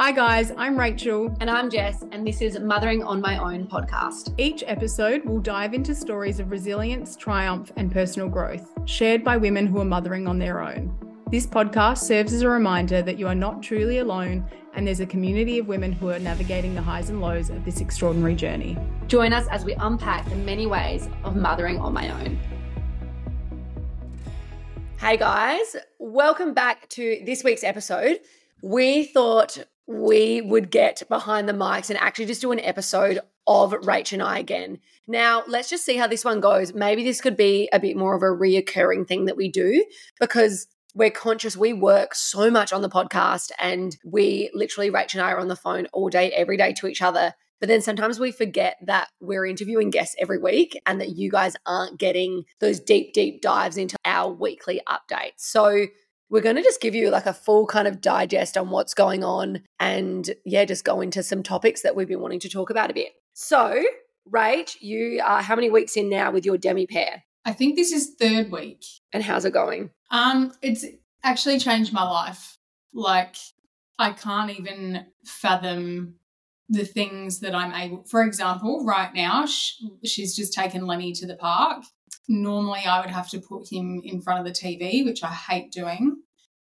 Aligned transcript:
Hi, 0.00 0.12
guys, 0.12 0.50
I'm 0.56 0.78
Rachel. 0.78 1.30
And 1.40 1.50
I'm 1.50 1.68
Jess, 1.68 2.04
and 2.10 2.26
this 2.26 2.40
is 2.40 2.58
Mothering 2.58 3.02
on 3.02 3.20
My 3.20 3.36
Own 3.36 3.66
podcast. 3.66 4.32
Each 4.38 4.64
episode 4.66 5.22
will 5.26 5.40
dive 5.40 5.74
into 5.74 5.94
stories 5.94 6.40
of 6.40 6.50
resilience, 6.50 7.16
triumph, 7.16 7.70
and 7.76 7.92
personal 7.92 8.30
growth, 8.30 8.66
shared 8.86 9.22
by 9.22 9.36
women 9.36 9.66
who 9.66 9.78
are 9.78 9.84
mothering 9.84 10.26
on 10.26 10.38
their 10.38 10.62
own. 10.62 10.90
This 11.30 11.46
podcast 11.46 11.98
serves 11.98 12.32
as 12.32 12.40
a 12.40 12.48
reminder 12.48 13.02
that 13.02 13.18
you 13.18 13.28
are 13.28 13.34
not 13.34 13.62
truly 13.62 13.98
alone 13.98 14.48
and 14.72 14.86
there's 14.86 15.00
a 15.00 15.06
community 15.06 15.58
of 15.58 15.68
women 15.68 15.92
who 15.92 16.08
are 16.08 16.18
navigating 16.18 16.74
the 16.74 16.80
highs 16.80 17.10
and 17.10 17.20
lows 17.20 17.50
of 17.50 17.62
this 17.66 17.82
extraordinary 17.82 18.34
journey. 18.34 18.78
Join 19.06 19.34
us 19.34 19.46
as 19.48 19.66
we 19.66 19.74
unpack 19.74 20.26
the 20.30 20.36
many 20.36 20.66
ways 20.66 21.10
of 21.24 21.36
mothering 21.36 21.78
on 21.78 21.92
my 21.92 22.08
own. 22.22 22.40
Hey 24.98 25.18
guys, 25.18 25.76
welcome 25.98 26.54
back 26.54 26.88
to 26.88 27.20
this 27.26 27.44
week's 27.44 27.64
episode. 27.64 28.20
We 28.62 29.04
thought 29.04 29.58
we 29.90 30.40
would 30.40 30.70
get 30.70 31.02
behind 31.08 31.48
the 31.48 31.52
mics 31.52 31.90
and 31.90 31.98
actually 31.98 32.26
just 32.26 32.40
do 32.40 32.52
an 32.52 32.60
episode 32.60 33.18
of 33.48 33.72
Rach 33.72 34.12
and 34.12 34.22
I 34.22 34.38
again. 34.38 34.78
Now, 35.08 35.42
let's 35.48 35.68
just 35.68 35.84
see 35.84 35.96
how 35.96 36.06
this 36.06 36.24
one 36.24 36.38
goes. 36.38 36.72
Maybe 36.72 37.02
this 37.02 37.20
could 37.20 37.36
be 37.36 37.68
a 37.72 37.80
bit 37.80 37.96
more 37.96 38.14
of 38.14 38.22
a 38.22 38.26
reoccurring 38.26 39.08
thing 39.08 39.24
that 39.24 39.36
we 39.36 39.50
do 39.50 39.84
because 40.20 40.68
we're 40.94 41.10
conscious. 41.10 41.56
We 41.56 41.72
work 41.72 42.14
so 42.14 42.52
much 42.52 42.72
on 42.72 42.82
the 42.82 42.88
podcast 42.88 43.50
and 43.58 43.96
we 44.04 44.50
literally, 44.54 44.92
Rach 44.92 45.14
and 45.14 45.22
I 45.22 45.32
are 45.32 45.40
on 45.40 45.48
the 45.48 45.56
phone 45.56 45.88
all 45.92 46.08
day, 46.08 46.30
every 46.30 46.56
day 46.56 46.72
to 46.74 46.86
each 46.86 47.02
other. 47.02 47.34
But 47.58 47.68
then 47.68 47.82
sometimes 47.82 48.20
we 48.20 48.30
forget 48.30 48.76
that 48.86 49.08
we're 49.20 49.44
interviewing 49.44 49.90
guests 49.90 50.14
every 50.20 50.38
week 50.38 50.80
and 50.86 51.00
that 51.00 51.16
you 51.16 51.32
guys 51.32 51.56
aren't 51.66 51.98
getting 51.98 52.44
those 52.60 52.78
deep, 52.78 53.12
deep 53.12 53.42
dives 53.42 53.76
into 53.76 53.96
our 54.04 54.32
weekly 54.32 54.80
updates. 54.88 55.38
So 55.38 55.86
we're 56.30 56.40
going 56.40 56.56
to 56.56 56.62
just 56.62 56.80
give 56.80 56.94
you 56.94 57.10
like 57.10 57.26
a 57.26 57.34
full 57.34 57.66
kind 57.66 57.88
of 57.88 58.00
digest 58.00 58.56
on 58.56 58.70
what's 58.70 58.94
going 58.94 59.24
on 59.24 59.62
and 59.78 60.30
yeah, 60.44 60.64
just 60.64 60.84
go 60.84 61.00
into 61.00 61.22
some 61.22 61.42
topics 61.42 61.82
that 61.82 61.96
we've 61.96 62.08
been 62.08 62.20
wanting 62.20 62.40
to 62.40 62.48
talk 62.48 62.70
about 62.70 62.90
a 62.90 62.94
bit. 62.94 63.12
So, 63.34 63.82
Rach, 64.32 64.76
you 64.80 65.20
are 65.24 65.42
how 65.42 65.56
many 65.56 65.70
weeks 65.70 65.96
in 65.96 66.08
now 66.08 66.30
with 66.30 66.46
your 66.46 66.56
demi 66.56 66.86
pair? 66.86 67.24
I 67.44 67.52
think 67.52 67.74
this 67.74 67.92
is 67.92 68.14
third 68.18 68.52
week. 68.52 68.84
And 69.12 69.22
how's 69.22 69.44
it 69.44 69.52
going? 69.52 69.90
Um, 70.10 70.52
it's 70.62 70.84
actually 71.24 71.58
changed 71.58 71.92
my 71.92 72.04
life. 72.04 72.58
Like 72.94 73.36
I 73.98 74.12
can't 74.12 74.50
even 74.50 75.06
fathom 75.24 76.14
the 76.68 76.84
things 76.84 77.40
that 77.40 77.54
I'm 77.54 77.74
able. 77.74 78.04
For 78.04 78.22
example, 78.22 78.84
right 78.84 79.12
now 79.12 79.46
she's 80.04 80.36
just 80.36 80.52
taken 80.52 80.86
Lenny 80.86 81.12
to 81.14 81.26
the 81.26 81.34
park 81.34 81.82
Normally, 82.28 82.84
I 82.86 83.00
would 83.00 83.10
have 83.10 83.28
to 83.30 83.40
put 83.40 83.72
him 83.72 84.00
in 84.04 84.20
front 84.20 84.38
of 84.40 84.46
the 84.46 84.58
TV, 84.58 85.04
which 85.04 85.24
I 85.24 85.32
hate 85.32 85.72
doing. 85.72 86.22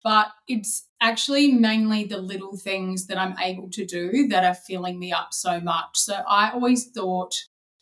But 0.04 0.28
it's 0.48 0.88
actually 1.02 1.52
mainly 1.52 2.06
the 2.06 2.20
little 2.20 2.56
things 2.56 3.08
that 3.08 3.18
I'm 3.18 3.36
able 3.40 3.70
to 3.72 3.86
do 3.86 4.28
that 4.30 4.44
are 4.44 4.54
filling 4.54 5.00
me 5.00 5.12
up 5.12 5.34
so 5.34 5.60
much. 5.60 5.90
So 5.96 6.14
I 6.28 6.52
always 6.52 6.90
thought, 6.92 7.34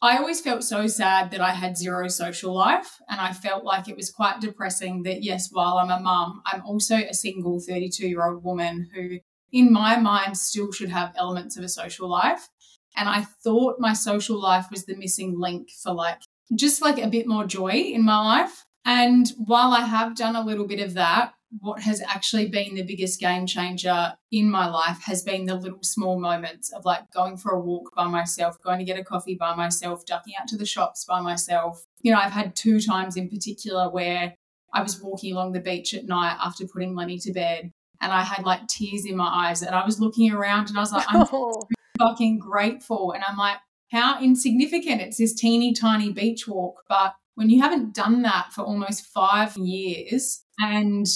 I 0.02 0.18
always 0.18 0.42
felt 0.42 0.64
so 0.64 0.88
sad 0.88 1.32
that 1.32 1.42
I 1.42 1.52
had 1.52 1.78
zero 1.78 2.08
social 2.08 2.54
life. 2.54 2.98
And 3.10 3.20
I 3.20 3.32
felt 3.32 3.64
like 3.64 3.88
it 3.88 3.96
was 3.96 4.12
quite 4.12 4.42
depressing 4.42 5.04
that, 5.04 5.24
yes, 5.24 5.50
while 5.52 5.78
I'm 5.78 5.92
a 5.92 6.00
mum, 6.00 6.42
I'm 6.46 6.64
also 6.66 6.96
a 6.96 7.14
single 7.14 7.60
32 7.60 8.08
year 8.08 8.26
old 8.26 8.44
woman 8.44 8.90
who, 8.94 9.20
in 9.52 9.72
my 9.72 9.98
mind, 9.98 10.38
still 10.38 10.72
should 10.72 10.90
have 10.90 11.14
elements 11.16 11.58
of 11.58 11.64
a 11.64 11.70
social 11.70 12.10
life. 12.10 12.48
And 12.96 13.10
I 13.10 13.26
thought 13.44 13.80
my 13.80 13.94
social 13.94 14.42
life 14.42 14.68
was 14.72 14.86
the 14.86 14.96
missing 14.96 15.40
link 15.40 15.70
for 15.84 15.94
like 15.94 16.22
just 16.54 16.82
like 16.82 16.98
a 16.98 17.10
bit 17.10 17.28
more 17.28 17.46
joy 17.46 17.72
in 17.72 18.06
my 18.06 18.18
life. 18.18 18.66
And 18.86 19.32
while 19.38 19.72
I 19.72 19.82
have 19.82 20.16
done 20.16 20.36
a 20.36 20.46
little 20.46 20.68
bit 20.68 20.80
of 20.80 20.94
that, 20.94 21.34
what 21.60 21.82
has 21.82 22.02
actually 22.02 22.48
been 22.48 22.76
the 22.76 22.84
biggest 22.84 23.20
game 23.20 23.46
changer 23.46 24.14
in 24.32 24.50
my 24.50 24.68
life 24.68 25.02
has 25.04 25.24
been 25.24 25.46
the 25.46 25.56
little 25.56 25.84
small 25.84 26.20
moments 26.20 26.72
of 26.74 26.86
like 26.86 27.10
going 27.12 27.38
for 27.38 27.52
a 27.52 27.60
walk 27.60 27.94
by 27.96 28.08
myself, 28.08 28.62
going 28.62 28.80
to 28.80 28.86
get 28.86 29.00
a 29.00 29.04
coffee 29.04 29.36
by 29.36 29.56
myself, 29.56 30.06
ducking 30.06 30.34
out 30.40 30.48
to 30.48 30.58
the 30.58 30.66
shops 30.66 31.06
by 31.06 31.22
myself. 31.22 31.86
You 32.02 32.12
know, 32.12 32.20
I've 32.20 32.32
had 32.32 32.56
two 32.56 32.80
times 32.80 33.16
in 33.16 33.30
particular 33.30 33.90
where 33.90 34.36
I 34.74 34.82
was 34.82 35.02
walking 35.02 35.34
along 35.34 35.54
the 35.54 35.60
beach 35.60 35.94
at 35.94 36.06
night 36.06 36.38
after 36.44 36.68
putting 36.68 36.96
Lenny 36.96 37.18
to 37.20 37.32
bed 37.32 37.72
and 38.02 38.12
I 38.12 38.24
had 38.24 38.46
like 38.46 38.68
tears 38.68 39.06
in 39.06 39.16
my 39.16 39.28
eyes 39.28 39.62
and 39.62 39.74
I 39.74 39.86
was 39.86 40.00
looking 40.00 40.32
around 40.32 40.70
and 40.70 40.78
I 40.78 40.82
was 40.82 40.92
like, 40.92 41.06
I'm 41.08 41.26
fucking 41.98 42.40
grateful. 42.40 43.14
And 43.14 43.24
I'm 43.26 43.38
like, 43.38 43.58
how 43.92 44.20
insignificant 44.22 45.02
it's 45.02 45.18
this 45.18 45.34
teeny 45.34 45.74
tiny 45.74 46.12
beach 46.12 46.48
walk. 46.48 46.84
But 46.90 47.16
when 47.36 47.50
you 47.50 47.62
haven't 47.62 47.94
done 47.94 48.24
that 48.24 48.52
for 48.52 48.64
almost 48.64 49.06
five 49.06 49.56
years 49.58 50.44
and 50.60 51.08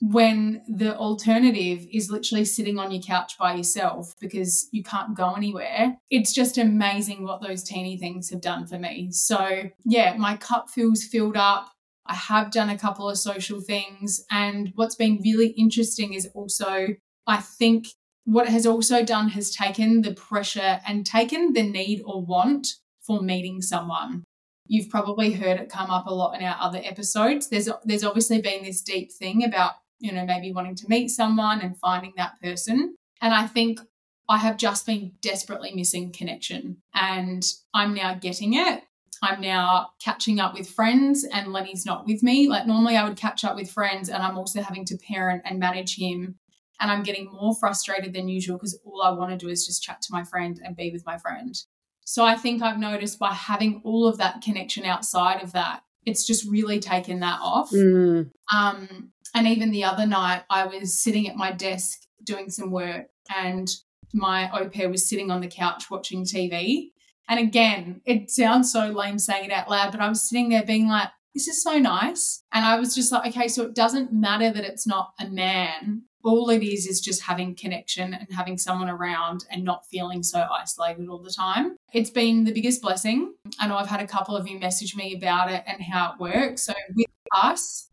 when 0.00 0.62
the 0.68 0.96
alternative 0.96 1.86
is 1.92 2.10
literally 2.10 2.44
sitting 2.44 2.78
on 2.78 2.92
your 2.92 3.02
couch 3.02 3.36
by 3.38 3.54
yourself 3.54 4.14
because 4.20 4.68
you 4.70 4.82
can't 4.82 5.16
go 5.16 5.34
anywhere. 5.34 5.96
It's 6.08 6.32
just 6.32 6.56
amazing 6.56 7.24
what 7.24 7.42
those 7.42 7.64
teeny 7.64 7.96
things 7.96 8.30
have 8.30 8.40
done 8.40 8.66
for 8.66 8.78
me. 8.78 9.08
So, 9.10 9.70
yeah, 9.84 10.14
my 10.16 10.36
cup 10.36 10.70
feels 10.70 11.02
filled 11.04 11.36
up. 11.36 11.72
I 12.06 12.14
have 12.14 12.52
done 12.52 12.70
a 12.70 12.78
couple 12.78 13.08
of 13.08 13.18
social 13.18 13.60
things. 13.60 14.24
And 14.30 14.72
what's 14.76 14.94
been 14.94 15.20
really 15.22 15.48
interesting 15.48 16.14
is 16.14 16.28
also, 16.32 16.88
I 17.26 17.36
think 17.38 17.88
what 18.24 18.46
it 18.46 18.52
has 18.52 18.66
also 18.66 19.04
done 19.04 19.30
has 19.30 19.50
taken 19.50 20.02
the 20.02 20.14
pressure 20.14 20.80
and 20.86 21.04
taken 21.04 21.54
the 21.54 21.62
need 21.62 22.02
or 22.04 22.24
want 22.24 22.68
for 23.00 23.20
meeting 23.20 23.62
someone. 23.62 24.24
You've 24.66 24.90
probably 24.90 25.32
heard 25.32 25.58
it 25.58 25.70
come 25.70 25.90
up 25.90 26.06
a 26.06 26.14
lot 26.14 26.38
in 26.38 26.46
our 26.46 26.56
other 26.60 26.80
episodes. 26.84 27.48
There's 27.48 27.70
there's 27.84 28.04
obviously 28.04 28.42
been 28.42 28.64
this 28.64 28.82
deep 28.82 29.10
thing 29.10 29.42
about, 29.42 29.72
you 29.98 30.12
know, 30.12 30.24
maybe 30.24 30.52
wanting 30.52 30.76
to 30.76 30.88
meet 30.88 31.08
someone 31.08 31.60
and 31.60 31.76
finding 31.78 32.12
that 32.16 32.40
person. 32.42 32.96
And 33.20 33.34
I 33.34 33.46
think 33.46 33.80
I 34.28 34.38
have 34.38 34.56
just 34.56 34.86
been 34.86 35.12
desperately 35.20 35.72
missing 35.74 36.12
connection 36.12 36.78
and 36.94 37.42
I'm 37.72 37.94
now 37.94 38.14
getting 38.14 38.54
it. 38.54 38.82
I'm 39.22 39.40
now 39.40 39.90
catching 40.02 40.38
up 40.38 40.54
with 40.54 40.68
friends 40.68 41.24
and 41.24 41.52
Lenny's 41.52 41.84
not 41.84 42.06
with 42.06 42.22
me. 42.22 42.48
Like 42.48 42.66
normally 42.66 42.96
I 42.96 43.08
would 43.08 43.16
catch 43.16 43.44
up 43.44 43.56
with 43.56 43.70
friends 43.70 44.08
and 44.08 44.22
I'm 44.22 44.38
also 44.38 44.62
having 44.62 44.84
to 44.86 44.98
parent 44.98 45.42
and 45.44 45.58
manage 45.58 45.96
him 45.96 46.36
and 46.80 46.90
I'm 46.90 47.02
getting 47.02 47.32
more 47.32 47.56
frustrated 47.56 48.12
than 48.12 48.28
usual 48.28 48.56
because 48.56 48.78
all 48.84 49.02
I 49.02 49.10
want 49.10 49.32
to 49.32 49.36
do 49.36 49.50
is 49.50 49.66
just 49.66 49.82
chat 49.82 50.00
to 50.02 50.12
my 50.12 50.24
friend 50.24 50.60
and 50.64 50.76
be 50.76 50.92
with 50.92 51.04
my 51.04 51.18
friend. 51.18 51.56
So 52.04 52.24
I 52.24 52.36
think 52.36 52.62
I've 52.62 52.78
noticed 52.78 53.18
by 53.18 53.32
having 53.32 53.80
all 53.84 54.06
of 54.06 54.18
that 54.18 54.40
connection 54.40 54.84
outside 54.84 55.42
of 55.42 55.52
that, 55.52 55.82
it's 56.06 56.26
just 56.26 56.48
really 56.48 56.80
taken 56.80 57.20
that 57.20 57.40
off. 57.42 57.70
Mm. 57.70 58.30
Um, 58.54 59.12
and 59.34 59.46
even 59.46 59.70
the 59.70 59.84
other 59.84 60.06
night, 60.06 60.42
I 60.50 60.66
was 60.66 60.98
sitting 60.98 61.28
at 61.28 61.36
my 61.36 61.52
desk 61.52 62.00
doing 62.24 62.50
some 62.50 62.70
work, 62.70 63.06
and 63.34 63.68
my 64.12 64.50
au 64.52 64.68
pair 64.68 64.88
was 64.88 65.08
sitting 65.08 65.30
on 65.30 65.40
the 65.40 65.48
couch 65.48 65.90
watching 65.90 66.24
TV. 66.24 66.90
And 67.28 67.38
again, 67.38 68.00
it 68.06 68.30
sounds 68.30 68.72
so 68.72 68.86
lame 68.88 69.18
saying 69.18 69.46
it 69.46 69.52
out 69.52 69.68
loud, 69.68 69.92
but 69.92 70.00
I 70.00 70.08
was 70.08 70.26
sitting 70.26 70.48
there 70.48 70.64
being 70.64 70.88
like, 70.88 71.08
this 71.34 71.46
is 71.46 71.62
so 71.62 71.78
nice. 71.78 72.42
And 72.52 72.64
I 72.64 72.78
was 72.78 72.94
just 72.94 73.12
like, 73.12 73.28
okay, 73.28 73.48
so 73.48 73.64
it 73.64 73.74
doesn't 73.74 74.12
matter 74.12 74.50
that 74.50 74.64
it's 74.64 74.86
not 74.86 75.12
a 75.20 75.28
man 75.28 76.04
all 76.24 76.50
it 76.50 76.62
is 76.62 76.86
is 76.86 77.00
just 77.00 77.22
having 77.22 77.54
connection 77.54 78.14
and 78.14 78.28
having 78.32 78.58
someone 78.58 78.88
around 78.88 79.44
and 79.50 79.64
not 79.64 79.86
feeling 79.86 80.22
so 80.22 80.46
isolated 80.52 81.08
all 81.08 81.22
the 81.22 81.30
time. 81.30 81.76
It's 81.92 82.10
been 82.10 82.44
the 82.44 82.52
biggest 82.52 82.82
blessing. 82.82 83.34
I 83.58 83.68
know 83.68 83.76
I've 83.76 83.88
had 83.88 84.00
a 84.00 84.06
couple 84.06 84.36
of 84.36 84.46
you 84.46 84.58
message 84.58 84.94
me 84.94 85.16
about 85.16 85.50
it 85.50 85.62
and 85.66 85.82
how 85.82 86.12
it 86.12 86.20
works. 86.20 86.64
So 86.64 86.74
with 86.94 87.06
us, 87.32 87.87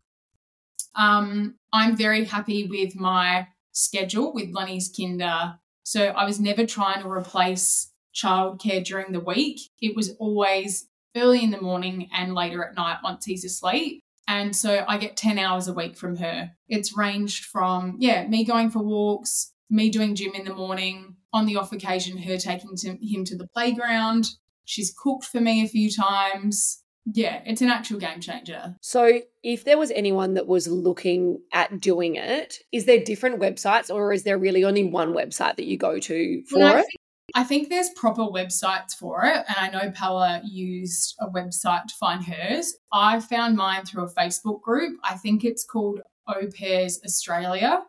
um, 0.96 1.56
I'm 1.74 1.96
very 1.96 2.26
happy 2.26 2.68
with 2.68 2.96
my 2.96 3.48
schedule 3.72 4.34
with 4.34 4.52
Lenny's 4.52 4.92
Kinder. 4.96 5.60
So 5.84 6.08
I 6.08 6.26
was 6.26 6.40
never 6.40 6.66
trying 6.66 7.04
to 7.04 7.10
replace 7.10 7.92
childcare 8.16 8.84
during 8.84 9.12
the 9.12 9.20
week. 9.20 9.60
It 9.82 9.96
was 9.96 10.16
always 10.20 10.88
early 11.16 11.44
in 11.44 11.52
the 11.52 11.62
morning 11.62 12.10
and 12.14 12.34
later 12.34 12.64
at 12.64 12.76
night 12.76 13.00
once 13.04 13.26
he's 13.26 13.46
asleep. 13.46 14.02
And 14.28 14.56
so 14.56 14.84
I 14.88 14.98
get 14.98 15.18
10 15.18 15.38
hours 15.38 15.68
a 15.68 15.74
week 15.74 15.96
from 15.96 16.16
her. 16.18 16.52
It's 16.68 16.98
ranged 16.98 17.46
from, 17.46 17.98
yeah, 18.00 18.26
me 18.28 18.44
going 18.44 18.72
for 18.72 18.80
walks, 18.80 19.52
me 19.70 19.90
doing 19.90 20.16
gym 20.16 20.34
in 20.34 20.46
the 20.46 20.54
morning, 20.54 21.16
on 21.32 21.46
the 21.46 21.58
off 21.58 21.72
occasion, 21.72 22.18
her 22.18 22.38
taking 22.38 22.76
to, 22.78 22.98
him 23.06 23.24
to 23.26 23.38
the 23.38 23.48
playground. 23.48 24.30
She's 24.64 24.96
cooked 24.98 25.26
for 25.26 25.41
me 25.41 25.64
a 25.64 25.68
few 25.68 25.91
times. 25.91 26.82
Yeah, 27.05 27.41
it's 27.46 27.61
an 27.61 27.69
actual 27.69 27.99
game 27.99 28.19
changer. 28.19 28.75
So, 28.81 29.22
if 29.43 29.63
there 29.63 29.78
was 29.78 29.91
anyone 29.91 30.34
that 30.34 30.47
was 30.47 30.67
looking 30.67 31.40
at 31.53 31.79
doing 31.79 32.16
it, 32.16 32.57
is 32.72 32.85
there 32.85 33.03
different 33.03 33.40
websites 33.40 33.93
or 33.93 34.11
is 34.11 34.23
there 34.23 34.40
really 34.40 34.63
only 34.63 34.85
one 34.85 35.13
website 35.13 35.57
that 35.57 35.66
you 35.66 35.78
go 35.78 35.99
to 35.99 36.43
for 36.49 36.59
well, 36.59 36.78
it? 36.79 36.85
I 37.34 37.43
think 37.43 37.69
there's 37.69 37.90
proper 37.90 38.23
websites 38.23 38.93
for 38.93 39.25
it. 39.25 39.43
And 39.47 39.57
I 39.57 39.69
know 39.69 39.91
Pella 39.91 40.41
used 40.43 41.16
a 41.19 41.28
website 41.28 41.85
to 41.87 41.96
find 41.96 42.23
hers. 42.23 42.75
I 42.93 43.19
found 43.19 43.57
mine 43.57 43.85
through 43.85 44.05
a 44.05 44.13
Facebook 44.13 44.61
group. 44.61 44.97
I 45.03 45.16
think 45.16 45.43
it's 45.43 45.66
called 45.66 46.02
Au 46.28 46.47
Pairs 46.47 46.99
Australia. 47.03 47.81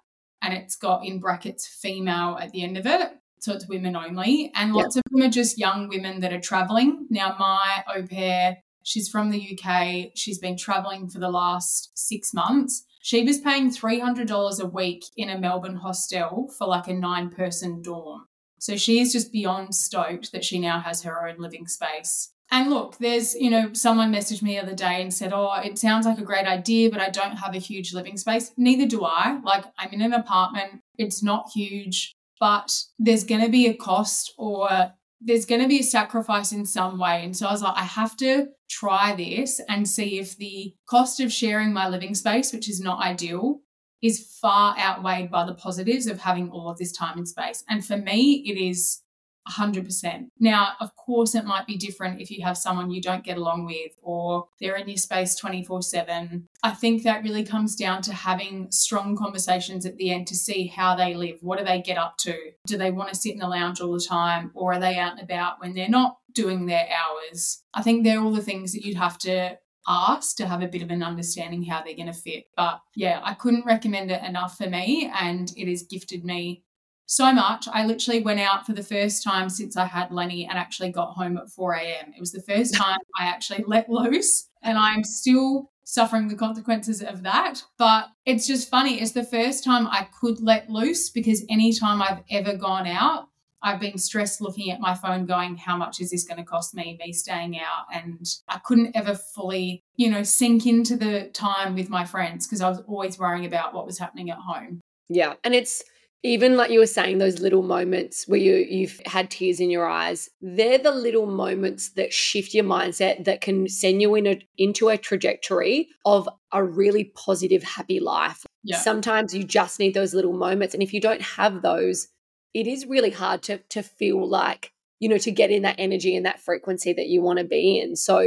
And 0.42 0.52
it's 0.52 0.76
got 0.76 1.04
in 1.04 1.20
brackets 1.20 1.66
female 1.66 2.38
at 2.40 2.50
the 2.50 2.62
end 2.62 2.76
of 2.76 2.86
it. 2.86 3.12
So 3.40 3.52
it's 3.52 3.68
women 3.68 3.94
only. 3.94 4.50
And 4.54 4.72
lots 4.74 4.96
yep. 4.96 5.04
of 5.06 5.12
them 5.12 5.28
are 5.28 5.30
just 5.30 5.58
young 5.58 5.88
women 5.88 6.20
that 6.20 6.32
are 6.32 6.40
traveling. 6.40 7.06
Now, 7.10 7.36
my 7.38 7.84
au 7.94 8.02
pair, 8.02 8.58
she's 8.86 9.08
from 9.08 9.30
the 9.30 9.58
UK. 9.58 10.12
She's 10.14 10.38
been 10.38 10.56
traveling 10.56 11.08
for 11.08 11.18
the 11.18 11.28
last 11.28 11.90
six 11.94 12.32
months. 12.32 12.84
She 13.02 13.22
was 13.22 13.38
paying 13.38 13.70
$300 13.70 14.60
a 14.60 14.66
week 14.66 15.04
in 15.16 15.28
a 15.28 15.38
Melbourne 15.38 15.76
hostel 15.76 16.48
for 16.56 16.66
like 16.66 16.88
a 16.88 16.94
nine 16.94 17.30
person 17.30 17.82
dorm. 17.82 18.22
So 18.58 18.76
she 18.76 19.00
is 19.00 19.12
just 19.12 19.32
beyond 19.32 19.74
stoked 19.74 20.32
that 20.32 20.44
she 20.44 20.58
now 20.58 20.80
has 20.80 21.02
her 21.02 21.28
own 21.28 21.38
living 21.38 21.66
space. 21.66 22.32
And 22.50 22.70
look, 22.70 22.98
there's, 22.98 23.34
you 23.34 23.50
know, 23.50 23.72
someone 23.72 24.12
messaged 24.12 24.42
me 24.42 24.52
the 24.52 24.62
other 24.62 24.74
day 24.74 25.02
and 25.02 25.12
said, 25.12 25.32
Oh, 25.32 25.52
it 25.54 25.78
sounds 25.78 26.06
like 26.06 26.18
a 26.18 26.24
great 26.24 26.46
idea, 26.46 26.90
but 26.90 27.00
I 27.00 27.10
don't 27.10 27.36
have 27.36 27.54
a 27.54 27.58
huge 27.58 27.92
living 27.92 28.16
space. 28.16 28.52
Neither 28.56 28.86
do 28.86 29.04
I. 29.04 29.40
Like, 29.42 29.64
I'm 29.78 29.92
in 29.92 30.00
an 30.00 30.12
apartment, 30.12 30.80
it's 30.96 31.24
not 31.24 31.50
huge, 31.52 32.14
but 32.38 32.84
there's 32.98 33.24
going 33.24 33.40
to 33.40 33.50
be 33.50 33.66
a 33.66 33.74
cost 33.74 34.32
or 34.38 34.92
there's 35.20 35.46
going 35.46 35.62
to 35.62 35.68
be 35.68 35.80
a 35.80 35.84
sacrifice 35.84 36.52
in 36.52 36.66
some 36.66 36.98
way. 36.98 37.24
And 37.24 37.36
so 37.36 37.46
I 37.46 37.52
was 37.52 37.62
like, 37.62 37.76
I 37.76 37.84
have 37.84 38.16
to 38.18 38.48
try 38.68 39.14
this 39.14 39.60
and 39.68 39.88
see 39.88 40.18
if 40.18 40.36
the 40.36 40.74
cost 40.88 41.20
of 41.20 41.32
sharing 41.32 41.72
my 41.72 41.88
living 41.88 42.14
space, 42.14 42.52
which 42.52 42.68
is 42.68 42.80
not 42.80 43.02
ideal, 43.02 43.60
is 44.02 44.36
far 44.40 44.76
outweighed 44.78 45.30
by 45.30 45.44
the 45.44 45.54
positives 45.54 46.06
of 46.06 46.20
having 46.20 46.50
all 46.50 46.68
of 46.68 46.78
this 46.78 46.92
time 46.92 47.18
and 47.18 47.28
space. 47.28 47.64
And 47.68 47.84
for 47.84 47.96
me, 47.96 48.44
it 48.46 48.60
is 48.60 49.02
100%. 49.48 50.28
Now, 50.40 50.72
of 50.80 50.94
course, 50.96 51.34
it 51.34 51.44
might 51.44 51.66
be 51.66 51.76
different 51.76 52.20
if 52.20 52.30
you 52.30 52.44
have 52.44 52.56
someone 52.56 52.90
you 52.90 53.00
don't 53.00 53.24
get 53.24 53.36
along 53.36 53.66
with 53.66 53.92
or 54.02 54.48
they're 54.60 54.76
in 54.76 54.88
your 54.88 54.96
space 54.96 55.36
24 55.36 55.82
7. 55.82 56.48
I 56.62 56.70
think 56.72 57.02
that 57.02 57.22
really 57.22 57.44
comes 57.44 57.76
down 57.76 58.02
to 58.02 58.12
having 58.12 58.70
strong 58.70 59.16
conversations 59.16 59.86
at 59.86 59.96
the 59.96 60.10
end 60.10 60.26
to 60.28 60.34
see 60.34 60.66
how 60.66 60.96
they 60.96 61.14
live. 61.14 61.38
What 61.40 61.58
do 61.58 61.64
they 61.64 61.80
get 61.80 61.98
up 61.98 62.16
to? 62.18 62.36
Do 62.66 62.76
they 62.76 62.90
want 62.90 63.10
to 63.10 63.16
sit 63.16 63.32
in 63.32 63.38
the 63.38 63.48
lounge 63.48 63.80
all 63.80 63.92
the 63.92 64.00
time 64.00 64.50
or 64.54 64.74
are 64.74 64.80
they 64.80 64.98
out 64.98 65.12
and 65.12 65.22
about 65.22 65.60
when 65.60 65.74
they're 65.74 65.88
not 65.88 66.18
doing 66.32 66.66
their 66.66 66.88
hours? 66.88 67.62
I 67.74 67.82
think 67.82 68.04
they're 68.04 68.20
all 68.20 68.32
the 68.32 68.42
things 68.42 68.72
that 68.72 68.84
you'd 68.84 68.96
have 68.96 69.18
to 69.18 69.58
ask 69.88 70.36
to 70.36 70.46
have 70.46 70.62
a 70.62 70.68
bit 70.68 70.82
of 70.82 70.90
an 70.90 71.02
understanding 71.02 71.62
how 71.62 71.82
they're 71.82 71.94
going 71.94 72.06
to 72.06 72.12
fit. 72.12 72.44
But 72.56 72.80
yeah, 72.94 73.20
I 73.22 73.34
couldn't 73.34 73.66
recommend 73.66 74.10
it 74.10 74.22
enough 74.22 74.56
for 74.56 74.68
me 74.68 75.10
and 75.14 75.52
it 75.56 75.68
has 75.68 75.84
gifted 75.84 76.24
me 76.24 76.64
so 77.06 77.32
much. 77.32 77.66
I 77.72 77.86
literally 77.86 78.20
went 78.20 78.40
out 78.40 78.66
for 78.66 78.72
the 78.72 78.82
first 78.82 79.22
time 79.22 79.48
since 79.48 79.76
I 79.76 79.86
had 79.86 80.10
Lenny 80.10 80.46
and 80.46 80.58
actually 80.58 80.90
got 80.90 81.12
home 81.12 81.38
at 81.38 81.48
4 81.48 81.74
a.m. 81.74 82.12
It 82.14 82.20
was 82.20 82.32
the 82.32 82.42
first 82.42 82.74
time 82.82 82.98
I 83.18 83.26
actually 83.26 83.64
let 83.66 83.88
loose, 83.88 84.48
and 84.62 84.76
I'm 84.76 85.04
still 85.04 85.70
suffering 85.84 86.26
the 86.26 86.34
consequences 86.34 87.00
of 87.00 87.22
that. 87.22 87.62
But 87.78 88.08
it's 88.26 88.46
just 88.46 88.68
funny. 88.68 89.00
It's 89.00 89.12
the 89.12 89.24
first 89.24 89.64
time 89.64 89.86
I 89.86 90.08
could 90.20 90.40
let 90.40 90.68
loose 90.68 91.10
because 91.10 91.44
anytime 91.48 92.02
I've 92.02 92.22
ever 92.28 92.56
gone 92.56 92.88
out, 92.88 93.28
I've 93.62 93.80
been 93.80 93.98
stressed 93.98 94.40
looking 94.40 94.70
at 94.70 94.80
my 94.80 94.94
phone, 94.94 95.26
going, 95.26 95.56
How 95.56 95.76
much 95.76 96.00
is 96.00 96.10
this 96.10 96.24
going 96.24 96.38
to 96.38 96.44
cost 96.44 96.74
me, 96.74 96.98
me 97.04 97.12
staying 97.12 97.58
out? 97.58 97.86
And 97.92 98.26
I 98.48 98.58
couldn't 98.58 98.96
ever 98.96 99.14
fully, 99.14 99.82
you 99.96 100.10
know, 100.10 100.22
sink 100.22 100.66
into 100.66 100.96
the 100.96 101.30
time 101.32 101.74
with 101.74 101.88
my 101.88 102.04
friends 102.04 102.46
because 102.46 102.60
I 102.60 102.68
was 102.68 102.80
always 102.86 103.18
worrying 103.18 103.46
about 103.46 103.74
what 103.74 103.86
was 103.86 103.98
happening 103.98 104.30
at 104.30 104.38
home. 104.38 104.80
Yeah. 105.08 105.34
And 105.44 105.54
it's, 105.54 105.82
even 106.22 106.56
like 106.56 106.70
you 106.70 106.80
were 106.80 106.86
saying 106.86 107.18
those 107.18 107.40
little 107.40 107.62
moments 107.62 108.26
where 108.26 108.40
you 108.40 108.56
you've 108.56 109.00
had 109.06 109.30
tears 109.30 109.60
in 109.60 109.70
your 109.70 109.86
eyes 109.86 110.28
they're 110.40 110.78
the 110.78 110.90
little 110.90 111.26
moments 111.26 111.90
that 111.90 112.12
shift 112.12 112.54
your 112.54 112.64
mindset 112.64 113.24
that 113.24 113.40
can 113.40 113.68
send 113.68 114.02
you 114.02 114.14
in 114.14 114.26
a, 114.26 114.40
into 114.58 114.88
a 114.88 114.98
trajectory 114.98 115.88
of 116.04 116.28
a 116.52 116.62
really 116.64 117.12
positive 117.16 117.62
happy 117.62 118.00
life. 118.00 118.44
Yeah. 118.64 118.78
sometimes 118.78 119.34
you 119.34 119.44
just 119.44 119.78
need 119.78 119.94
those 119.94 120.14
little 120.14 120.32
moments 120.32 120.74
and 120.74 120.82
if 120.82 120.92
you 120.92 121.00
don't 121.00 121.22
have 121.22 121.62
those 121.62 122.08
it 122.56 122.66
is 122.66 122.86
really 122.86 123.10
hard 123.10 123.42
to 123.44 123.58
to 123.68 123.82
feel 123.82 124.26
like 124.26 124.72
you 124.98 125.08
know 125.08 125.18
to 125.18 125.30
get 125.30 125.50
in 125.50 125.62
that 125.62 125.76
energy 125.78 126.16
and 126.16 126.24
that 126.24 126.40
frequency 126.40 126.92
that 126.94 127.06
you 127.06 127.20
want 127.22 127.38
to 127.38 127.44
be 127.44 127.78
in. 127.78 127.96
So 127.96 128.26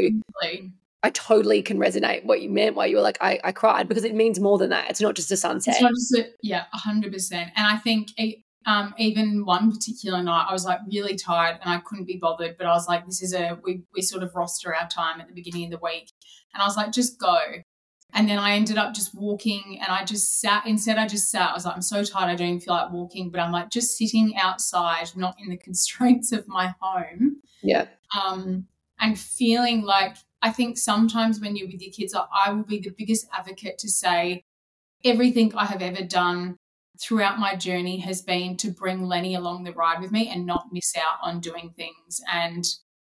I 1.01 1.12
totally 1.12 1.62
can 1.62 1.78
resonate 1.78 2.25
what 2.25 2.42
you 2.42 2.50
meant 2.50 2.75
why 2.75 2.88
you 2.88 2.98
were 2.98 3.01
like, 3.01 3.18
I, 3.22 3.40
I 3.44 3.51
cried 3.54 3.88
because 3.88 4.04
it 4.04 4.13
means 4.13 4.40
more 4.40 4.57
than 4.57 4.69
that. 4.72 4.90
It's 4.90 5.00
not 5.00 5.16
just 5.16 5.31
a 5.31 5.38
sunset. 5.38 5.75
It's 5.75 5.81
not 5.81 5.92
just 5.92 6.13
a, 6.18 6.30
yeah, 6.42 6.66
100%. 6.75 7.31
And 7.34 7.51
I 7.56 7.78
think 7.78 8.10
um, 8.66 8.94
even 8.98 9.46
one 9.46 9.72
particular 9.72 10.22
night, 10.22 10.48
I 10.50 10.54
was 10.54 10.66
like 10.66 10.80
really 10.92 11.16
tired 11.16 11.57
and 11.62 11.72
I 11.72 11.80
couldn't 11.80 12.06
be 12.06 12.18
bothered. 12.18 12.57
But 12.57 12.68
I 12.68 12.72
was 12.72 12.88
like, 12.88 13.06
this 13.06 13.22
is 13.22 13.34
a, 13.34 13.57
we, 13.63 13.84
we 13.96 14.01
sort 14.01 14.24
of 14.24 14.36
roster 14.36 14.75
our 14.75 14.90
time 14.90 15.22
at 15.22 15.28
the 15.28 15.34
beginning 15.34 15.66
of 15.66 15.72
the 15.72 15.86
week. 15.86 16.12
And 16.54 16.62
I 16.62 16.66
was 16.66 16.75
like, 16.75 16.92
just 16.92 17.18
go. 17.18 17.40
And 18.13 18.28
then 18.28 18.40
I 18.40 18.54
ended 18.56 18.78
up 18.78 18.94
just 18.94 19.16
walking 19.16 19.80
and 19.81 19.90
I 19.90 20.04
just 20.04 20.42
sat, 20.42 20.66
instead, 20.66 20.98
I 20.98 21.07
just 21.07 21.31
sat. 21.31 21.51
I 21.51 21.54
was 21.54 21.63
like, 21.63 21.75
I'm 21.75 21.81
so 21.81 22.04
tired, 22.04 22.30
I 22.30 22.36
don't 22.36 22.48
even 22.48 22.60
feel 22.60 22.74
like 22.74 22.92
walking. 22.92 23.30
But 23.30 23.40
I'm 23.40 23.54
like, 23.54 23.69
just 23.69 23.98
sitting 23.98 24.36
outside, 24.36 25.12
not 25.16 25.36
in 25.40 25.50
the 25.50 25.57
constraints 25.63 26.34
of 26.34 26.46
my 26.48 26.74
home. 26.81 27.38
Yeah. 27.63 27.86
Um, 28.19 28.68
and 29.00 29.18
feeling 29.18 29.84
like 29.84 30.18
I 30.41 30.51
think 30.51 30.77
sometimes 30.77 31.39
when 31.39 31.56
you're 31.56 31.68
with 31.68 31.81
your 31.81 31.91
kids, 31.91 32.15
I 32.15 32.51
will 32.51 32.63
be 32.63 32.80
the 32.80 32.94
biggest 32.97 33.27
advocate 33.33 33.77
to 33.80 33.89
say 33.89 34.44
everything 35.03 35.53
I 35.56 35.65
have 35.65 35.81
ever 35.81 36.03
done 36.03 36.57
throughout 37.01 37.39
my 37.39 37.56
journey 37.56 38.00
has 38.00 38.21
been 38.21 38.57
to 38.57 38.71
bring 38.71 39.03
Lenny 39.03 39.36
along 39.36 39.63
the 39.63 39.74
ride 39.74 40.01
with 40.01 40.12
me 40.12 40.30
and 40.30 40.45
not 40.45 40.68
miss 40.71 40.95
out 40.97 41.18
on 41.21 41.39
doing 41.39 41.74
things. 41.75 42.21
And, 42.31 42.65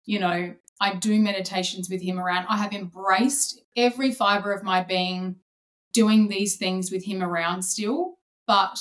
you 0.06 0.20
know, 0.20 0.56
I 0.80 0.96
do 0.96 1.20
meditations 1.20 1.90
with 1.90 2.02
him 2.02 2.20
around. 2.20 2.46
I 2.50 2.58
have 2.58 2.74
embraced 2.74 3.62
every 3.76 4.12
fiber 4.12 4.52
of 4.52 4.64
my 4.64 4.84
being 4.84 5.38
doing 5.94 6.28
these 6.28 6.58
things 6.58 6.92
with 6.92 7.06
him 7.06 7.24
around 7.24 7.64
still. 7.64 8.16
But 8.46 8.78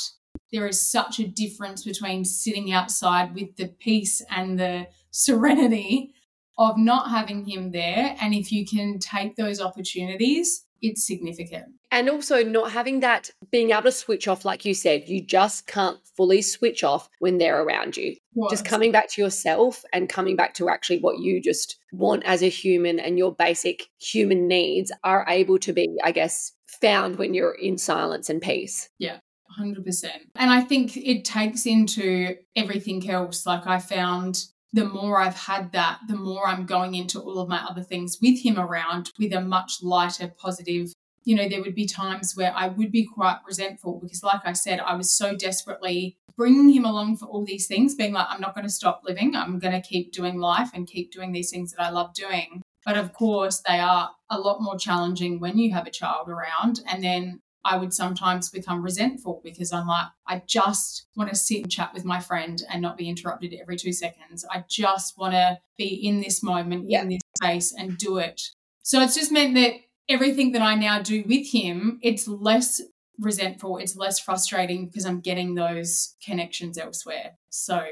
there 0.53 0.67
is 0.67 0.81
such 0.81 1.19
a 1.19 1.27
difference 1.27 1.85
between 1.85 2.25
sitting 2.25 2.73
outside 2.73 3.35
with 3.35 3.57
the 3.57 3.69
peace 3.69 4.23
and 4.31 4.59
the 4.59 4.89
serenity 5.11 6.13
of 6.59 6.79
not 6.79 7.11
having 7.11 7.45
him 7.45 7.73
there. 7.73 8.17
And 8.21 8.35
if 8.35 8.51
you 8.51 8.67
can 8.67 8.99
take 8.99 9.37
those 9.37 9.61
opportunities, 9.61 10.65
it's 10.83 11.07
significant. 11.07 11.67
And 11.91 12.11
also 12.11 12.43
not 12.43 12.73
having 12.73 13.01
that 13.01 13.31
being 13.51 13.71
able 13.71 13.83
to 13.83 13.93
switch 13.93 14.29
off, 14.29 14.45
like 14.45 14.65
you 14.65 14.75
said, 14.75 15.09
you 15.09 15.25
just 15.25 15.67
can't 15.67 15.99
fully 16.17 16.43
switch 16.43 16.85
off 16.85 17.09
when 17.19 17.39
they're 17.39 17.63
around 17.63 17.97
you. 17.97 18.17
What? 18.33 18.51
Just 18.51 18.65
coming 18.65 18.93
back 18.93 19.09
to 19.11 19.23
yourself 19.23 19.83
and 19.93 20.09
coming 20.09 20.37
back 20.37 20.55
to 20.55 20.69
actually 20.69 20.99
what 20.99 21.19
you 21.19 21.41
just 21.41 21.77
want 21.93 22.25
as 22.25 22.43
a 22.43 22.49
human 22.49 22.99
and 22.99 23.19
your 23.19 23.35
basic 23.35 23.87
human 23.99 24.49
needs 24.49 24.93
are 25.05 25.25
able 25.29 25.59
to 25.61 25.73
be, 25.73 25.97
I 26.05 26.13
guess, 26.13 26.53
found 26.67 27.17
when 27.17 27.35
you're 27.35 27.55
in 27.55 27.79
silence 27.79 28.29
and 28.29 28.43
peace. 28.43 28.89
Yeah. 28.99 29.19
100%. 29.59 30.11
And 30.35 30.51
I 30.51 30.61
think 30.61 30.97
it 30.97 31.25
takes 31.25 31.67
into 31.67 32.37
everything 32.57 33.09
else. 33.09 33.47
Like 33.47 33.67
I 33.67 33.79
found 33.79 34.45
the 34.77 34.85
more 34.85 35.19
I've 35.19 35.35
had 35.35 35.73
that, 35.73 36.01
the 36.07 36.17
more 36.17 36.47
I'm 36.47 36.67
going 36.67 36.95
into 36.95 37.19
all 37.19 37.39
of 37.39 37.49
my 37.49 37.65
other 37.65 37.83
things 37.83 38.19
with 38.21 38.43
him 38.43 38.59
around 38.59 39.11
with 39.19 39.33
a 39.33 39.41
much 39.41 39.83
lighter, 39.83 40.31
positive. 40.37 40.93
You 41.25 41.35
know, 41.35 41.49
there 41.49 41.63
would 41.63 41.75
be 41.75 41.87
times 41.87 42.37
where 42.37 42.53
I 42.55 42.69
would 42.69 42.93
be 42.93 43.07
quite 43.07 43.39
resentful 43.47 43.99
because, 44.03 44.23
like 44.23 44.43
I 44.45 44.53
said, 44.53 44.79
I 44.79 44.95
was 44.95 45.11
so 45.11 45.35
desperately 45.35 46.19
bringing 46.37 46.69
him 46.69 46.85
along 46.85 47.17
for 47.17 47.25
all 47.25 47.47
these 47.47 47.67
things, 47.67 47.95
being 47.95 48.13
like, 48.13 48.27
I'm 48.29 48.41
not 48.41 48.55
going 48.55 48.67
to 48.67 48.73
stop 48.73 49.01
living. 49.03 49.35
I'm 49.35 49.59
going 49.59 49.73
to 49.73 49.89
keep 49.89 50.13
doing 50.13 50.39
life 50.39 50.69
and 50.75 50.87
keep 50.87 51.11
doing 51.11 51.33
these 51.33 51.51
things 51.51 51.73
that 51.73 51.83
I 51.83 51.89
love 51.89 52.13
doing. 52.13 52.61
But 52.85 52.99
of 52.99 53.15
course, 53.15 53.63
they 53.67 53.81
are 53.81 54.11
a 54.31 54.39
lot 54.39 54.61
more 54.61 54.77
challenging 54.77 55.41
when 55.41 55.57
you 55.57 55.73
have 55.73 55.87
a 55.87 55.91
child 55.91 56.29
around. 56.29 56.81
And 56.87 57.03
then 57.03 57.41
I 57.67 57.77
would 57.77 57.93
sometimes 57.93 58.49
become 58.49 58.81
resentful 58.81 59.41
because 59.43 59.73
I'm 59.73 59.89
like, 59.89 60.07
I 60.27 60.43
just 60.47 61.07
want 61.17 61.31
to 61.31 61.37
sit 61.37 61.63
and 61.63 61.71
chat 61.71 61.93
with 61.93 62.05
my 62.05 62.21
friend 62.21 62.63
and 62.71 62.81
not 62.81 62.97
be 62.97 63.09
interrupted 63.09 63.55
every 63.61 63.77
two 63.77 63.93
seconds. 63.93 64.45
I 64.49 64.65
just 64.69 65.19
want 65.19 65.35
to 65.35 65.59
be 65.77 65.87
in 65.87 66.21
this 66.21 66.45
moment, 66.45 66.89
yeah. 66.89 67.03
in 67.03 67.09
this 67.09 67.21
space, 67.37 67.75
and 67.77 67.99
do 67.99 68.19
it. 68.19 68.51
So 68.83 69.03
it's 69.03 69.17
just 69.17 69.33
meant 69.33 69.57
that 69.57 69.73
everything 70.09 70.53
that 70.53 70.63
I 70.63 70.77
now 70.77 71.03
do 71.03 71.25
with 71.27 71.51
him, 71.51 71.99
it's 72.03 72.29
less 72.29 72.81
resentful, 73.19 73.79
it's 73.79 73.97
less 73.97 74.21
frustrating 74.21 74.87
because 74.87 75.05
I'm 75.05 75.21
getting 75.21 75.57
those 75.57 76.15
connections 76.25 76.79
elsewhere. 76.79 77.33
So, 77.51 77.85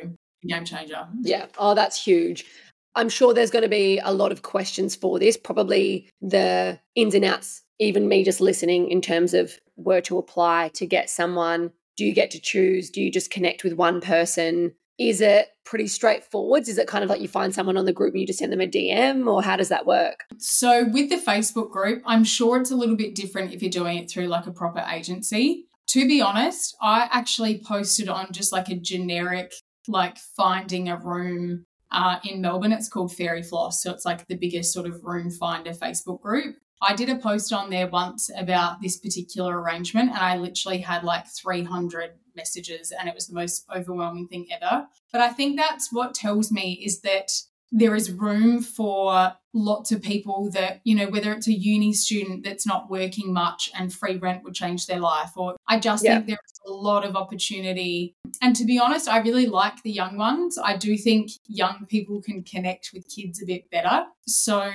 game 0.46 0.64
changer. 0.64 1.08
Yeah. 1.20 1.46
Oh, 1.58 1.74
that's 1.74 2.02
huge. 2.02 2.46
I'm 2.94 3.08
sure 3.08 3.34
there's 3.34 3.50
going 3.50 3.64
to 3.64 3.68
be 3.68 3.98
a 3.98 4.12
lot 4.12 4.30
of 4.30 4.42
questions 4.42 4.94
for 4.94 5.18
this, 5.18 5.36
probably 5.36 6.08
the 6.20 6.78
ins 6.94 7.14
and 7.16 7.24
outs 7.24 7.63
even 7.78 8.08
me 8.08 8.24
just 8.24 8.40
listening 8.40 8.90
in 8.90 9.00
terms 9.00 9.34
of 9.34 9.52
where 9.74 10.00
to 10.02 10.18
apply 10.18 10.70
to 10.74 10.86
get 10.86 11.10
someone. 11.10 11.72
Do 11.96 12.04
you 12.04 12.12
get 12.12 12.30
to 12.32 12.40
choose? 12.40 12.90
Do 12.90 13.00
you 13.00 13.10
just 13.10 13.30
connect 13.30 13.64
with 13.64 13.74
one 13.74 14.00
person? 14.00 14.72
Is 14.98 15.20
it 15.20 15.48
pretty 15.64 15.86
straightforward 15.86 16.68
is 16.68 16.78
it 16.78 16.86
kind 16.86 17.02
of 17.02 17.10
like 17.10 17.20
you 17.20 17.28
find 17.28 17.54
someone 17.54 17.76
on 17.76 17.86
the 17.86 17.92
group 17.92 18.12
and 18.12 18.20
you 18.20 18.26
just 18.26 18.38
send 18.38 18.52
them 18.52 18.60
a 18.60 18.66
dm 18.66 19.26
or 19.26 19.42
how 19.42 19.56
does 19.56 19.70
that 19.70 19.86
work? 19.86 20.24
So 20.38 20.84
with 20.84 21.08
the 21.08 21.16
facebook 21.16 21.70
group 21.70 22.02
i'm 22.04 22.22
sure 22.22 22.60
it's 22.60 22.70
a 22.70 22.76
little 22.76 22.96
bit 22.96 23.14
different 23.14 23.52
if 23.52 23.62
you're 23.62 23.70
doing 23.70 23.98
it 23.98 24.10
through 24.10 24.26
like 24.26 24.46
a 24.46 24.52
proper 24.52 24.84
agency. 24.92 25.66
To 25.88 26.06
be 26.06 26.20
honest 26.20 26.76
i 26.80 27.08
actually 27.10 27.62
posted 27.64 28.08
on 28.08 28.28
just 28.30 28.52
like 28.52 28.68
a 28.68 28.76
generic 28.76 29.54
like 29.88 30.18
finding 30.18 30.88
a 30.88 30.98
room 30.98 31.64
uh, 31.90 32.18
in 32.24 32.40
Melbourne, 32.40 32.72
it's 32.72 32.88
called 32.88 33.14
Fairy 33.14 33.42
Floss. 33.42 33.80
So 33.80 33.92
it's 33.92 34.04
like 34.04 34.26
the 34.26 34.34
biggest 34.34 34.72
sort 34.72 34.86
of 34.86 35.04
room 35.04 35.30
finder 35.30 35.70
Facebook 35.70 36.20
group. 36.20 36.56
I 36.86 36.94
did 36.94 37.08
a 37.08 37.16
post 37.16 37.52
on 37.52 37.70
there 37.70 37.88
once 37.88 38.30
about 38.36 38.80
this 38.80 38.96
particular 38.96 39.60
arrangement, 39.60 40.10
and 40.10 40.18
I 40.18 40.36
literally 40.36 40.78
had 40.78 41.04
like 41.04 41.26
300 41.28 42.10
messages, 42.36 42.92
and 42.92 43.08
it 43.08 43.14
was 43.14 43.26
the 43.26 43.34
most 43.34 43.64
overwhelming 43.74 44.28
thing 44.28 44.46
ever. 44.50 44.86
But 45.12 45.20
I 45.20 45.30
think 45.30 45.56
that's 45.56 45.92
what 45.92 46.14
tells 46.14 46.50
me 46.50 46.82
is 46.84 47.00
that 47.00 47.30
there 47.76 47.94
is 47.94 48.12
room 48.12 48.62
for 48.62 49.34
lots 49.52 49.90
of 49.90 50.00
people 50.00 50.48
that, 50.52 50.80
you 50.84 50.94
know, 50.94 51.08
whether 51.08 51.32
it's 51.32 51.48
a 51.48 51.52
uni 51.52 51.92
student 51.92 52.44
that's 52.44 52.66
not 52.66 52.88
working 52.88 53.32
much 53.32 53.70
and 53.76 53.92
free 53.92 54.16
rent 54.16 54.44
would 54.44 54.54
change 54.54 54.86
their 54.86 55.00
life, 55.00 55.30
or 55.36 55.56
I 55.68 55.78
just 55.80 56.04
yeah. 56.04 56.16
think 56.16 56.26
there's 56.26 56.38
a 56.66 56.70
lot 56.70 57.04
of 57.04 57.16
opportunity. 57.16 58.14
And 58.40 58.54
to 58.56 58.64
be 58.64 58.78
honest, 58.78 59.08
I 59.08 59.18
really 59.18 59.46
like 59.46 59.82
the 59.82 59.90
young 59.90 60.16
ones. 60.16 60.56
I 60.56 60.76
do 60.76 60.96
think 60.96 61.32
young 61.46 61.86
people 61.88 62.22
can 62.22 62.42
connect 62.42 62.90
with 62.94 63.08
kids 63.08 63.42
a 63.42 63.46
bit 63.46 63.70
better. 63.70 64.04
So 64.26 64.70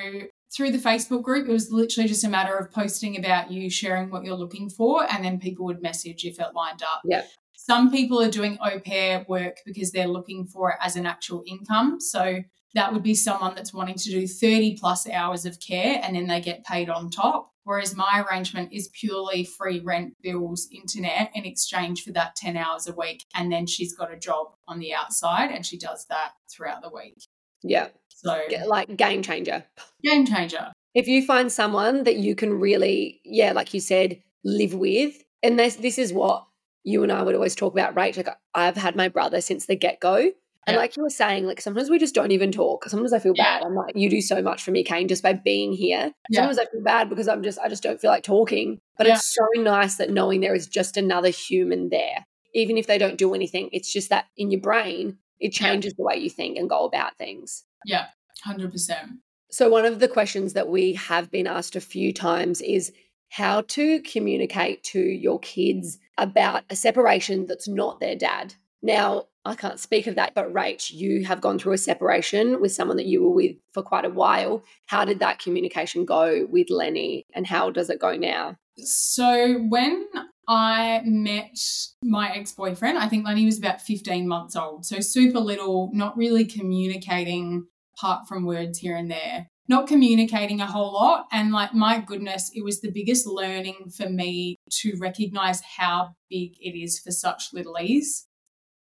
through 0.55 0.71
the 0.71 0.77
Facebook 0.77 1.21
group, 1.23 1.47
it 1.47 1.51
was 1.51 1.71
literally 1.71 2.07
just 2.07 2.23
a 2.23 2.29
matter 2.29 2.55
of 2.55 2.71
posting 2.71 3.17
about 3.17 3.51
you, 3.51 3.69
sharing 3.69 4.09
what 4.09 4.23
you're 4.23 4.35
looking 4.35 4.69
for, 4.69 5.05
and 5.11 5.23
then 5.23 5.39
people 5.39 5.65
would 5.65 5.81
message 5.81 6.25
if 6.25 6.39
it 6.39 6.55
lined 6.55 6.81
up. 6.81 7.01
Yeah. 7.05 7.23
Some 7.55 7.91
people 7.91 8.21
are 8.21 8.31
doing 8.31 8.57
au 8.61 8.79
pair 8.79 9.25
work 9.27 9.57
because 9.65 9.91
they're 9.91 10.07
looking 10.07 10.47
for 10.47 10.71
it 10.71 10.77
as 10.81 10.95
an 10.95 11.05
actual 11.05 11.43
income. 11.45 11.99
So 11.99 12.39
that 12.73 12.93
would 12.93 13.03
be 13.03 13.15
someone 13.15 13.53
that's 13.55 13.73
wanting 13.73 13.95
to 13.95 14.09
do 14.09 14.27
30 14.27 14.77
plus 14.77 15.07
hours 15.09 15.45
of 15.45 15.59
care 15.59 15.99
and 16.03 16.15
then 16.15 16.27
they 16.27 16.41
get 16.41 16.65
paid 16.65 16.89
on 16.89 17.09
top. 17.09 17.51
Whereas 17.63 17.95
my 17.95 18.25
arrangement 18.27 18.73
is 18.73 18.89
purely 18.99 19.43
free 19.43 19.79
rent, 19.81 20.15
bills, 20.23 20.67
internet 20.71 21.29
in 21.35 21.45
exchange 21.45 22.03
for 22.03 22.11
that 22.13 22.35
10 22.35 22.57
hours 22.57 22.87
a 22.87 22.93
week. 22.93 23.23
And 23.35 23.51
then 23.51 23.67
she's 23.67 23.93
got 23.93 24.11
a 24.11 24.17
job 24.17 24.47
on 24.67 24.79
the 24.79 24.93
outside 24.93 25.51
and 25.51 25.63
she 25.63 25.77
does 25.77 26.05
that 26.09 26.31
throughout 26.51 26.81
the 26.81 26.89
week. 26.89 27.21
Yeah. 27.61 27.89
So, 28.21 28.41
like, 28.67 28.95
game 28.97 29.23
changer. 29.23 29.63
Game 30.03 30.25
changer. 30.25 30.71
If 30.93 31.07
you 31.07 31.25
find 31.25 31.51
someone 31.51 32.03
that 32.03 32.17
you 32.17 32.35
can 32.35 32.53
really, 32.53 33.21
yeah, 33.23 33.53
like 33.53 33.73
you 33.73 33.79
said, 33.79 34.21
live 34.43 34.73
with, 34.73 35.23
and 35.41 35.57
this, 35.57 35.75
this 35.75 35.97
is 35.97 36.11
what 36.11 36.45
you 36.83 37.03
and 37.03 37.11
I 37.11 37.23
would 37.23 37.35
always 37.35 37.55
talk 37.55 37.73
about, 37.73 37.95
right? 37.95 38.15
Like, 38.15 38.27
I've 38.53 38.75
had 38.75 38.95
my 38.95 39.07
brother 39.07 39.39
since 39.39 39.67
the 39.67 39.75
get 39.75 39.99
go. 39.99 40.31
And 40.67 40.75
yeah. 40.75 40.81
like 40.81 40.97
you 40.97 41.03
were 41.03 41.09
saying, 41.09 41.45
like 41.45 41.61
sometimes 41.61 41.89
we 41.89 41.97
just 41.97 42.13
don't 42.13 42.31
even 42.31 42.51
talk. 42.51 42.85
Sometimes 42.85 43.13
I 43.13 43.19
feel 43.19 43.33
yeah. 43.35 43.59
bad. 43.59 43.65
I'm 43.65 43.75
like, 43.75 43.95
you 43.95 44.09
do 44.09 44.21
so 44.21 44.41
much 44.41 44.61
for 44.61 44.71
me, 44.71 44.83
Kane, 44.83 45.07
just 45.07 45.23
by 45.23 45.33
being 45.33 45.71
here. 45.73 46.11
Yeah. 46.29 46.41
Sometimes 46.41 46.59
I 46.59 46.65
feel 46.65 46.83
bad 46.83 47.09
because 47.09 47.27
I'm 47.27 47.41
just, 47.41 47.57
I 47.59 47.69
just 47.69 47.81
don't 47.81 47.99
feel 47.99 48.11
like 48.11 48.23
talking. 48.23 48.79
But 48.97 49.07
it's 49.07 49.25
so 49.25 49.47
nice 49.61 49.95
that 49.95 50.11
knowing 50.11 50.41
there 50.41 50.53
is 50.53 50.67
just 50.67 50.97
another 50.97 51.29
human 51.29 51.89
there. 51.89 52.25
Even 52.53 52.77
if 52.77 52.85
they 52.85 52.97
don't 52.97 53.17
do 53.17 53.33
anything, 53.33 53.69
it's 53.71 53.91
just 53.91 54.09
that 54.09 54.25
in 54.35 54.51
your 54.51 54.61
brain, 54.61 55.17
it 55.39 55.53
changes 55.53 55.93
the 55.93 56.03
way 56.03 56.17
you 56.17 56.29
think 56.29 56.57
and 56.57 56.69
go 56.69 56.85
about 56.85 57.17
things. 57.17 57.63
Yeah, 57.85 58.07
100%. 58.45 59.19
So, 59.51 59.69
one 59.69 59.85
of 59.85 59.99
the 59.99 60.07
questions 60.07 60.53
that 60.53 60.67
we 60.67 60.93
have 60.93 61.31
been 61.31 61.47
asked 61.47 61.75
a 61.75 61.81
few 61.81 62.13
times 62.13 62.61
is 62.61 62.91
how 63.29 63.61
to 63.61 64.01
communicate 64.01 64.83
to 64.83 64.99
your 64.99 65.39
kids 65.39 65.97
about 66.17 66.63
a 66.69 66.75
separation 66.75 67.45
that's 67.45 67.67
not 67.67 67.99
their 67.99 68.15
dad. 68.15 68.55
Now, 68.81 69.25
I 69.45 69.55
can't 69.55 69.79
speak 69.79 70.07
of 70.07 70.15
that, 70.15 70.35
but 70.35 70.53
Rach, 70.53 70.91
you 70.91 71.25
have 71.25 71.41
gone 71.41 71.57
through 71.57 71.73
a 71.73 71.77
separation 71.77 72.61
with 72.61 72.71
someone 72.71 72.97
that 72.97 73.05
you 73.05 73.23
were 73.23 73.33
with 73.33 73.55
for 73.73 73.81
quite 73.81 74.05
a 74.05 74.09
while. 74.09 74.63
How 74.87 75.05
did 75.05 75.19
that 75.19 75.39
communication 75.39 76.05
go 76.05 76.47
with 76.49 76.69
Lenny 76.69 77.25
and 77.33 77.47
how 77.47 77.71
does 77.71 77.89
it 77.89 77.99
go 77.99 78.15
now? 78.15 78.57
So, 78.77 79.59
when 79.69 80.07
I 80.49 81.01
met 81.05 81.57
my 82.03 82.31
ex 82.31 82.51
boyfriend, 82.51 82.97
I 82.97 83.07
think 83.07 83.25
Lenny 83.25 83.45
was 83.45 83.59
about 83.59 83.81
15 83.81 84.27
months 84.27 84.55
old. 84.55 84.85
So, 84.85 84.99
super 84.99 85.39
little, 85.39 85.91
not 85.93 86.17
really 86.17 86.43
communicating 86.43 87.67
apart 87.95 88.27
from 88.27 88.45
words 88.45 88.79
here 88.79 88.97
and 88.97 89.11
there 89.11 89.47
not 89.69 89.87
communicating 89.87 90.59
a 90.59 90.65
whole 90.65 90.93
lot. 90.93 91.27
And 91.31 91.51
like, 91.51 91.73
my 91.75 91.99
goodness, 92.01 92.51
it 92.53 92.63
was 92.63 92.81
the 92.81 92.91
biggest 92.91 93.27
learning 93.27 93.91
for 93.95 94.09
me 94.09 94.57
to 94.81 94.97
recognize 94.99 95.61
how 95.77 96.15
big 96.29 96.55
it 96.59 96.77
is 96.77 96.99
for 96.99 97.11
such 97.11 97.53
littlies. 97.53 98.23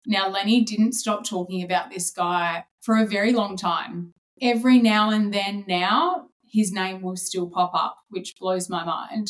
Now, 0.07 0.29
Lenny 0.29 0.63
didn't 0.63 0.93
stop 0.93 1.25
talking 1.25 1.61
about 1.61 1.91
this 1.91 2.09
guy 2.09 2.63
for 2.81 2.95
a 2.95 3.05
very 3.05 3.33
long 3.33 3.57
time. 3.57 4.13
Every 4.41 4.79
now 4.79 5.09
and 5.09 5.33
then, 5.33 5.65
now, 5.67 6.27
his 6.49 6.71
name 6.71 7.01
will 7.01 7.17
still 7.17 7.49
pop 7.49 7.71
up, 7.73 7.97
which 8.09 8.35
blows 8.39 8.69
my 8.69 8.85
mind. 8.85 9.27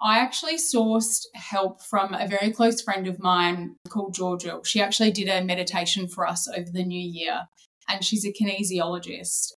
I 0.00 0.18
actually 0.18 0.56
sourced 0.56 1.22
help 1.34 1.82
from 1.82 2.12
a 2.12 2.28
very 2.28 2.52
close 2.52 2.82
friend 2.82 3.06
of 3.06 3.18
mine 3.18 3.76
called 3.88 4.14
Georgia. 4.14 4.60
She 4.64 4.80
actually 4.80 5.10
did 5.10 5.28
a 5.28 5.44
meditation 5.44 6.06
for 6.06 6.26
us 6.26 6.46
over 6.48 6.70
the 6.70 6.84
new 6.84 7.00
year, 7.00 7.48
and 7.88 8.04
she's 8.04 8.26
a 8.26 8.32
kinesiologist. 8.32 9.52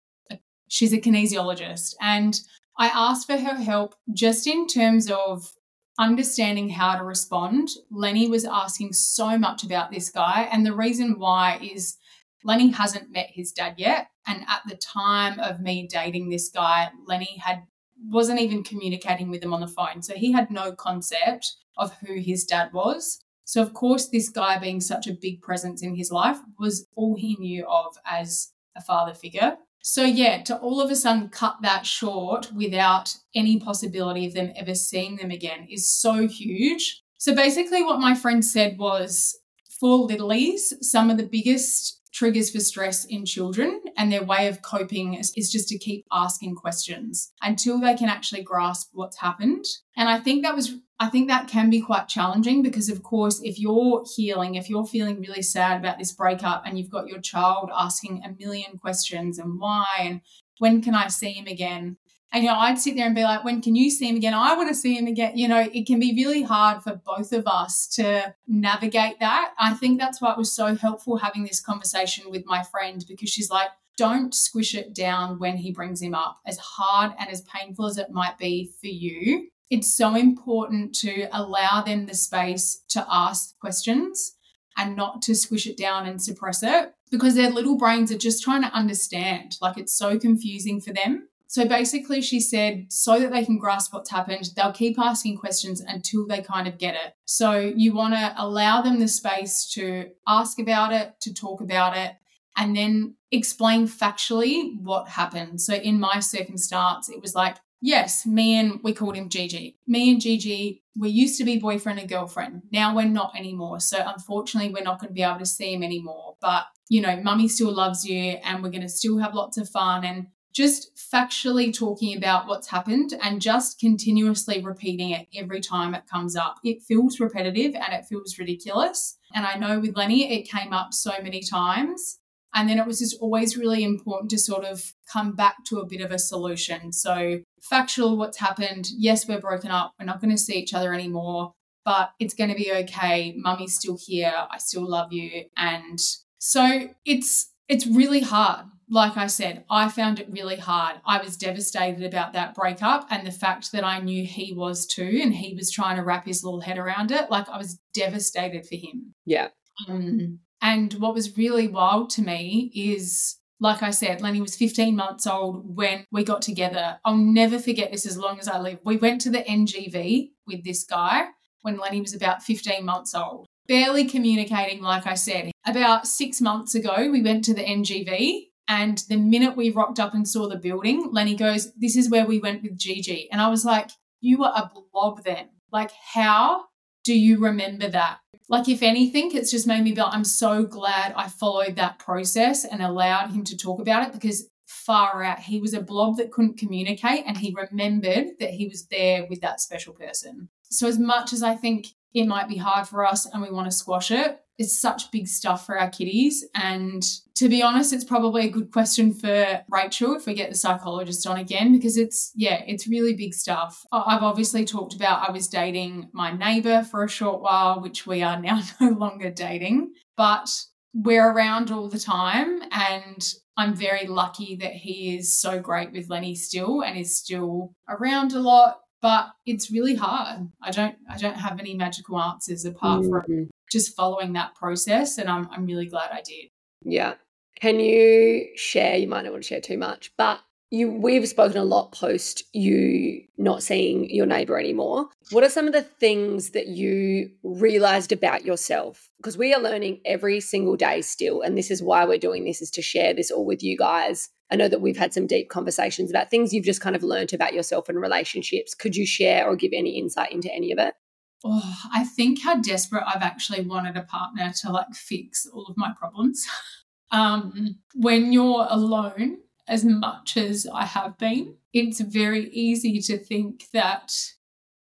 She's 0.69 0.93
a 0.93 0.99
kinesiologist. 0.99 1.95
And 2.01 2.39
I 2.77 2.87
asked 2.89 3.25
for 3.25 3.37
her 3.37 3.55
help 3.55 3.95
just 4.13 4.45
in 4.45 4.67
terms 4.67 5.09
of 5.09 5.53
understanding 5.97 6.69
how 6.69 6.97
to 6.97 7.03
respond. 7.03 7.69
Lenny 7.89 8.27
was 8.27 8.45
asking 8.45 8.93
so 8.93 9.37
much 9.37 9.63
about 9.63 9.91
this 9.91 10.09
guy. 10.09 10.47
And 10.51 10.65
the 10.65 10.75
reason 10.75 11.17
why 11.17 11.59
is 11.61 11.97
Lenny 12.43 12.69
hasn't 12.69 13.11
met 13.11 13.29
his 13.31 13.51
dad 13.51 13.75
yet. 13.77 14.07
And 14.27 14.43
at 14.47 14.61
the 14.67 14.75
time 14.75 15.39
of 15.39 15.59
me 15.59 15.87
dating 15.89 16.29
this 16.29 16.49
guy, 16.49 16.91
Lenny 17.07 17.41
had 17.43 17.63
wasn't 18.03 18.39
even 18.39 18.63
communicating 18.63 19.29
with 19.29 19.43
him 19.43 19.53
on 19.53 19.61
the 19.61 19.67
phone. 19.67 20.01
So 20.01 20.13
he 20.15 20.31
had 20.31 20.51
no 20.51 20.71
concept 20.71 21.55
of 21.77 21.93
who 21.97 22.19
his 22.19 22.43
dad 22.43 22.73
was. 22.73 23.19
So 23.43 23.61
of 23.61 23.73
course 23.73 24.09
this 24.09 24.29
guy 24.29 24.59
being 24.59 24.81
such 24.81 25.07
a 25.07 25.13
big 25.13 25.41
presence 25.41 25.81
in 25.81 25.95
his 25.95 26.11
life 26.11 26.37
was 26.59 26.87
all 26.95 27.15
he 27.15 27.35
knew 27.37 27.65
of 27.65 27.97
as 28.05 28.51
a 28.75 28.81
father 28.81 29.13
figure. 29.13 29.57
So, 29.81 30.03
yeah, 30.03 30.43
to 30.43 30.57
all 30.57 30.81
of 30.81 30.91
a 30.91 30.97
sudden 30.97 31.29
cut 31.29 31.55
that 31.61 31.85
short 31.85 32.51
without 32.53 33.15
any 33.33 33.57
possibility 33.57 34.25
of 34.25 34.33
them 34.33 34.51
ever 34.57 34.75
seeing 34.75 35.15
them 35.15 35.31
again 35.31 35.65
is 35.69 35.89
so 35.89 36.27
huge. 36.27 37.03
So, 37.17 37.33
basically, 37.33 37.83
what 37.83 38.01
my 38.01 38.13
friend 38.13 38.43
said 38.43 38.77
was 38.77 39.39
for 39.79 40.05
littlies, 40.05 40.73
some 40.81 41.09
of 41.09 41.15
the 41.15 41.25
biggest 41.25 42.01
triggers 42.17 42.49
for 42.49 42.59
stress 42.59 43.05
in 43.05 43.25
children 43.25 43.79
and 43.95 44.11
their 44.11 44.23
way 44.23 44.47
of 44.47 44.63
coping 44.63 45.13
is, 45.13 45.31
just 45.51 45.69
to 45.69 45.77
keep 45.77 46.03
asking 46.11 46.55
questions 46.55 47.31
until 47.43 47.79
they 47.79 47.95
can 47.95 48.09
actually 48.09 48.41
grasp 48.41 48.89
what's 48.93 49.17
happened. 49.17 49.63
And 49.95 50.09
i 50.09 50.19
think 50.19 50.43
that 50.43 50.55
was 50.55 50.75
i 50.99 51.07
think 51.07 51.27
that 51.27 51.47
can 51.47 51.69
be 51.69 51.81
quite 51.81 52.07
challenging 52.07 52.61
because 52.61 52.89
of 52.89 53.03
course 53.03 53.39
if 53.43 53.59
you're 53.59 54.03
healing 54.15 54.55
if 54.55 54.69
you're 54.69 54.85
feeling 54.85 55.19
really 55.19 55.41
sad 55.41 55.79
about 55.79 55.97
this 55.97 56.11
breakup 56.11 56.63
and 56.65 56.77
you've 56.77 56.89
got 56.97 57.07
your 57.07 57.21
child 57.21 57.69
asking 57.75 58.21
a 58.23 58.35
million 58.43 58.77
questions 58.77 59.39
and 59.39 59.59
why 59.59 59.85
and 59.99 60.21
when 60.59 60.81
can 60.81 60.95
i 60.95 61.07
see 61.07 61.31
him 61.31 61.47
again 61.47 61.97
and, 62.31 62.43
you 62.43 62.49
know, 62.49 62.57
I'd 62.57 62.77
sit 62.77 62.95
there 62.95 63.05
and 63.05 63.15
be 63.15 63.23
like, 63.23 63.45
when 63.45 63.61
can 63.61 63.75
you 63.75 63.89
see 63.89 64.09
him 64.09 64.17
again? 64.17 64.33
I 64.33 64.53
want 64.55 64.67
to 64.67 64.75
see 64.75 64.95
him 64.95 65.07
again. 65.07 65.37
You 65.37 65.47
know, 65.47 65.67
it 65.71 65.87
can 65.87 65.99
be 65.99 66.13
really 66.13 66.43
hard 66.43 66.83
for 66.83 66.99
both 67.05 67.31
of 67.31 67.47
us 67.47 67.87
to 67.95 68.35
navigate 68.47 69.19
that. 69.21 69.53
I 69.57 69.73
think 69.73 69.97
that's 69.97 70.21
why 70.21 70.33
it 70.33 70.37
was 70.37 70.51
so 70.51 70.75
helpful 70.75 71.17
having 71.17 71.45
this 71.45 71.61
conversation 71.61 72.29
with 72.29 72.45
my 72.45 72.63
friend 72.63 73.03
because 73.07 73.29
she's 73.29 73.49
like, 73.49 73.69
don't 73.97 74.35
squish 74.35 74.75
it 74.75 74.93
down 74.93 75.39
when 75.39 75.57
he 75.57 75.71
brings 75.71 76.01
him 76.01 76.13
up. 76.13 76.39
As 76.45 76.57
hard 76.57 77.13
and 77.17 77.29
as 77.29 77.41
painful 77.41 77.85
as 77.85 77.97
it 77.97 78.11
might 78.11 78.37
be 78.37 78.71
for 78.79 78.87
you, 78.87 79.47
it's 79.69 79.91
so 79.91 80.15
important 80.15 80.93
to 80.95 81.27
allow 81.31 81.81
them 81.81 82.05
the 82.05 82.13
space 82.13 82.83
to 82.89 83.05
ask 83.09 83.57
questions 83.59 84.35
and 84.77 84.95
not 84.95 85.21
to 85.23 85.33
squish 85.33 85.65
it 85.65 85.77
down 85.77 86.05
and 86.05 86.21
suppress 86.21 86.61
it 86.61 86.93
because 87.09 87.35
their 87.35 87.49
little 87.49 87.77
brains 87.77 88.11
are 88.11 88.17
just 88.17 88.43
trying 88.43 88.61
to 88.61 88.73
understand. 88.73 89.57
Like 89.61 89.77
it's 89.77 89.93
so 89.93 90.19
confusing 90.19 90.79
for 90.79 90.93
them. 90.93 91.27
So 91.47 91.65
basically, 91.65 92.21
she 92.21 92.39
said, 92.39 92.87
so 92.89 93.19
that 93.19 93.31
they 93.31 93.45
can 93.45 93.57
grasp 93.57 93.93
what's 93.93 94.11
happened, 94.11 94.49
they'll 94.55 94.73
keep 94.73 94.99
asking 94.99 95.37
questions 95.37 95.81
until 95.81 96.27
they 96.27 96.41
kind 96.41 96.67
of 96.67 96.77
get 96.77 96.95
it. 96.95 97.13
So 97.25 97.57
you 97.75 97.95
want 97.95 98.13
to 98.15 98.33
allow 98.37 98.81
them 98.81 98.99
the 98.99 99.07
space 99.07 99.65
to 99.73 100.09
ask 100.27 100.59
about 100.59 100.91
it, 100.91 101.13
to 101.21 101.33
talk 101.33 101.61
about 101.61 101.95
it, 101.95 102.13
and 102.57 102.75
then 102.75 103.15
explain 103.31 103.87
factually 103.87 104.73
what 104.81 105.07
happened. 105.07 105.61
So 105.61 105.73
in 105.73 105.99
my 105.99 106.19
circumstance, 106.19 107.07
it 107.09 107.21
was 107.21 107.33
like, 107.33 107.57
yes, 107.81 108.25
me 108.25 108.59
and 108.59 108.79
we 108.83 108.93
called 108.93 109.15
him 109.15 109.29
Gigi. 109.29 109.77
Me 109.87 110.11
and 110.11 110.19
Gigi, 110.19 110.83
we 110.97 111.09
used 111.09 111.37
to 111.37 111.45
be 111.45 111.59
boyfriend 111.59 111.99
and 111.99 112.09
girlfriend. 112.09 112.63
Now 112.71 112.95
we're 112.95 113.05
not 113.05 113.37
anymore. 113.37 113.79
So 113.79 114.03
unfortunately, 114.05 114.73
we're 114.73 114.83
not 114.83 114.99
going 114.99 115.09
to 115.09 115.13
be 115.13 115.23
able 115.23 115.39
to 115.39 115.45
see 115.45 115.73
him 115.73 115.83
anymore. 115.83 116.35
But, 116.41 116.65
you 116.89 117.01
know, 117.01 117.17
mummy 117.17 117.47
still 117.47 117.71
loves 117.73 118.03
you 118.03 118.37
and 118.43 118.63
we're 118.63 118.71
going 118.71 118.81
to 118.81 118.89
still 118.89 119.19
have 119.19 119.35
lots 119.35 119.57
of 119.57 119.69
fun. 119.69 120.03
And 120.03 120.27
just 120.57 120.89
factually 120.95 121.71
talking 121.71 122.17
about 122.17 122.47
what's 122.47 122.67
happened 122.67 123.13
and 123.21 123.39
just 123.39 123.79
continuously 123.79 124.59
repeating 124.59 125.11
it 125.11 125.27
every 125.35 125.61
time 125.61 125.93
it 125.93 126.07
comes 126.11 126.35
up. 126.35 126.57
It 126.63 126.81
feels 126.81 127.19
repetitive 127.19 127.75
and 127.75 127.93
it 127.93 128.05
feels 128.05 128.39
ridiculous. 128.39 129.19
And 129.35 129.45
I 129.45 129.53
know 129.53 129.79
with 129.79 129.95
Lenny, 129.95 130.33
it 130.33 130.49
came 130.49 130.73
up 130.73 130.95
so 130.95 131.11
many 131.21 131.43
times. 131.43 132.17
And 132.55 132.67
then 132.67 132.79
it 132.79 132.87
was 132.87 132.97
just 132.97 133.17
always 133.21 133.55
really 133.55 133.83
important 133.83 134.31
to 134.31 134.39
sort 134.39 134.65
of 134.65 134.93
come 135.13 135.33
back 135.33 135.57
to 135.65 135.77
a 135.77 135.85
bit 135.85 136.01
of 136.01 136.11
a 136.11 136.17
solution. 136.17 136.91
So, 136.91 137.41
factual, 137.61 138.17
what's 138.17 138.39
happened. 138.39 138.89
Yes, 138.97 139.27
we're 139.27 139.39
broken 139.39 139.69
up. 139.69 139.91
We're 139.99 140.07
not 140.07 140.21
going 140.21 140.31
to 140.31 140.39
see 140.39 140.55
each 140.55 140.73
other 140.73 140.91
anymore, 140.91 141.53
but 141.85 142.13
it's 142.19 142.33
going 142.33 142.49
to 142.49 142.55
be 142.55 142.71
okay. 142.71 143.35
Mummy's 143.37 143.75
still 143.75 143.99
here. 144.03 144.33
I 144.49 144.57
still 144.57 144.89
love 144.89 145.13
you. 145.13 145.43
And 145.55 145.99
so 146.39 146.89
it's 147.05 147.51
it's 147.69 147.85
really 147.85 148.21
hard 148.21 148.65
like 148.89 149.17
I 149.17 149.27
said, 149.27 149.65
I 149.69 149.89
found 149.89 150.19
it 150.19 150.31
really 150.31 150.55
hard. 150.55 150.97
I 151.05 151.21
was 151.21 151.35
devastated 151.35 152.03
about 152.03 152.33
that 152.33 152.55
breakup 152.55 153.07
and 153.09 153.27
the 153.27 153.31
fact 153.31 153.71
that 153.73 153.83
I 153.83 153.99
knew 153.99 154.25
he 154.25 154.53
was 154.53 154.85
too, 154.85 155.19
and 155.21 155.33
he 155.33 155.53
was 155.53 155.71
trying 155.71 155.97
to 155.97 156.03
wrap 156.03 156.25
his 156.25 156.43
little 156.43 156.61
head 156.61 156.77
around 156.77 157.11
it. 157.11 157.29
Like 157.29 157.49
I 157.49 157.57
was 157.57 157.79
devastated 157.93 158.65
for 158.65 158.75
him. 158.75 159.13
Yeah. 159.25 159.49
Um, 159.87 160.39
and 160.61 160.93
what 160.93 161.13
was 161.13 161.37
really 161.37 161.67
wild 161.67 162.09
to 162.11 162.21
me 162.21 162.71
is 162.73 163.37
like 163.59 163.81
I 163.81 163.89
said, 163.89 164.21
Lenny 164.21 164.39
was 164.39 164.55
15 164.55 164.95
months 164.95 165.25
old 165.25 165.75
when 165.75 166.05
we 166.11 166.23
got 166.23 166.41
together. 166.41 166.99
I'll 167.03 167.17
never 167.17 167.57
forget 167.57 167.91
this 167.91 168.05
as 168.05 168.17
long 168.17 168.39
as 168.39 168.47
I 168.47 168.59
live. 168.59 168.79
We 168.83 168.97
went 168.97 169.21
to 169.21 169.31
the 169.31 169.39
NGV 169.39 170.29
with 170.45 170.63
this 170.63 170.83
guy 170.83 171.25
when 171.63 171.77
Lenny 171.77 172.01
was 172.01 172.13
about 172.13 172.43
15 172.43 172.85
months 172.85 173.15
old. 173.15 173.47
Barely 173.67 174.05
communicating, 174.05 174.81
like 174.81 175.07
I 175.07 175.15
said. 175.15 175.51
About 175.65 176.07
six 176.07 176.39
months 176.39 176.75
ago, 176.75 177.09
we 177.11 177.21
went 177.21 177.43
to 177.45 177.53
the 177.53 177.63
NGV. 177.63 178.46
And 178.67 179.01
the 179.09 179.17
minute 179.17 179.55
we 179.55 179.69
rocked 179.69 179.99
up 179.99 180.13
and 180.13 180.27
saw 180.27 180.47
the 180.47 180.57
building, 180.57 181.09
Lenny 181.11 181.35
goes, 181.35 181.73
This 181.73 181.95
is 181.95 182.09
where 182.09 182.25
we 182.25 182.39
went 182.39 182.63
with 182.63 182.77
Gigi. 182.77 183.29
And 183.31 183.41
I 183.41 183.47
was 183.47 183.65
like, 183.65 183.91
You 184.21 184.39
were 184.39 184.51
a 184.53 184.71
blob 184.91 185.23
then. 185.23 185.49
Like, 185.71 185.91
how 186.13 186.65
do 187.03 187.17
you 187.17 187.39
remember 187.39 187.89
that? 187.89 188.19
Like, 188.49 188.69
if 188.69 188.81
anything, 188.81 189.31
it's 189.33 189.51
just 189.51 189.67
made 189.67 189.83
me 189.83 189.93
feel 189.93 190.09
I'm 190.09 190.23
so 190.23 190.63
glad 190.63 191.13
I 191.15 191.27
followed 191.27 191.75
that 191.75 191.99
process 191.99 192.63
and 192.65 192.81
allowed 192.81 193.31
him 193.31 193.43
to 193.45 193.57
talk 193.57 193.81
about 193.81 194.07
it 194.07 194.13
because 194.13 194.49
far 194.65 195.23
out, 195.23 195.39
he 195.39 195.59
was 195.59 195.73
a 195.73 195.81
blob 195.81 196.17
that 196.17 196.31
couldn't 196.31 196.57
communicate 196.57 197.23
and 197.25 197.37
he 197.37 197.55
remembered 197.55 198.31
that 198.39 198.51
he 198.51 198.67
was 198.67 198.87
there 198.87 199.25
with 199.29 199.41
that 199.41 199.61
special 199.61 199.93
person. 199.93 200.49
So, 200.63 200.87
as 200.87 200.99
much 200.99 201.33
as 201.33 201.43
I 201.43 201.55
think 201.55 201.87
it 202.13 202.25
might 202.25 202.49
be 202.49 202.57
hard 202.57 202.87
for 202.87 203.05
us 203.05 203.25
and 203.25 203.41
we 203.41 203.49
want 203.49 203.69
to 203.69 203.77
squash 203.77 204.11
it, 204.11 204.39
it's 204.57 204.77
such 204.77 205.11
big 205.11 205.27
stuff 205.27 205.65
for 205.65 205.79
our 205.79 205.89
kiddies. 205.89 206.43
And 206.55 207.03
to 207.35 207.47
be 207.47 207.61
honest, 207.61 207.93
it's 207.93 208.03
probably 208.03 208.47
a 208.47 208.51
good 208.51 208.71
question 208.71 209.13
for 209.13 209.61
Rachel 209.69 210.15
if 210.15 210.25
we 210.25 210.33
get 210.33 210.49
the 210.49 210.55
psychologist 210.55 211.27
on 211.27 211.37
again, 211.37 211.73
because 211.73 211.97
it's, 211.97 212.31
yeah, 212.35 212.63
it's 212.65 212.87
really 212.87 213.13
big 213.13 213.33
stuff. 213.33 213.85
I've 213.91 214.23
obviously 214.23 214.65
talked 214.65 214.95
about 214.95 215.27
I 215.27 215.31
was 215.31 215.47
dating 215.47 216.09
my 216.11 216.31
neighbor 216.31 216.83
for 216.83 217.03
a 217.03 217.09
short 217.09 217.41
while, 217.41 217.81
which 217.81 218.07
we 218.07 218.23
are 218.23 218.39
now 218.41 218.61
no 218.81 218.89
longer 218.89 219.29
dating, 219.29 219.93
but 220.15 220.49
we're 220.93 221.31
around 221.31 221.69
all 221.69 221.89
the 221.89 221.99
time. 221.99 222.61
And 222.71 223.33
I'm 223.57 223.75
very 223.75 224.07
lucky 224.07 224.55
that 224.57 224.73
he 224.73 225.17
is 225.17 225.37
so 225.37 225.59
great 225.59 225.91
with 225.91 226.09
Lenny 226.09 226.33
still 226.33 226.81
and 226.81 226.97
is 226.97 227.15
still 227.15 227.73
around 227.87 228.33
a 228.33 228.39
lot 228.39 228.77
but 228.99 229.27
it's 229.45 229.69
really 229.69 229.93
hard. 229.93 230.49
I 230.61 230.71
don't 230.71 230.95
I 231.07 231.17
don't 231.17 231.35
have 231.35 231.59
any 231.59 231.75
magical 231.75 232.19
answers 232.19 232.65
apart 232.65 233.03
mm-hmm. 233.03 233.11
from 233.11 233.49
just 233.71 233.95
following 233.95 234.33
that 234.33 234.55
process 234.55 235.17
and 235.17 235.29
I'm 235.29 235.49
I'm 235.51 235.65
really 235.65 235.87
glad 235.87 236.11
I 236.11 236.21
did. 236.21 236.49
Yeah. 236.83 237.15
Can 237.59 237.79
you 237.79 238.47
share, 238.55 238.97
you 238.97 239.07
might 239.07 239.23
not 239.23 239.31
want 239.31 239.43
to 239.43 239.47
share 239.47 239.61
too 239.61 239.77
much, 239.77 240.11
but 240.17 240.39
you 240.69 240.91
we've 240.91 241.27
spoken 241.27 241.57
a 241.57 241.63
lot 241.63 241.93
post 241.93 242.43
you 242.53 243.23
not 243.37 243.63
seeing 243.63 244.09
your 244.09 244.25
neighbor 244.25 244.59
anymore. 244.59 245.07
What 245.31 245.43
are 245.43 245.49
some 245.49 245.65
of 245.65 245.73
the 245.73 245.81
things 245.81 246.49
that 246.51 246.67
you 246.67 247.31
realized 247.43 248.11
about 248.11 248.45
yourself? 248.45 249.09
Because 249.17 249.37
we 249.37 249.53
are 249.53 249.61
learning 249.61 250.01
every 250.05 250.39
single 250.39 250.75
day 250.75 251.01
still 251.01 251.41
and 251.41 251.57
this 251.57 251.71
is 251.71 251.81
why 251.81 252.05
we're 252.05 252.17
doing 252.17 252.43
this 252.43 252.61
is 252.61 252.71
to 252.71 252.81
share 252.81 253.13
this 253.13 253.31
all 253.31 253.45
with 253.45 253.63
you 253.63 253.77
guys 253.77 254.29
I 254.49 254.55
know 254.55 254.69
that 254.69 254.81
we've 254.81 254.97
had 254.97 255.13
some 255.13 255.27
deep 255.27 255.49
conversations 255.49 256.09
about 256.09 256.29
things 256.29 256.53
you've 256.53 256.65
just 256.65 256.81
kind 256.81 256.95
of 256.95 257.03
learned 257.03 257.33
about 257.33 257.53
yourself 257.53 257.89
and 257.89 257.99
relationships. 257.99 258.73
Could 258.73 258.95
you 258.95 259.05
share 259.05 259.45
or 259.47 259.55
give 259.55 259.71
any 259.73 259.97
insight 259.97 260.31
into 260.31 260.53
any 260.53 260.71
of 260.71 260.79
it? 260.79 260.95
Oh, 261.43 261.75
I 261.93 262.03
think 262.03 262.41
how 262.41 262.55
desperate 262.55 263.03
I've 263.05 263.21
actually 263.21 263.61
wanted 263.61 263.95
a 263.95 264.01
partner 264.01 264.51
to 264.61 264.71
like 264.71 264.93
fix 264.93 265.45
all 265.45 265.65
of 265.67 265.77
my 265.77 265.93
problems. 265.97 266.45
um, 267.11 267.77
when 267.95 268.33
you're 268.33 268.67
alone, 268.69 269.37
as 269.67 269.83
much 269.85 270.37
as 270.37 270.65
I 270.73 270.85
have 270.85 271.17
been, 271.17 271.55
it's 271.73 271.99
very 271.99 272.49
easy 272.49 272.99
to 273.01 273.17
think 273.17 273.65
that 273.73 274.13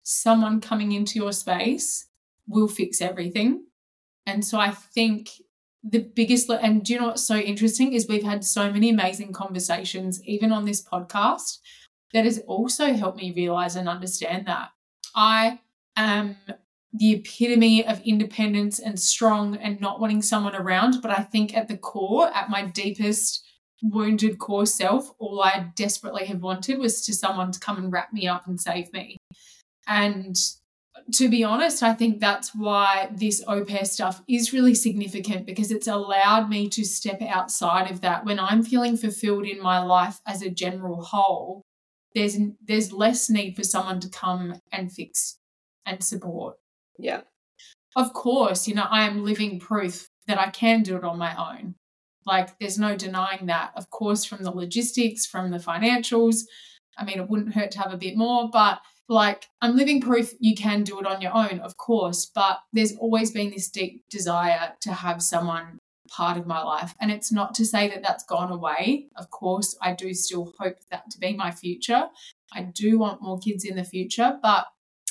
someone 0.03 0.61
coming 0.61 0.91
into 0.91 1.19
your 1.19 1.31
space 1.31 2.07
will 2.47 2.67
fix 2.67 3.01
everything. 3.01 3.65
And 4.25 4.45
so 4.45 4.59
I 4.59 4.71
think 4.71 5.29
the 5.87 5.99
biggest 5.99 6.49
and 6.49 6.83
do 6.83 6.93
you 6.93 6.99
know 6.99 7.07
what's 7.07 7.23
so 7.23 7.37
interesting 7.37 7.93
is 7.93 8.07
we've 8.07 8.23
had 8.23 8.43
so 8.43 8.71
many 8.71 8.89
amazing 8.89 9.31
conversations 9.31 10.21
even 10.25 10.51
on 10.51 10.65
this 10.65 10.83
podcast 10.83 11.59
that 12.13 12.25
has 12.25 12.39
also 12.47 12.93
helped 12.93 13.17
me 13.17 13.31
realize 13.35 13.75
and 13.75 13.87
understand 13.87 14.47
that 14.47 14.69
i 15.15 15.59
am 15.95 16.35
the 16.93 17.13
epitome 17.13 17.85
of 17.85 18.01
independence 18.01 18.79
and 18.79 18.99
strong 18.99 19.57
and 19.57 19.81
not 19.81 19.99
wanting 19.99 20.21
someone 20.21 20.55
around 20.55 21.01
but 21.01 21.11
i 21.11 21.21
think 21.21 21.55
at 21.55 21.67
the 21.67 21.77
core 21.77 22.27
at 22.33 22.49
my 22.49 22.65
deepest 22.65 23.43
wounded 23.81 24.39
core 24.39 24.65
self 24.65 25.11
all 25.19 25.41
i 25.43 25.69
desperately 25.75 26.25
have 26.25 26.41
wanted 26.41 26.77
was 26.79 27.05
to 27.05 27.13
someone 27.13 27.51
to 27.51 27.59
come 27.59 27.77
and 27.77 27.91
wrap 27.91 28.13
me 28.13 28.27
up 28.27 28.47
and 28.47 28.59
save 28.59 28.91
me 28.93 29.17
and 29.87 30.37
to 31.13 31.29
be 31.29 31.43
honest, 31.43 31.83
I 31.83 31.93
think 31.93 32.19
that's 32.19 32.55
why 32.55 33.09
this 33.13 33.43
au 33.47 33.63
pair 33.63 33.85
stuff 33.85 34.21
is 34.27 34.53
really 34.53 34.73
significant 34.73 35.45
because 35.45 35.71
it's 35.71 35.87
allowed 35.87 36.49
me 36.49 36.67
to 36.69 36.83
step 36.83 37.21
outside 37.21 37.91
of 37.91 38.01
that. 38.01 38.25
When 38.25 38.39
I'm 38.39 38.63
feeling 38.63 38.97
fulfilled 38.97 39.45
in 39.45 39.61
my 39.61 39.79
life 39.79 40.19
as 40.25 40.41
a 40.41 40.49
general 40.49 41.03
whole, 41.03 41.61
there's 42.15 42.37
there's 42.65 42.91
less 42.91 43.29
need 43.29 43.55
for 43.55 43.63
someone 43.63 43.99
to 43.99 44.09
come 44.09 44.59
and 44.71 44.91
fix 44.91 45.37
and 45.85 46.03
support. 46.03 46.57
Yeah. 46.97 47.21
Of 47.95 48.13
course, 48.13 48.67
you 48.67 48.75
know, 48.75 48.87
I 48.89 49.03
am 49.03 49.23
living 49.23 49.59
proof 49.59 50.09
that 50.27 50.39
I 50.39 50.49
can 50.49 50.83
do 50.83 50.97
it 50.97 51.03
on 51.03 51.17
my 51.17 51.35
own. 51.35 51.75
Like 52.25 52.57
there's 52.59 52.79
no 52.79 52.95
denying 52.95 53.45
that. 53.45 53.71
Of 53.75 53.89
course, 53.89 54.25
from 54.25 54.43
the 54.43 54.51
logistics, 54.51 55.25
from 55.25 55.51
the 55.51 55.59
financials. 55.59 56.41
I 56.97 57.05
mean, 57.05 57.19
it 57.19 57.29
wouldn't 57.29 57.53
hurt 57.53 57.71
to 57.71 57.79
have 57.79 57.93
a 57.93 57.97
bit 57.97 58.17
more, 58.17 58.49
but 58.51 58.79
like, 59.07 59.45
I'm 59.61 59.75
living 59.75 60.01
proof 60.01 60.33
you 60.39 60.55
can 60.55 60.83
do 60.83 60.99
it 60.99 61.05
on 61.05 61.21
your 61.21 61.35
own, 61.35 61.59
of 61.59 61.77
course, 61.77 62.25
but 62.25 62.59
there's 62.73 62.95
always 62.95 63.31
been 63.31 63.51
this 63.51 63.69
deep 63.69 64.03
desire 64.09 64.73
to 64.81 64.93
have 64.93 65.21
someone 65.21 65.77
part 66.09 66.37
of 66.37 66.47
my 66.47 66.61
life. 66.61 66.95
And 66.99 67.11
it's 67.11 67.31
not 67.31 67.53
to 67.55 67.65
say 67.65 67.87
that 67.89 68.01
that's 68.01 68.25
gone 68.25 68.51
away. 68.51 69.07
Of 69.15 69.29
course, 69.29 69.77
I 69.81 69.93
do 69.93 70.13
still 70.13 70.53
hope 70.57 70.77
that 70.89 71.09
to 71.11 71.19
be 71.19 71.33
my 71.33 71.51
future. 71.51 72.05
I 72.53 72.63
do 72.63 72.97
want 72.97 73.21
more 73.21 73.37
kids 73.37 73.63
in 73.63 73.75
the 73.75 73.83
future, 73.83 74.39
but 74.41 74.65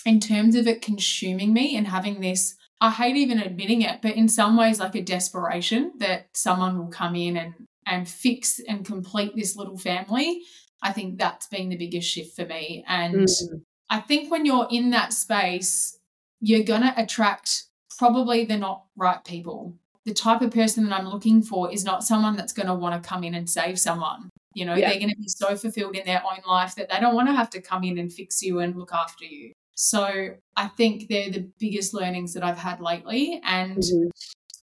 in 0.05 0.21
terms 0.21 0.55
of 0.55 0.67
it 0.67 0.83
consuming 0.83 1.53
me 1.53 1.77
and 1.77 1.87
having 1.87 2.21
this, 2.21 2.57
I 2.81 2.91
hate 2.91 3.17
even 3.17 3.39
admitting 3.39 3.83
it, 3.83 4.03
but 4.03 4.17
in 4.17 4.29
some 4.29 4.57
ways, 4.57 4.81
like 4.81 4.95
a 4.95 5.03
desperation 5.03 5.93
that 5.99 6.29
someone 6.33 6.79
will 6.79 6.89
come 6.89 7.15
in 7.15 7.37
and 7.37 7.55
and 7.87 8.09
fix 8.09 8.61
and 8.67 8.85
complete 8.85 9.33
this 9.37 9.57
little 9.57 9.77
family. 9.77 10.41
I 10.83 10.93
think 10.93 11.19
that's 11.19 11.47
been 11.47 11.69
the 11.69 11.77
biggest 11.77 12.09
shift 12.09 12.37
for 12.37 12.47
me. 12.47 12.85
And 12.89 13.27
mm. 13.27 13.63
I 13.91 14.01
think 14.01 14.31
when 14.31 14.47
you're 14.47 14.69
in 14.71 14.91
that 14.91 15.13
space, 15.13 15.99
you're 16.41 16.63
going 16.63 16.83
to 16.83 16.95
attract 16.97 17.65
probably 17.99 18.45
the 18.45 18.57
not 18.57 18.85
right 18.97 19.23
people. 19.25 19.77
The 20.05 20.15
type 20.15 20.43
of 20.43 20.51
person 20.51 20.85
that 20.85 20.99
I'm 20.99 21.09
looking 21.09 21.43
for 21.43 21.73
is 21.73 21.85
not 21.85 22.05
someone 22.05 22.37
that's 22.37 22.53
going 22.53 22.67
to 22.67 22.75
want 22.75 23.03
to 23.03 23.09
come 23.09 23.25
in 23.25 23.35
and 23.35 23.49
save 23.49 23.79
someone. 23.79 24.29
You 24.53 24.67
know, 24.67 24.75
yeah. 24.75 24.91
they're 24.91 24.99
going 24.99 25.11
to 25.11 25.17
be 25.17 25.29
so 25.29 25.57
fulfilled 25.57 25.97
in 25.97 26.05
their 26.05 26.23
own 26.23 26.41
life 26.47 26.75
that 26.77 26.91
they 26.91 27.01
don't 27.01 27.15
want 27.15 27.29
to 27.29 27.35
have 27.35 27.51
to 27.51 27.63
come 27.63 27.83
in 27.85 27.99
and 27.99 28.13
fix 28.13 28.43
you 28.43 28.61
and 28.61 28.77
look 28.77 28.93
after 28.93 29.25
you. 29.25 29.53
So 29.75 30.35
I 30.57 30.69
think 30.69 31.09
they're 31.09 31.31
the 31.31 31.51
biggest 31.59 31.95
learnings 31.95 32.35
that 32.35 32.45
I've 32.45 32.59
had 32.59 32.81
lately. 32.81 33.41
And 33.45 33.79
mm-hmm. 33.79 34.09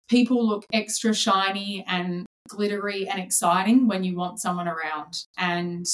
people 0.09 0.47
look 0.47 0.65
extra 0.73 1.15
shiny 1.15 1.85
and 1.89 2.27
glittery 2.49 3.09
and 3.09 3.21
exciting 3.21 3.89
when 3.89 4.05
you 4.05 4.17
want 4.17 4.41
someone 4.41 4.69
around. 4.69 5.25
And 5.37 5.87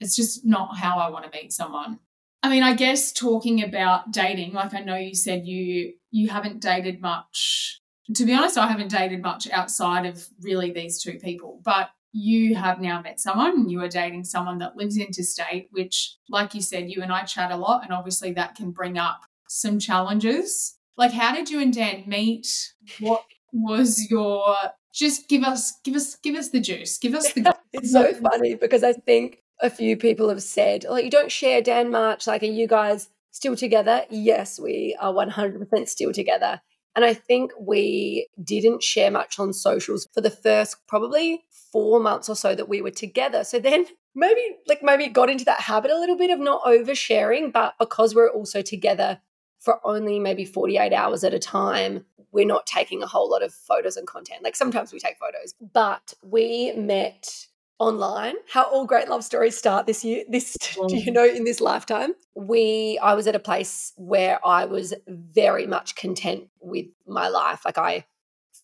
it's 0.00 0.16
just 0.16 0.44
not 0.44 0.76
how 0.76 0.98
I 0.98 1.10
want 1.10 1.30
to 1.30 1.38
meet 1.38 1.52
someone. 1.52 1.98
I 2.42 2.48
mean, 2.48 2.62
I 2.62 2.74
guess 2.74 3.12
talking 3.12 3.62
about 3.62 4.10
dating, 4.10 4.52
like 4.52 4.74
I 4.74 4.80
know 4.80 4.96
you 4.96 5.14
said 5.14 5.46
you 5.46 5.94
you 6.10 6.28
haven't 6.28 6.60
dated 6.60 7.00
much. 7.00 7.80
To 8.16 8.24
be 8.24 8.34
honest, 8.34 8.58
I 8.58 8.66
haven't 8.66 8.90
dated 8.90 9.22
much 9.22 9.48
outside 9.50 10.06
of 10.06 10.26
really 10.40 10.72
these 10.72 11.00
two 11.00 11.18
people, 11.18 11.60
but 11.64 11.90
you 12.12 12.54
have 12.54 12.80
now 12.80 13.00
met 13.00 13.18
someone 13.18 13.68
you 13.68 13.80
are 13.80 13.88
dating 13.88 14.24
someone 14.24 14.58
that 14.58 14.76
lives 14.76 14.98
interstate, 14.98 15.68
which, 15.70 16.16
like 16.28 16.54
you 16.54 16.60
said, 16.60 16.90
you 16.90 17.02
and 17.02 17.12
I 17.12 17.24
chat 17.24 17.50
a 17.50 17.56
lot, 17.56 17.84
and 17.84 17.92
obviously 17.92 18.32
that 18.32 18.54
can 18.54 18.70
bring 18.70 18.98
up 18.98 19.22
some 19.48 19.78
challenges. 19.78 20.76
Like, 20.96 21.12
how 21.12 21.34
did 21.34 21.50
you 21.50 21.60
and 21.60 21.72
Dan 21.72 22.04
meet? 22.06 22.74
What 23.00 23.24
was 23.52 24.10
your 24.10 24.54
just 24.94 25.28
give 25.28 25.42
us 25.42 25.72
give 25.84 25.94
us 25.94 26.16
give 26.16 26.34
us 26.36 26.50
the 26.50 26.60
juice 26.60 26.98
give 26.98 27.14
us 27.14 27.32
the 27.32 27.54
it's 27.72 27.92
so 27.92 28.12
funny 28.14 28.54
because 28.54 28.82
i 28.82 28.92
think 28.92 29.42
a 29.62 29.70
few 29.70 29.96
people 29.96 30.28
have 30.28 30.42
said, 30.42 30.84
like, 30.84 31.04
you 31.04 31.10
don't 31.10 31.30
share 31.30 31.62
Dan 31.62 31.90
much. 31.90 32.26
Like, 32.26 32.42
are 32.42 32.46
you 32.46 32.66
guys 32.66 33.08
still 33.30 33.56
together? 33.56 34.04
Yes, 34.10 34.58
we 34.58 34.96
are 35.00 35.12
100% 35.12 35.88
still 35.88 36.12
together. 36.12 36.60
And 36.94 37.04
I 37.04 37.14
think 37.14 37.52
we 37.58 38.28
didn't 38.42 38.82
share 38.82 39.10
much 39.10 39.38
on 39.38 39.54
socials 39.54 40.06
for 40.12 40.20
the 40.20 40.30
first 40.30 40.76
probably 40.88 41.44
four 41.72 41.98
months 41.98 42.28
or 42.28 42.36
so 42.36 42.54
that 42.54 42.68
we 42.68 42.82
were 42.82 42.90
together. 42.90 43.42
So 43.44 43.58
then 43.58 43.86
maybe, 44.14 44.42
like, 44.68 44.82
maybe 44.82 45.08
got 45.08 45.30
into 45.30 45.44
that 45.46 45.60
habit 45.60 45.90
a 45.90 45.98
little 45.98 46.16
bit 46.16 46.30
of 46.30 46.38
not 46.38 46.62
oversharing, 46.64 47.52
but 47.52 47.74
because 47.78 48.14
we're 48.14 48.30
also 48.30 48.62
together 48.62 49.20
for 49.58 49.80
only 49.84 50.18
maybe 50.18 50.44
48 50.44 50.92
hours 50.92 51.24
at 51.24 51.32
a 51.32 51.38
time, 51.38 52.04
we're 52.32 52.46
not 52.46 52.66
taking 52.66 53.02
a 53.02 53.06
whole 53.06 53.30
lot 53.30 53.42
of 53.42 53.52
photos 53.52 53.96
and 53.96 54.06
content. 54.06 54.42
Like 54.42 54.56
sometimes 54.56 54.92
we 54.92 54.98
take 54.98 55.18
photos, 55.18 55.54
but 55.72 56.14
we 56.22 56.72
met 56.72 57.46
online 57.78 58.34
how 58.48 58.62
all 58.64 58.86
great 58.86 59.08
love 59.08 59.24
stories 59.24 59.56
start 59.56 59.88
this 59.88 60.04
year 60.04 60.22
this 60.28 60.56
do 60.86 60.96
you 60.96 61.10
mm. 61.10 61.14
know 61.14 61.26
in 61.26 61.42
this 61.42 61.60
lifetime 61.60 62.14
we 62.36 62.96
i 63.02 63.12
was 63.12 63.26
at 63.26 63.34
a 63.34 63.40
place 63.40 63.92
where 63.96 64.38
i 64.46 64.64
was 64.64 64.94
very 65.08 65.66
much 65.66 65.96
content 65.96 66.44
with 66.60 66.86
my 67.08 67.26
life 67.26 67.64
like 67.64 67.78
i 67.78 68.04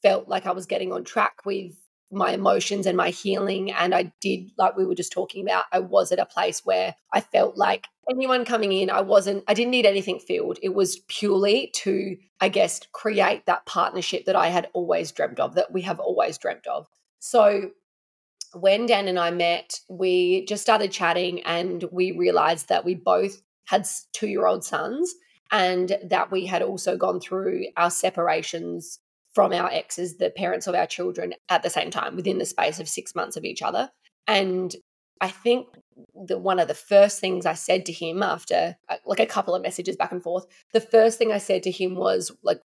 felt 0.02 0.28
like 0.28 0.46
i 0.46 0.52
was 0.52 0.66
getting 0.66 0.92
on 0.92 1.02
track 1.02 1.44
with 1.44 1.72
my 2.10 2.32
emotions 2.32 2.86
and 2.86 2.96
my 2.96 3.10
healing. 3.10 3.70
And 3.70 3.94
I 3.94 4.12
did, 4.20 4.50
like 4.56 4.76
we 4.76 4.86
were 4.86 4.94
just 4.94 5.12
talking 5.12 5.44
about, 5.44 5.64
I 5.72 5.80
was 5.80 6.12
at 6.12 6.18
a 6.18 6.26
place 6.26 6.64
where 6.64 6.94
I 7.12 7.20
felt 7.20 7.56
like 7.56 7.86
anyone 8.10 8.44
coming 8.44 8.72
in, 8.72 8.90
I 8.90 9.02
wasn't, 9.02 9.44
I 9.46 9.54
didn't 9.54 9.72
need 9.72 9.86
anything 9.86 10.18
filled. 10.18 10.58
It 10.62 10.74
was 10.74 11.00
purely 11.08 11.70
to, 11.76 12.16
I 12.40 12.48
guess, 12.48 12.80
create 12.92 13.46
that 13.46 13.66
partnership 13.66 14.24
that 14.24 14.36
I 14.36 14.48
had 14.48 14.68
always 14.72 15.12
dreamt 15.12 15.40
of, 15.40 15.54
that 15.54 15.72
we 15.72 15.82
have 15.82 16.00
always 16.00 16.38
dreamt 16.38 16.66
of. 16.66 16.86
So 17.20 17.70
when 18.54 18.86
Dan 18.86 19.08
and 19.08 19.18
I 19.18 19.30
met, 19.30 19.80
we 19.88 20.46
just 20.46 20.62
started 20.62 20.90
chatting 20.90 21.42
and 21.42 21.84
we 21.92 22.12
realized 22.12 22.68
that 22.68 22.84
we 22.84 22.94
both 22.94 23.42
had 23.66 23.86
two 24.12 24.28
year 24.28 24.46
old 24.46 24.64
sons 24.64 25.14
and 25.50 25.98
that 26.04 26.30
we 26.30 26.46
had 26.46 26.62
also 26.62 26.96
gone 26.96 27.20
through 27.20 27.66
our 27.76 27.90
separations 27.90 28.98
from 29.38 29.52
our 29.52 29.70
exes, 29.70 30.16
the 30.16 30.30
parents 30.30 30.66
of 30.66 30.74
our 30.74 30.88
children, 30.88 31.32
at 31.48 31.62
the 31.62 31.70
same 31.70 31.92
time 31.92 32.16
within 32.16 32.38
the 32.38 32.44
space 32.44 32.80
of 32.80 32.88
six 32.88 33.14
months 33.14 33.36
of 33.36 33.44
each 33.44 33.62
other. 33.62 33.88
And 34.26 34.74
I 35.20 35.28
think 35.28 35.68
the 36.26 36.36
one 36.36 36.58
of 36.58 36.66
the 36.66 36.74
first 36.74 37.20
things 37.20 37.46
I 37.46 37.54
said 37.54 37.86
to 37.86 37.92
him 37.92 38.20
after 38.20 38.74
uh, 38.88 38.96
like 39.06 39.20
a 39.20 39.26
couple 39.26 39.54
of 39.54 39.62
messages 39.62 39.94
back 39.94 40.10
and 40.10 40.20
forth, 40.20 40.44
the 40.72 40.80
first 40.80 41.18
thing 41.18 41.30
I 41.30 41.38
said 41.38 41.62
to 41.62 41.70
him 41.70 41.94
was 41.94 42.32
like, 42.42 42.60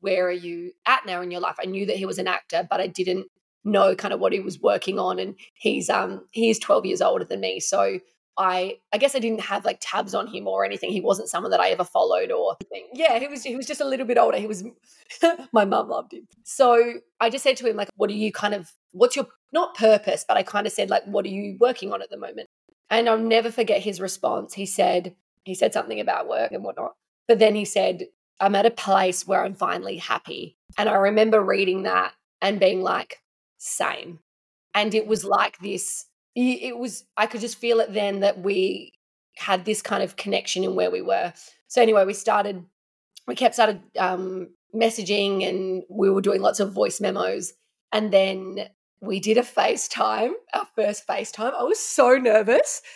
"Where 0.00 0.26
are 0.26 0.32
you 0.32 0.72
at 0.88 1.06
now 1.06 1.20
in 1.20 1.30
your 1.30 1.40
life?" 1.40 1.54
I 1.62 1.66
knew 1.66 1.86
that 1.86 1.98
he 1.98 2.04
was 2.04 2.18
an 2.18 2.26
actor, 2.26 2.66
but 2.68 2.80
I 2.80 2.88
didn't 2.88 3.28
know 3.62 3.94
kind 3.94 4.12
of 4.12 4.18
what 4.18 4.32
he 4.32 4.40
was 4.40 4.58
working 4.60 4.98
on. 4.98 5.20
And 5.20 5.36
he's 5.54 5.88
um 5.88 6.24
he's 6.32 6.58
twelve 6.58 6.84
years 6.84 7.00
older 7.00 7.26
than 7.26 7.38
me, 7.42 7.60
so 7.60 8.00
I 8.38 8.78
I 8.92 8.98
guess 8.98 9.14
I 9.14 9.18
didn't 9.18 9.40
have 9.40 9.64
like 9.64 9.78
tabs 9.80 10.14
on 10.14 10.28
him 10.28 10.46
or 10.46 10.64
anything. 10.64 10.90
He 10.90 11.00
wasn't 11.00 11.28
someone 11.28 11.50
that 11.50 11.60
I 11.60 11.70
ever 11.70 11.84
followed 11.84 12.30
or 12.30 12.56
anything. 12.60 12.88
Yeah, 12.94 13.18
he 13.18 13.26
was 13.26 13.42
he 13.42 13.56
was 13.56 13.66
just 13.66 13.80
a 13.80 13.84
little 13.84 14.06
bit 14.06 14.18
older. 14.18 14.38
He 14.38 14.46
was 14.46 14.64
my 15.52 15.64
mum 15.64 15.88
loved 15.88 16.12
him. 16.12 16.28
So 16.44 16.94
I 17.20 17.30
just 17.30 17.44
said 17.44 17.56
to 17.58 17.68
him 17.68 17.76
like 17.76 17.88
what 17.96 18.10
are 18.10 18.14
you 18.14 18.32
kind 18.32 18.54
of 18.54 18.72
what's 18.92 19.16
your 19.16 19.26
not 19.52 19.74
purpose, 19.74 20.24
but 20.26 20.36
I 20.36 20.42
kind 20.42 20.66
of 20.66 20.72
said 20.72 20.88
like 20.88 21.04
what 21.04 21.24
are 21.24 21.30
you 21.30 21.56
working 21.60 21.92
on 21.92 22.00
at 22.00 22.10
the 22.10 22.18
moment? 22.18 22.48
And 22.90 23.08
I'll 23.08 23.18
never 23.18 23.50
forget 23.50 23.82
his 23.82 24.00
response. 24.00 24.54
He 24.54 24.66
said 24.66 25.14
he 25.44 25.54
said 25.54 25.72
something 25.72 25.98
about 25.98 26.28
work 26.28 26.52
and 26.52 26.62
whatnot. 26.62 26.92
But 27.26 27.38
then 27.38 27.54
he 27.54 27.64
said, 27.64 28.06
I'm 28.40 28.54
at 28.54 28.66
a 28.66 28.70
place 28.70 29.26
where 29.26 29.44
I'm 29.44 29.54
finally 29.54 29.96
happy. 29.96 30.56
And 30.76 30.88
I 30.88 30.94
remember 30.94 31.42
reading 31.42 31.82
that 31.82 32.12
and 32.40 32.60
being 32.60 32.82
like, 32.82 33.20
same. 33.58 34.20
And 34.74 34.94
it 34.94 35.06
was 35.06 35.24
like 35.24 35.58
this 35.58 36.06
it 36.38 36.78
was 36.78 37.04
i 37.16 37.26
could 37.26 37.40
just 37.40 37.58
feel 37.58 37.80
it 37.80 37.92
then 37.92 38.20
that 38.20 38.40
we 38.40 38.92
had 39.36 39.64
this 39.64 39.82
kind 39.82 40.02
of 40.02 40.16
connection 40.16 40.64
in 40.64 40.74
where 40.74 40.90
we 40.90 41.02
were 41.02 41.32
so 41.68 41.80
anyway 41.82 42.04
we 42.04 42.14
started 42.14 42.64
we 43.26 43.34
kept 43.34 43.54
started 43.54 43.80
um, 43.98 44.48
messaging 44.74 45.46
and 45.46 45.82
we 45.90 46.10
were 46.10 46.22
doing 46.22 46.40
lots 46.40 46.60
of 46.60 46.72
voice 46.72 47.00
memos 47.00 47.52
and 47.92 48.12
then 48.12 48.68
we 49.00 49.20
did 49.20 49.38
a 49.38 49.42
FaceTime, 49.42 50.32
our 50.52 50.66
first 50.74 51.06
FaceTime. 51.06 51.54
I 51.54 51.62
was 51.62 51.78
so 51.78 52.16
nervous. 52.16 52.82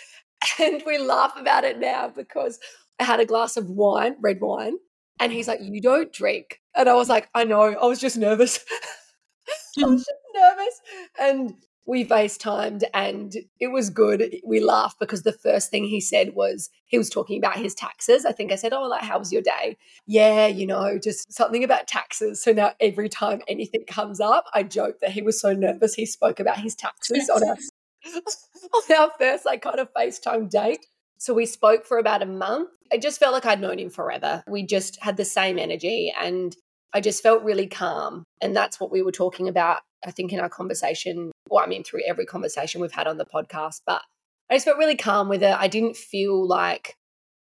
And 0.58 0.82
we 0.84 0.98
laugh 0.98 1.34
about 1.36 1.62
it 1.62 1.78
now 1.78 2.08
because 2.08 2.58
I 2.98 3.04
had 3.04 3.20
a 3.20 3.24
glass 3.24 3.56
of 3.56 3.70
wine, 3.70 4.16
red 4.20 4.40
wine, 4.40 4.74
and 5.20 5.30
he's 5.30 5.46
like, 5.46 5.60
You 5.62 5.80
don't 5.80 6.12
drink. 6.12 6.60
And 6.74 6.88
I 6.88 6.94
was 6.94 7.08
like, 7.08 7.28
I 7.32 7.44
know, 7.44 7.62
I 7.62 7.86
was 7.86 8.00
just 8.00 8.18
nervous. 8.18 8.58
I 9.78 9.86
was 9.86 10.04
just 10.04 10.10
nervous. 10.34 10.80
And 11.20 11.54
we 11.86 12.04
FaceTimed 12.04 12.84
and 12.94 13.34
it 13.58 13.68
was 13.68 13.90
good. 13.90 14.36
We 14.46 14.60
laughed 14.60 15.00
because 15.00 15.22
the 15.22 15.32
first 15.32 15.70
thing 15.70 15.84
he 15.84 16.00
said 16.00 16.34
was 16.34 16.70
he 16.86 16.96
was 16.96 17.10
talking 17.10 17.38
about 17.38 17.56
his 17.56 17.74
taxes. 17.74 18.24
I 18.24 18.32
think 18.32 18.52
I 18.52 18.56
said, 18.56 18.72
Oh, 18.72 18.84
like, 18.84 19.02
how 19.02 19.18
was 19.18 19.32
your 19.32 19.42
day? 19.42 19.76
Yeah, 20.06 20.46
you 20.46 20.66
know, 20.66 20.98
just 20.98 21.32
something 21.32 21.64
about 21.64 21.88
taxes. 21.88 22.42
So 22.42 22.52
now 22.52 22.72
every 22.80 23.08
time 23.08 23.42
anything 23.48 23.84
comes 23.86 24.20
up, 24.20 24.44
I 24.54 24.62
joke 24.62 25.00
that 25.00 25.10
he 25.10 25.22
was 25.22 25.40
so 25.40 25.52
nervous 25.52 25.94
he 25.94 26.06
spoke 26.06 26.38
about 26.38 26.58
his 26.58 26.76
taxes 26.76 27.28
on 27.28 27.42
our, 27.48 27.56
on 28.74 28.96
our 28.96 29.10
first 29.18 29.44
like 29.44 29.62
kind 29.62 29.80
of 29.80 29.92
FaceTime 29.92 30.48
date. 30.48 30.86
So 31.18 31.34
we 31.34 31.46
spoke 31.46 31.84
for 31.86 31.98
about 31.98 32.22
a 32.22 32.26
month. 32.26 32.68
I 32.92 32.98
just 32.98 33.18
felt 33.18 33.32
like 33.32 33.46
I'd 33.46 33.60
known 33.60 33.78
him 33.78 33.90
forever. 33.90 34.44
We 34.46 34.64
just 34.64 35.02
had 35.02 35.16
the 35.16 35.24
same 35.24 35.58
energy 35.58 36.12
and 36.20 36.54
I 36.92 37.00
just 37.00 37.22
felt 37.22 37.42
really 37.42 37.66
calm. 37.66 38.24
And 38.40 38.54
that's 38.54 38.78
what 38.78 38.92
we 38.92 39.02
were 39.02 39.12
talking 39.12 39.48
about, 39.48 39.80
I 40.06 40.10
think, 40.10 40.32
in 40.32 40.40
our 40.40 40.48
conversation 40.48 41.31
well, 41.48 41.64
I 41.64 41.68
mean, 41.68 41.84
through 41.84 42.02
every 42.06 42.26
conversation 42.26 42.80
we've 42.80 42.92
had 42.92 43.06
on 43.06 43.18
the 43.18 43.24
podcast, 43.24 43.80
but 43.86 44.02
I 44.50 44.54
just 44.54 44.64
felt 44.64 44.78
really 44.78 44.96
calm 44.96 45.28
with 45.28 45.42
it. 45.42 45.54
I 45.56 45.68
didn't 45.68 45.96
feel 45.96 46.46
like 46.46 46.96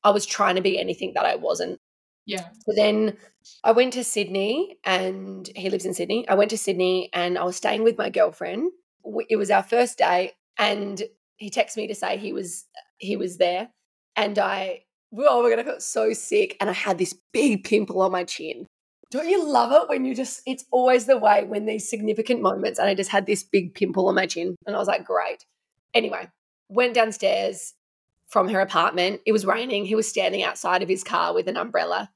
I 0.03 0.11
was 0.11 0.25
trying 0.25 0.55
to 0.55 0.61
be 0.61 0.79
anything 0.79 1.13
that 1.15 1.25
I 1.25 1.35
wasn't. 1.35 1.79
Yeah. 2.25 2.49
So 2.65 2.73
then 2.75 3.17
I 3.63 3.71
went 3.71 3.93
to 3.93 4.03
Sydney 4.03 4.77
and 4.83 5.49
he 5.55 5.69
lives 5.69 5.85
in 5.85 5.93
Sydney. 5.93 6.27
I 6.27 6.35
went 6.35 6.51
to 6.51 6.57
Sydney 6.57 7.09
and 7.13 7.37
I 7.37 7.43
was 7.43 7.55
staying 7.55 7.83
with 7.83 7.97
my 7.97 8.09
girlfriend. 8.09 8.71
It 9.29 9.37
was 9.37 9.49
our 9.49 9.63
first 9.63 9.97
day 9.97 10.33
and 10.57 11.01
he 11.37 11.49
texted 11.49 11.77
me 11.77 11.87
to 11.87 11.95
say 11.95 12.17
he 12.17 12.33
was 12.33 12.65
he 12.97 13.15
was 13.15 13.37
there 13.37 13.69
and 14.15 14.37
I 14.37 14.81
oh 15.17 15.41
my 15.41 15.49
god 15.49 15.59
I 15.59 15.63
felt 15.63 15.81
so 15.81 16.13
sick 16.13 16.57
and 16.59 16.69
I 16.69 16.73
had 16.73 16.97
this 16.97 17.15
big 17.33 17.63
pimple 17.63 18.01
on 18.01 18.11
my 18.11 18.25
chin 18.25 18.67
don't 19.11 19.29
you 19.29 19.47
love 19.47 19.71
it 19.71 19.89
when 19.89 20.05
you 20.05 20.13
just, 20.13 20.41
it's 20.45 20.65
always 20.71 21.05
the 21.05 21.17
way 21.17 21.43
when 21.43 21.65
these 21.65 21.89
significant 21.89 22.41
moments, 22.41 22.79
and 22.79 22.87
I 22.87 22.95
just 22.95 23.09
had 23.09 23.25
this 23.25 23.43
big 23.43 23.73
pimple 23.73 24.07
on 24.07 24.15
my 24.15 24.25
chin, 24.25 24.55
and 24.65 24.75
I 24.75 24.79
was 24.79 24.87
like, 24.87 25.05
great. 25.05 25.45
Anyway, 25.93 26.29
went 26.69 26.93
downstairs 26.93 27.73
from 28.27 28.49
her 28.49 28.61
apartment. 28.61 29.21
It 29.25 29.31
was 29.31 29.45
raining. 29.45 29.85
He 29.85 29.95
was 29.95 30.07
standing 30.07 30.43
outside 30.43 30.83
of 30.83 30.89
his 30.89 31.03
car 31.03 31.33
with 31.33 31.47
an 31.47 31.57
umbrella, 31.57 32.11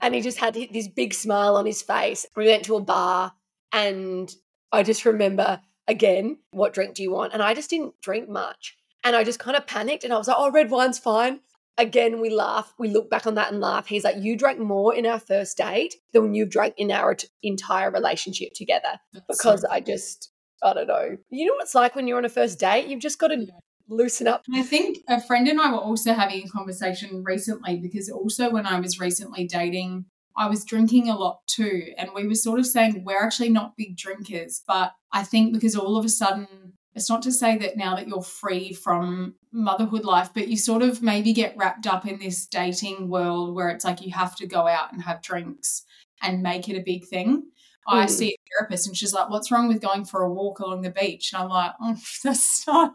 and 0.00 0.14
he 0.14 0.20
just 0.20 0.38
had 0.38 0.54
this 0.54 0.88
big 0.88 1.12
smile 1.14 1.56
on 1.56 1.66
his 1.66 1.82
face. 1.82 2.26
We 2.36 2.46
went 2.46 2.64
to 2.64 2.76
a 2.76 2.80
bar, 2.80 3.32
and 3.72 4.34
I 4.72 4.82
just 4.82 5.04
remember 5.04 5.60
again, 5.90 6.38
what 6.52 6.72
drink 6.72 6.94
do 6.94 7.02
you 7.02 7.10
want? 7.10 7.34
And 7.34 7.42
I 7.42 7.52
just 7.52 7.68
didn't 7.68 8.00
drink 8.00 8.28
much. 8.28 8.76
And 9.02 9.16
I 9.16 9.24
just 9.24 9.40
kind 9.40 9.56
of 9.56 9.66
panicked 9.66 10.04
and 10.04 10.12
I 10.12 10.18
was 10.18 10.28
like, 10.28 10.36
oh, 10.38 10.50
red 10.50 10.70
wine's 10.70 10.98
fine 10.98 11.40
again, 11.78 12.20
we 12.20 12.30
laugh. 12.30 12.74
We 12.78 12.88
look 12.88 13.10
back 13.10 13.26
on 13.26 13.34
that 13.34 13.52
and 13.52 13.60
laugh. 13.60 13.86
He's 13.86 14.04
like, 14.04 14.16
You 14.18 14.36
drank 14.36 14.58
more 14.58 14.94
in 14.94 15.06
our 15.06 15.20
first 15.20 15.56
date 15.56 15.94
than 16.12 16.34
you've 16.34 16.50
drank 16.50 16.74
in 16.76 16.90
our 16.90 17.14
t- 17.14 17.28
entire 17.42 17.90
relationship 17.90 18.52
together. 18.54 19.00
That's 19.12 19.26
because 19.28 19.62
so 19.62 19.68
I 19.70 19.80
just, 19.80 20.30
I 20.62 20.74
don't 20.74 20.86
know. 20.86 21.16
You 21.30 21.46
know 21.46 21.54
what 21.54 21.64
it's 21.64 21.74
like 21.74 21.94
when 21.94 22.06
you're 22.06 22.18
on 22.18 22.24
a 22.24 22.30
first 22.30 22.58
date? 22.58 22.86
You've 22.86 23.00
just 23.00 23.18
got 23.18 23.28
to 23.28 23.46
loosen 23.88 24.28
up. 24.28 24.44
I 24.54 24.62
think 24.62 24.98
a 25.08 25.20
friend 25.20 25.48
and 25.48 25.60
I 25.60 25.72
were 25.72 25.78
also 25.78 26.14
having 26.14 26.44
a 26.44 26.48
conversation 26.48 27.24
recently 27.24 27.76
because 27.76 28.08
also 28.08 28.50
when 28.50 28.66
I 28.66 28.78
was 28.80 29.00
recently 29.00 29.46
dating, 29.46 30.06
I 30.36 30.48
was 30.48 30.64
drinking 30.64 31.08
a 31.08 31.16
lot 31.18 31.40
too. 31.46 31.92
And 31.98 32.10
we 32.14 32.26
were 32.26 32.34
sort 32.34 32.60
of 32.60 32.66
saying 32.66 33.02
we're 33.04 33.22
actually 33.22 33.50
not 33.50 33.76
big 33.76 33.96
drinkers, 33.96 34.62
but 34.66 34.92
I 35.12 35.24
think 35.24 35.52
because 35.52 35.74
all 35.74 35.96
of 35.96 36.04
a 36.04 36.08
sudden 36.08 36.74
it's 37.00 37.08
not 37.08 37.22
to 37.22 37.32
say 37.32 37.56
that 37.56 37.78
now 37.78 37.96
that 37.96 38.06
you're 38.06 38.20
free 38.20 38.74
from 38.74 39.34
motherhood 39.52 40.04
life, 40.04 40.28
but 40.34 40.48
you 40.48 40.58
sort 40.58 40.82
of 40.82 41.00
maybe 41.00 41.32
get 41.32 41.56
wrapped 41.56 41.86
up 41.86 42.06
in 42.06 42.18
this 42.18 42.44
dating 42.44 43.08
world 43.08 43.54
where 43.54 43.70
it's 43.70 43.86
like 43.86 44.02
you 44.02 44.12
have 44.12 44.36
to 44.36 44.46
go 44.46 44.68
out 44.68 44.92
and 44.92 45.02
have 45.02 45.22
drinks 45.22 45.84
and 46.20 46.42
make 46.42 46.68
it 46.68 46.76
a 46.76 46.82
big 46.84 47.06
thing. 47.06 47.44
Mm. 47.88 48.02
I 48.02 48.04
see 48.04 48.34
a 48.34 48.36
therapist 48.52 48.86
and 48.86 48.94
she's 48.94 49.14
like, 49.14 49.30
What's 49.30 49.50
wrong 49.50 49.66
with 49.66 49.80
going 49.80 50.04
for 50.04 50.20
a 50.20 50.30
walk 50.30 50.58
along 50.58 50.82
the 50.82 50.90
beach? 50.90 51.32
And 51.32 51.44
I'm 51.44 51.48
like, 51.48 51.72
Oh, 51.80 51.96
that's 52.22 52.66
not 52.66 52.92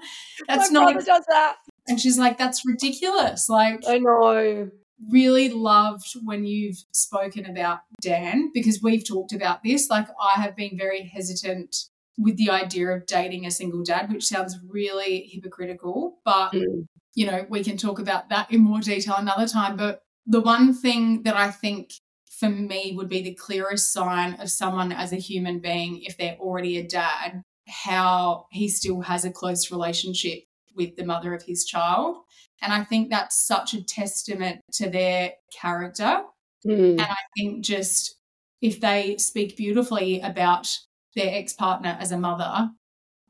that's 0.47 0.71
My 0.71 0.91
not 0.91 1.03
does 1.03 1.25
that. 1.27 1.55
And 1.87 1.99
she's 1.99 2.19
like, 2.19 2.37
That's 2.37 2.63
ridiculous. 2.63 3.49
Like 3.49 3.81
I 3.87 3.97
know. 3.97 4.69
Really 5.09 5.49
loved 5.49 6.13
when 6.23 6.45
you've 6.45 6.77
spoken 6.91 7.47
about 7.47 7.79
Dan 8.01 8.51
because 8.53 8.81
we've 8.83 9.05
talked 9.05 9.33
about 9.33 9.63
this. 9.63 9.89
Like 9.89 10.07
I 10.21 10.39
have 10.39 10.55
been 10.55 10.77
very 10.77 11.03
hesitant 11.03 11.75
with 12.17 12.37
the 12.37 12.49
idea 12.49 12.87
of 12.89 13.05
dating 13.05 13.45
a 13.45 13.51
single 13.51 13.83
dad, 13.83 14.11
which 14.11 14.25
sounds 14.25 14.57
really 14.67 15.29
hypocritical, 15.31 16.19
but 16.23 16.51
mm. 16.53 16.87
you 17.13 17.25
know, 17.25 17.45
we 17.49 17.63
can 17.63 17.77
talk 17.77 17.99
about 17.99 18.29
that 18.29 18.51
in 18.51 18.61
more 18.61 18.79
detail 18.79 19.15
another 19.17 19.47
time. 19.47 19.75
But 19.75 20.01
the 20.25 20.41
one 20.41 20.73
thing 20.73 21.23
that 21.23 21.35
I 21.35 21.51
think 21.51 21.91
for 22.39 22.49
me 22.49 22.93
would 22.95 23.09
be 23.09 23.21
the 23.21 23.35
clearest 23.35 23.91
sign 23.93 24.33
of 24.35 24.49
someone 24.49 24.91
as 24.91 25.13
a 25.13 25.17
human 25.17 25.59
being, 25.59 26.01
if 26.03 26.17
they're 26.17 26.37
already 26.39 26.77
a 26.77 26.87
dad, 26.87 27.41
how 27.67 28.47
he 28.51 28.67
still 28.67 29.01
has 29.01 29.25
a 29.25 29.31
close 29.31 29.71
relationship 29.71 30.43
with 30.75 30.95
the 30.95 31.05
mother 31.05 31.33
of 31.33 31.43
his 31.43 31.65
child. 31.65 32.17
And 32.61 32.73
I 32.73 32.83
think 32.83 33.09
that's 33.09 33.45
such 33.45 33.73
a 33.73 33.83
testament 33.83 34.61
to 34.73 34.89
their 34.89 35.33
character. 35.53 36.21
Mm. 36.65 36.91
And 36.91 37.01
I 37.01 37.17
think 37.37 37.63
just 37.63 38.15
if 38.61 38.81
they 38.81 39.17
speak 39.17 39.55
beautifully 39.55 40.21
about 40.21 40.67
their 41.15 41.33
ex 41.33 41.53
partner 41.53 41.97
as 41.99 42.11
a 42.11 42.17
mother, 42.17 42.71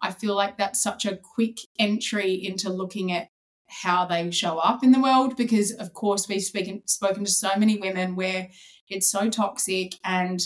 I 0.02 0.12
feel 0.12 0.36
like 0.36 0.58
that's 0.58 0.82
such 0.82 1.06
a 1.06 1.18
quick 1.18 1.58
entry 1.80 2.34
into 2.34 2.70
looking 2.70 3.12
at 3.12 3.30
how 3.68 4.06
they 4.06 4.30
show 4.32 4.58
up 4.58 4.84
in 4.84 4.92
the 4.92 5.02
world 5.02 5.36
because, 5.36 5.72
of 5.72 5.94
course, 5.94 6.28
we've 6.28 6.44
spoken, 6.44 6.84
spoken 6.88 7.26
to 7.26 7.32
so 7.32 7.56
many 7.58 7.78
women 7.78 8.16
where 8.16 8.50
it's 8.90 9.10
so 9.10 9.30
toxic 9.30 9.96
and 10.04 10.42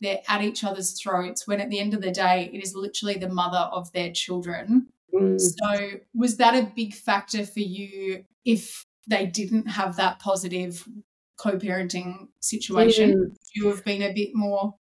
they're 0.00 0.20
at 0.28 0.42
each 0.42 0.64
other's 0.64 1.00
throats 1.00 1.46
when 1.46 1.60
at 1.60 1.70
the 1.70 1.78
end 1.78 1.94
of 1.94 2.02
the 2.02 2.10
day, 2.10 2.50
it 2.52 2.62
is 2.62 2.74
literally 2.74 3.14
the 3.14 3.28
mother 3.28 3.70
of 3.72 3.92
their 3.92 4.10
children. 4.12 4.88
Mm. 5.14 5.40
So, 5.40 6.00
was 6.14 6.38
that 6.38 6.54
a 6.54 6.72
big 6.74 6.94
factor 6.94 7.46
for 7.46 7.60
you 7.60 8.24
if 8.44 8.86
they 9.06 9.26
didn't 9.26 9.66
have 9.66 9.96
that 9.96 10.18
positive 10.18 10.86
co 11.38 11.58
parenting 11.58 12.28
situation? 12.40 13.12
Mm. 13.12 13.36
You 13.54 13.68
have 13.68 13.84
been 13.84 14.02
a 14.02 14.12
bit 14.12 14.30
more. 14.34 14.74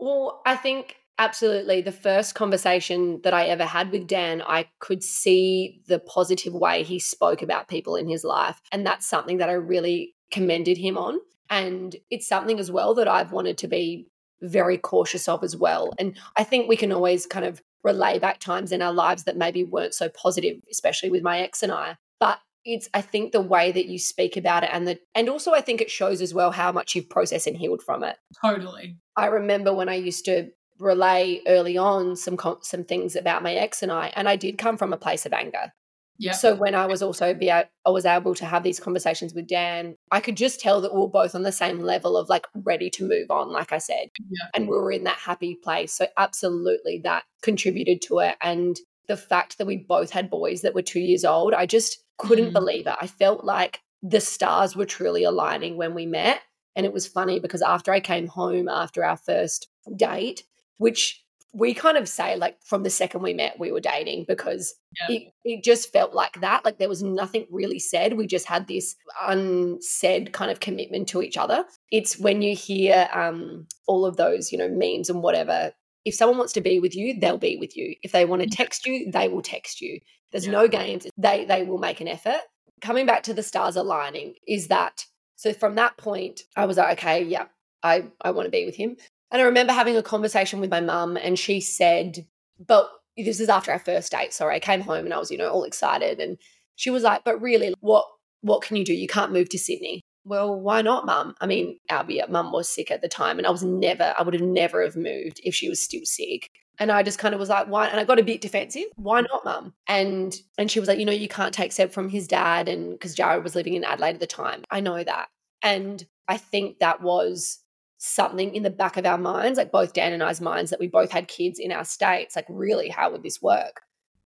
Well, 0.00 0.42
I 0.44 0.56
think 0.56 0.96
Absolutely. 1.18 1.80
The 1.80 1.92
first 1.92 2.34
conversation 2.34 3.20
that 3.22 3.34
I 3.34 3.46
ever 3.46 3.64
had 3.64 3.92
with 3.92 4.06
Dan, 4.06 4.42
I 4.42 4.68
could 4.80 5.02
see 5.02 5.80
the 5.86 6.00
positive 6.00 6.54
way 6.54 6.82
he 6.82 6.98
spoke 6.98 7.40
about 7.42 7.68
people 7.68 7.94
in 7.94 8.08
his 8.08 8.24
life. 8.24 8.60
And 8.72 8.84
that's 8.84 9.06
something 9.06 9.38
that 9.38 9.48
I 9.48 9.52
really 9.52 10.14
commended 10.32 10.76
him 10.76 10.98
on. 10.98 11.20
And 11.50 11.94
it's 12.10 12.26
something 12.26 12.58
as 12.58 12.70
well 12.70 12.94
that 12.94 13.06
I've 13.06 13.30
wanted 13.30 13.58
to 13.58 13.68
be 13.68 14.08
very 14.42 14.76
cautious 14.76 15.28
of 15.28 15.44
as 15.44 15.56
well. 15.56 15.92
And 15.98 16.16
I 16.36 16.42
think 16.42 16.68
we 16.68 16.76
can 16.76 16.92
always 16.92 17.26
kind 17.26 17.46
of 17.46 17.62
relay 17.84 18.18
back 18.18 18.40
times 18.40 18.72
in 18.72 18.82
our 18.82 18.92
lives 18.92 19.24
that 19.24 19.36
maybe 19.36 19.62
weren't 19.62 19.94
so 19.94 20.08
positive, 20.08 20.56
especially 20.70 21.10
with 21.10 21.22
my 21.22 21.40
ex 21.40 21.62
and 21.62 21.70
I. 21.70 21.96
But 22.18 22.40
it's 22.64 22.88
I 22.94 23.02
think 23.02 23.32
the 23.32 23.40
way 23.40 23.70
that 23.72 23.86
you 23.86 23.98
speak 23.98 24.36
about 24.36 24.64
it 24.64 24.70
and 24.72 24.88
the 24.88 24.98
and 25.14 25.28
also 25.28 25.52
I 25.52 25.60
think 25.60 25.80
it 25.80 25.90
shows 25.90 26.22
as 26.22 26.32
well 26.32 26.50
how 26.50 26.72
much 26.72 26.94
you've 26.94 27.10
processed 27.10 27.46
and 27.46 27.56
healed 27.56 27.82
from 27.82 28.02
it. 28.02 28.16
Totally. 28.42 28.96
I 29.16 29.26
remember 29.26 29.72
when 29.72 29.88
I 29.88 29.94
used 29.94 30.24
to 30.24 30.50
relay 30.78 31.40
early 31.46 31.76
on 31.76 32.16
some 32.16 32.38
some 32.62 32.84
things 32.84 33.16
about 33.16 33.42
my 33.42 33.54
ex 33.54 33.82
and 33.82 33.92
I, 33.92 34.12
and 34.16 34.28
I 34.28 34.36
did 34.36 34.58
come 34.58 34.76
from 34.76 34.92
a 34.92 34.98
place 34.98 35.26
of 35.26 35.32
anger. 35.32 35.72
Yeah. 36.16 36.32
So 36.32 36.54
when 36.54 36.76
I 36.76 36.86
was 36.86 37.02
also 37.02 37.34
be 37.34 37.50
I 37.50 37.66
was 37.86 38.06
able 38.06 38.36
to 38.36 38.46
have 38.46 38.62
these 38.62 38.78
conversations 38.78 39.34
with 39.34 39.48
Dan, 39.48 39.96
I 40.12 40.20
could 40.20 40.36
just 40.36 40.60
tell 40.60 40.80
that 40.80 40.94
we 40.94 41.00
are 41.00 41.08
both 41.08 41.34
on 41.34 41.42
the 41.42 41.50
same 41.50 41.80
level 41.80 42.16
of 42.16 42.28
like 42.28 42.46
ready 42.54 42.88
to 42.90 43.08
move 43.08 43.30
on, 43.30 43.50
like 43.50 43.72
I 43.72 43.78
said, 43.78 44.10
yeah. 44.18 44.46
and 44.54 44.68
we 44.68 44.76
were 44.76 44.92
in 44.92 45.04
that 45.04 45.18
happy 45.18 45.56
place. 45.56 45.92
So 45.92 46.06
absolutely, 46.16 47.00
that 47.02 47.24
contributed 47.42 48.00
to 48.02 48.20
it, 48.20 48.36
and 48.40 48.76
the 49.08 49.16
fact 49.16 49.58
that 49.58 49.66
we 49.66 49.76
both 49.76 50.10
had 50.10 50.30
boys 50.30 50.62
that 50.62 50.74
were 50.74 50.82
two 50.82 51.00
years 51.00 51.24
old, 51.24 51.52
I 51.52 51.66
just 51.66 52.04
couldn't 52.18 52.50
mm. 52.50 52.54
believe 52.54 52.86
it. 52.86 52.96
I 53.00 53.06
felt 53.06 53.44
like 53.44 53.80
the 54.02 54.20
stars 54.20 54.76
were 54.76 54.86
truly 54.86 55.24
aligning 55.24 55.76
when 55.76 55.94
we 55.94 56.06
met. 56.06 56.40
And 56.76 56.84
it 56.84 56.92
was 56.92 57.06
funny 57.06 57.40
because 57.40 57.62
after 57.62 57.92
I 57.92 58.00
came 58.00 58.26
home 58.26 58.68
after 58.68 59.04
our 59.04 59.16
first 59.16 59.68
date, 59.96 60.42
which 60.78 61.24
we 61.52 61.72
kind 61.72 61.96
of 61.96 62.08
say 62.08 62.36
like 62.36 62.60
from 62.64 62.82
the 62.82 62.90
second 62.90 63.22
we 63.22 63.32
met 63.32 63.60
we 63.60 63.70
were 63.70 63.80
dating 63.80 64.24
because 64.26 64.74
yeah. 64.98 65.16
it, 65.16 65.32
it 65.44 65.64
just 65.64 65.92
felt 65.92 66.12
like 66.12 66.40
that. 66.40 66.64
Like 66.64 66.78
there 66.78 66.88
was 66.88 67.02
nothing 67.02 67.46
really 67.50 67.78
said. 67.78 68.14
We 68.14 68.26
just 68.26 68.46
had 68.46 68.66
this 68.66 68.96
unsaid 69.22 70.32
kind 70.32 70.50
of 70.50 70.58
commitment 70.58 71.08
to 71.08 71.22
each 71.22 71.36
other. 71.36 71.64
It's 71.92 72.18
when 72.18 72.42
you 72.42 72.56
hear 72.56 73.08
um 73.12 73.66
all 73.86 74.04
of 74.04 74.16
those 74.16 74.50
you 74.50 74.58
know 74.58 74.68
memes 74.68 75.08
and 75.08 75.22
whatever 75.22 75.72
if 76.04 76.14
someone 76.14 76.36
wants 76.36 76.52
to 76.52 76.60
be 76.60 76.80
with 76.80 76.94
you 76.94 77.18
they'll 77.20 77.38
be 77.38 77.56
with 77.56 77.76
you. 77.76 77.94
If 78.02 78.12
they 78.12 78.24
want 78.24 78.42
to 78.42 78.48
text 78.48 78.86
you 78.86 79.10
they 79.10 79.28
will 79.28 79.42
text 79.42 79.80
you. 79.80 80.00
There's 80.32 80.46
yeah. 80.46 80.52
no 80.52 80.68
games. 80.68 81.06
They 81.16 81.44
they 81.44 81.62
will 81.62 81.78
make 81.78 82.00
an 82.00 82.08
effort. 82.08 82.40
Coming 82.80 83.06
back 83.06 83.22
to 83.24 83.34
the 83.34 83.42
stars 83.42 83.76
aligning 83.76 84.34
is 84.48 84.68
that 84.68 85.06
so 85.36 85.52
from 85.52 85.74
that 85.74 85.96
point 85.96 86.42
i 86.56 86.64
was 86.64 86.76
like 86.76 86.98
okay 86.98 87.22
yeah 87.22 87.46
i 87.82 88.04
i 88.20 88.30
want 88.30 88.46
to 88.46 88.50
be 88.50 88.64
with 88.64 88.76
him 88.76 88.96
and 89.34 89.42
I 89.42 89.46
remember 89.46 89.72
having 89.72 89.96
a 89.96 90.02
conversation 90.02 90.60
with 90.60 90.70
my 90.70 90.80
mum, 90.80 91.16
and 91.16 91.36
she 91.36 91.60
said, 91.60 92.24
but 92.64 92.88
this 93.16 93.40
is 93.40 93.48
after 93.48 93.72
our 93.72 93.80
first 93.80 94.12
date. 94.12 94.32
Sorry, 94.32 94.54
I 94.54 94.60
came 94.60 94.80
home 94.80 95.04
and 95.04 95.12
I 95.12 95.18
was, 95.18 95.28
you 95.28 95.36
know, 95.36 95.50
all 95.50 95.64
excited. 95.64 96.20
And 96.20 96.38
she 96.76 96.88
was 96.88 97.02
like, 97.02 97.24
but 97.24 97.42
really, 97.42 97.74
what 97.80 98.06
what 98.42 98.62
can 98.62 98.76
you 98.76 98.84
do? 98.84 98.94
You 98.94 99.08
can't 99.08 99.32
move 99.32 99.48
to 99.48 99.58
Sydney. 99.58 100.02
Well, 100.24 100.54
why 100.54 100.82
not, 100.82 101.04
mum? 101.04 101.34
I 101.40 101.46
mean, 101.46 101.80
albeit 101.90 102.30
mum 102.30 102.52
was 102.52 102.68
sick 102.68 102.92
at 102.92 103.02
the 103.02 103.08
time, 103.08 103.38
and 103.38 103.46
I 103.46 103.50
was 103.50 103.64
never, 103.64 104.14
I 104.16 104.22
would 104.22 104.34
have 104.34 104.42
never 104.42 104.82
have 104.84 104.94
moved 104.94 105.40
if 105.42 105.52
she 105.52 105.68
was 105.68 105.82
still 105.82 106.04
sick. 106.04 106.48
And 106.78 106.92
I 106.92 107.02
just 107.02 107.18
kind 107.18 107.34
of 107.34 107.40
was 107.40 107.48
like, 107.48 107.66
why? 107.66 107.88
And 107.88 107.98
I 107.98 108.04
got 108.04 108.20
a 108.20 108.24
bit 108.24 108.40
defensive. 108.40 108.86
Why 108.94 109.22
not, 109.22 109.44
mum? 109.44 109.74
And 109.88 110.32
and 110.58 110.70
she 110.70 110.78
was 110.78 110.88
like, 110.88 111.00
you 111.00 111.06
know, 111.06 111.12
you 111.12 111.28
can't 111.28 111.52
take 111.52 111.72
Seb 111.72 111.90
from 111.90 112.08
his 112.08 112.28
dad, 112.28 112.68
and 112.68 112.92
because 112.92 113.16
Jared 113.16 113.42
was 113.42 113.56
living 113.56 113.74
in 113.74 113.82
Adelaide 113.82 114.14
at 114.14 114.20
the 114.20 114.28
time. 114.28 114.62
I 114.70 114.78
know 114.78 115.02
that, 115.02 115.26
and 115.60 116.06
I 116.28 116.36
think 116.36 116.78
that 116.78 117.02
was 117.02 117.58
something 117.98 118.54
in 118.54 118.62
the 118.62 118.70
back 118.70 118.96
of 118.96 119.06
our 119.06 119.18
minds, 119.18 119.58
like 119.58 119.72
both 119.72 119.92
Dan 119.92 120.12
and 120.12 120.22
I's 120.22 120.40
minds, 120.40 120.70
that 120.70 120.80
we 120.80 120.88
both 120.88 121.10
had 121.10 121.28
kids 121.28 121.58
in 121.58 121.72
our 121.72 121.84
states. 121.84 122.36
Like, 122.36 122.46
really, 122.48 122.88
how 122.88 123.10
would 123.10 123.22
this 123.22 123.40
work? 123.40 123.82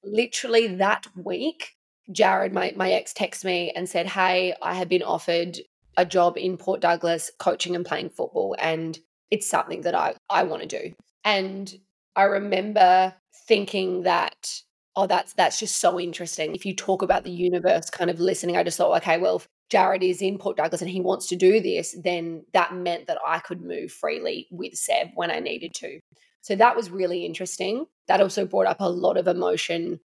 Literally 0.02 0.66
that 0.76 1.06
week, 1.14 1.76
Jared, 2.10 2.52
my, 2.52 2.72
my 2.76 2.90
ex, 2.90 3.12
texted 3.12 3.44
me 3.44 3.72
and 3.74 3.88
said, 3.88 4.06
Hey, 4.06 4.54
I 4.62 4.74
have 4.74 4.88
been 4.88 5.02
offered 5.02 5.58
a 5.96 6.04
job 6.04 6.36
in 6.36 6.56
Port 6.56 6.80
Douglas 6.80 7.30
coaching 7.38 7.76
and 7.76 7.84
playing 7.84 8.10
football. 8.10 8.56
And 8.58 8.98
it's 9.30 9.48
something 9.48 9.82
that 9.82 9.94
I, 9.94 10.14
I 10.28 10.42
want 10.44 10.62
to 10.62 10.68
do. 10.68 10.94
And 11.24 11.72
I 12.16 12.24
remember 12.24 13.14
thinking 13.46 14.02
that, 14.02 14.62
oh, 14.96 15.06
that's 15.06 15.34
that's 15.34 15.58
just 15.58 15.76
so 15.76 16.00
interesting. 16.00 16.54
If 16.54 16.66
you 16.66 16.74
talk 16.74 17.02
about 17.02 17.24
the 17.24 17.30
universe 17.30 17.90
kind 17.90 18.10
of 18.10 18.20
listening, 18.20 18.56
I 18.56 18.64
just 18.64 18.78
thought, 18.78 18.96
okay, 19.02 19.18
well, 19.18 19.42
Jared 19.70 20.02
is 20.02 20.20
in 20.20 20.38
Port 20.38 20.56
Douglas 20.56 20.82
and 20.82 20.90
he 20.90 21.00
wants 21.00 21.28
to 21.28 21.36
do 21.36 21.60
this, 21.60 21.96
then 22.02 22.44
that 22.52 22.74
meant 22.74 23.06
that 23.06 23.18
I 23.24 23.38
could 23.38 23.62
move 23.62 23.92
freely 23.92 24.48
with 24.50 24.74
Seb 24.74 25.08
when 25.14 25.30
I 25.30 25.38
needed 25.38 25.74
to. 25.76 26.00
So 26.40 26.56
that 26.56 26.76
was 26.76 26.90
really 26.90 27.24
interesting. 27.24 27.86
That 28.08 28.20
also 28.20 28.44
brought 28.46 28.66
up 28.66 28.80
a 28.80 28.88
lot 28.88 29.16
of 29.16 29.28
emotion 29.28 30.00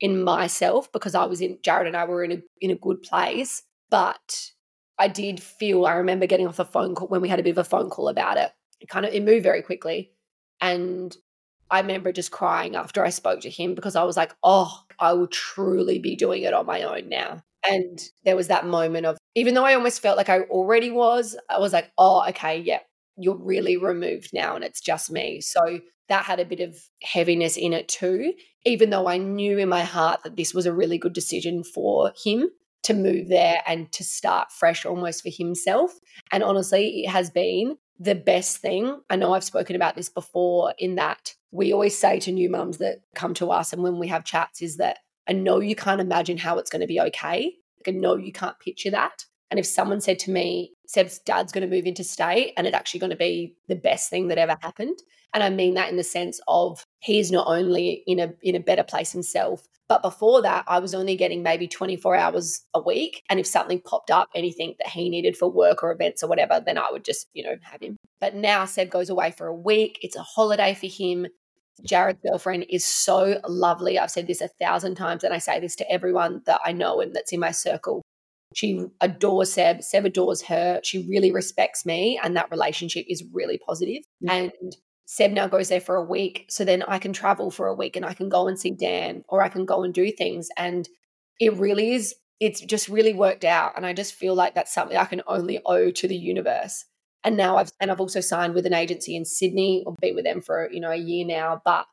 in 0.00 0.22
myself 0.22 0.90
because 0.92 1.14
I 1.14 1.26
was 1.26 1.40
in 1.40 1.58
Jared 1.62 1.86
and 1.86 1.96
I 1.96 2.04
were 2.06 2.24
in 2.24 2.32
a 2.32 2.42
in 2.60 2.70
a 2.70 2.76
good 2.76 3.02
place, 3.02 3.62
but 3.90 4.50
I 4.98 5.08
did 5.08 5.42
feel 5.42 5.84
I 5.84 5.94
remember 5.94 6.26
getting 6.26 6.48
off 6.48 6.58
a 6.58 6.64
phone 6.64 6.94
call 6.94 7.08
when 7.08 7.20
we 7.20 7.28
had 7.28 7.40
a 7.40 7.42
bit 7.42 7.50
of 7.50 7.58
a 7.58 7.64
phone 7.64 7.90
call 7.90 8.08
about 8.08 8.38
it. 8.38 8.50
It 8.80 8.88
kind 8.88 9.04
of 9.04 9.12
it 9.12 9.24
moved 9.24 9.42
very 9.42 9.62
quickly 9.62 10.12
and 10.60 11.14
I 11.70 11.80
remember 11.80 12.12
just 12.12 12.30
crying 12.30 12.74
after 12.74 13.04
I 13.04 13.10
spoke 13.10 13.40
to 13.40 13.50
him 13.50 13.74
because 13.74 13.96
I 13.96 14.04
was 14.04 14.16
like, 14.16 14.34
"Oh, 14.42 14.82
I 14.98 15.12
will 15.12 15.28
truly 15.28 15.98
be 15.98 16.16
doing 16.16 16.42
it 16.42 16.54
on 16.54 16.66
my 16.66 16.82
own 16.82 17.08
now." 17.08 17.42
And 17.68 18.00
there 18.24 18.36
was 18.36 18.48
that 18.48 18.66
moment 18.66 19.06
of, 19.06 19.18
even 19.34 19.54
though 19.54 19.64
I 19.64 19.74
almost 19.74 20.00
felt 20.00 20.16
like 20.16 20.28
I 20.28 20.40
already 20.42 20.90
was, 20.90 21.36
I 21.48 21.58
was 21.58 21.72
like, 21.72 21.90
oh, 21.98 22.24
okay, 22.28 22.58
yeah, 22.58 22.80
you're 23.16 23.36
really 23.36 23.76
removed 23.76 24.30
now 24.32 24.54
and 24.54 24.64
it's 24.64 24.80
just 24.80 25.10
me. 25.10 25.40
So 25.40 25.80
that 26.08 26.24
had 26.24 26.40
a 26.40 26.44
bit 26.44 26.60
of 26.60 26.76
heaviness 27.02 27.56
in 27.56 27.72
it 27.72 27.88
too, 27.88 28.32
even 28.64 28.90
though 28.90 29.06
I 29.06 29.18
knew 29.18 29.58
in 29.58 29.68
my 29.68 29.82
heart 29.82 30.20
that 30.24 30.36
this 30.36 30.52
was 30.52 30.66
a 30.66 30.72
really 30.72 30.98
good 30.98 31.12
decision 31.12 31.62
for 31.62 32.12
him 32.24 32.48
to 32.82 32.94
move 32.94 33.28
there 33.28 33.62
and 33.66 33.92
to 33.92 34.02
start 34.02 34.50
fresh 34.50 34.86
almost 34.86 35.22
for 35.22 35.30
himself. 35.30 35.92
And 36.32 36.42
honestly, 36.42 37.04
it 37.04 37.10
has 37.10 37.30
been 37.30 37.76
the 37.98 38.14
best 38.14 38.58
thing. 38.58 39.00
I 39.10 39.16
know 39.16 39.34
I've 39.34 39.44
spoken 39.44 39.76
about 39.76 39.94
this 39.94 40.08
before 40.08 40.74
in 40.78 40.94
that 40.94 41.34
we 41.52 41.72
always 41.72 41.96
say 41.96 42.18
to 42.20 42.32
new 42.32 42.48
mums 42.48 42.78
that 42.78 43.00
come 43.14 43.34
to 43.34 43.50
us 43.50 43.72
and 43.72 43.82
when 43.82 43.98
we 43.98 44.08
have 44.08 44.24
chats 44.24 44.62
is 44.62 44.78
that 44.78 44.98
I 45.30 45.32
know 45.32 45.60
you 45.60 45.76
can't 45.76 46.00
imagine 46.00 46.36
how 46.36 46.58
it's 46.58 46.70
going 46.70 46.80
to 46.80 46.88
be 46.88 47.00
okay. 47.00 47.54
Like 47.78 47.94
I 47.94 47.96
know 47.96 48.16
you 48.16 48.32
can't 48.32 48.58
picture 48.58 48.90
that. 48.90 49.24
And 49.50 49.58
if 49.60 49.66
someone 49.66 50.00
said 50.00 50.18
to 50.20 50.30
me, 50.30 50.72
Seb's 50.86 51.20
dad's 51.20 51.52
going 51.52 51.68
to 51.68 51.74
move 51.74 51.86
into 51.86 52.04
state 52.04 52.52
and 52.56 52.66
it's 52.66 52.76
actually 52.76 53.00
going 53.00 53.10
to 53.10 53.16
be 53.16 53.54
the 53.68 53.76
best 53.76 54.10
thing 54.10 54.28
that 54.28 54.38
ever 54.38 54.56
happened. 54.60 54.98
And 55.32 55.44
I 55.44 55.50
mean 55.50 55.74
that 55.74 55.88
in 55.88 55.96
the 55.96 56.02
sense 56.02 56.40
of 56.48 56.84
he's 56.98 57.30
not 57.30 57.46
only 57.46 58.02
in 58.06 58.18
a 58.18 58.32
in 58.42 58.56
a 58.56 58.60
better 58.60 58.82
place 58.82 59.12
himself, 59.12 59.68
but 59.88 60.02
before 60.02 60.42
that, 60.42 60.64
I 60.66 60.80
was 60.80 60.94
only 60.94 61.16
getting 61.16 61.42
maybe 61.42 61.68
24 61.68 62.16
hours 62.16 62.64
a 62.74 62.80
week. 62.80 63.22
And 63.30 63.38
if 63.38 63.46
something 63.46 63.80
popped 63.80 64.10
up, 64.10 64.28
anything 64.34 64.74
that 64.78 64.88
he 64.88 65.08
needed 65.08 65.36
for 65.36 65.50
work 65.50 65.82
or 65.82 65.92
events 65.92 66.22
or 66.22 66.28
whatever, 66.28 66.60
then 66.64 66.78
I 66.78 66.88
would 66.90 67.04
just, 67.04 67.28
you 67.34 67.44
know, 67.44 67.56
have 67.62 67.82
him. 67.82 67.96
But 68.20 68.34
now 68.34 68.64
Seb 68.64 68.90
goes 68.90 69.10
away 69.10 69.30
for 69.30 69.46
a 69.46 69.54
week. 69.54 69.98
It's 70.02 70.16
a 70.16 70.22
holiday 70.22 70.74
for 70.74 70.86
him. 70.86 71.26
Jared's 71.84 72.20
girlfriend 72.26 72.66
is 72.68 72.84
so 72.84 73.40
lovely. 73.48 73.98
I've 73.98 74.10
said 74.10 74.26
this 74.26 74.40
a 74.40 74.48
thousand 74.48 74.94
times, 74.96 75.24
and 75.24 75.34
I 75.34 75.38
say 75.38 75.60
this 75.60 75.76
to 75.76 75.90
everyone 75.90 76.42
that 76.46 76.60
I 76.64 76.72
know 76.72 77.00
and 77.00 77.14
that's 77.14 77.32
in 77.32 77.40
my 77.40 77.50
circle. 77.50 78.02
She 78.54 78.84
adores 79.00 79.52
Seb. 79.52 79.82
Seb 79.82 80.04
adores 80.04 80.42
her. 80.42 80.80
She 80.82 81.06
really 81.08 81.30
respects 81.30 81.86
me, 81.86 82.18
and 82.22 82.36
that 82.36 82.50
relationship 82.50 83.06
is 83.08 83.24
really 83.32 83.58
positive. 83.58 84.02
Mm-hmm. 84.24 84.30
And 84.30 84.76
Seb 85.10 85.32
now 85.32 85.48
goes 85.48 85.68
there 85.68 85.80
for 85.80 85.96
a 85.96 86.04
week. 86.04 86.46
So 86.48 86.64
then 86.64 86.84
I 86.84 87.00
can 87.00 87.12
travel 87.12 87.50
for 87.50 87.66
a 87.66 87.74
week 87.74 87.96
and 87.96 88.06
I 88.06 88.14
can 88.14 88.28
go 88.28 88.46
and 88.46 88.56
see 88.56 88.70
Dan 88.70 89.24
or 89.28 89.42
I 89.42 89.48
can 89.48 89.64
go 89.64 89.82
and 89.82 89.92
do 89.92 90.12
things. 90.12 90.48
And 90.56 90.88
it 91.40 91.52
really 91.54 91.94
is, 91.94 92.14
it's 92.38 92.60
just 92.60 92.88
really 92.88 93.12
worked 93.12 93.44
out. 93.44 93.72
And 93.76 93.84
I 93.84 93.92
just 93.92 94.14
feel 94.14 94.36
like 94.36 94.54
that's 94.54 94.72
something 94.72 94.96
I 94.96 95.06
can 95.06 95.22
only 95.26 95.58
owe 95.66 95.90
to 95.90 96.06
the 96.06 96.16
universe 96.16 96.84
and 97.24 97.36
now 97.36 97.56
I've 97.56 97.72
and 97.80 97.90
I've 97.90 98.00
also 98.00 98.20
signed 98.20 98.54
with 98.54 98.66
an 98.66 98.74
agency 98.74 99.16
in 99.16 99.24
Sydney. 99.24 99.84
I've 99.86 99.96
been 99.96 100.14
with 100.14 100.24
them 100.24 100.40
for 100.40 100.70
you 100.70 100.80
know 100.80 100.90
a 100.90 100.96
year 100.96 101.26
now, 101.26 101.60
but 101.64 101.86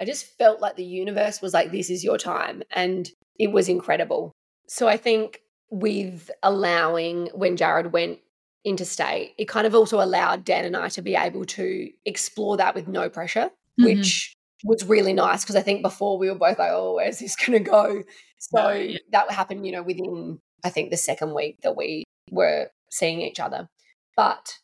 I 0.00 0.04
just 0.04 0.26
felt 0.38 0.60
like 0.60 0.76
the 0.76 0.84
universe 0.84 1.40
was 1.40 1.54
like, 1.54 1.70
"This 1.70 1.90
is 1.90 2.04
your 2.04 2.18
time," 2.18 2.62
and 2.70 3.08
it 3.38 3.52
was 3.52 3.68
incredible. 3.68 4.32
So 4.68 4.88
I 4.88 4.96
think 4.96 5.40
with 5.70 6.30
allowing 6.42 7.28
when 7.34 7.56
Jared 7.56 7.92
went 7.92 8.18
interstate, 8.64 9.34
it 9.38 9.46
kind 9.48 9.66
of 9.66 9.74
also 9.74 10.00
allowed 10.00 10.44
Dan 10.44 10.64
and 10.64 10.76
I 10.76 10.88
to 10.90 11.02
be 11.02 11.14
able 11.14 11.44
to 11.44 11.90
explore 12.04 12.56
that 12.56 12.74
with 12.74 12.88
no 12.88 13.08
pressure, 13.08 13.50
mm-hmm. 13.80 13.84
which 13.84 14.34
was 14.64 14.84
really 14.84 15.12
nice 15.12 15.44
because 15.44 15.56
I 15.56 15.62
think 15.62 15.82
before 15.82 16.18
we 16.18 16.28
were 16.28 16.38
both 16.38 16.58
like, 16.58 16.72
"Oh, 16.72 16.94
where's 16.94 17.18
this 17.20 17.36
going 17.36 17.64
to 17.64 17.70
go?" 17.70 18.02
So 18.38 18.72
yeah. 18.72 18.98
that 19.12 19.30
happened, 19.30 19.64
you 19.66 19.72
know, 19.72 19.82
within 19.82 20.40
I 20.64 20.70
think 20.70 20.90
the 20.90 20.96
second 20.96 21.34
week 21.34 21.60
that 21.62 21.76
we 21.76 22.04
were 22.30 22.70
seeing 22.90 23.20
each 23.20 23.38
other. 23.38 23.68
But 24.16 24.58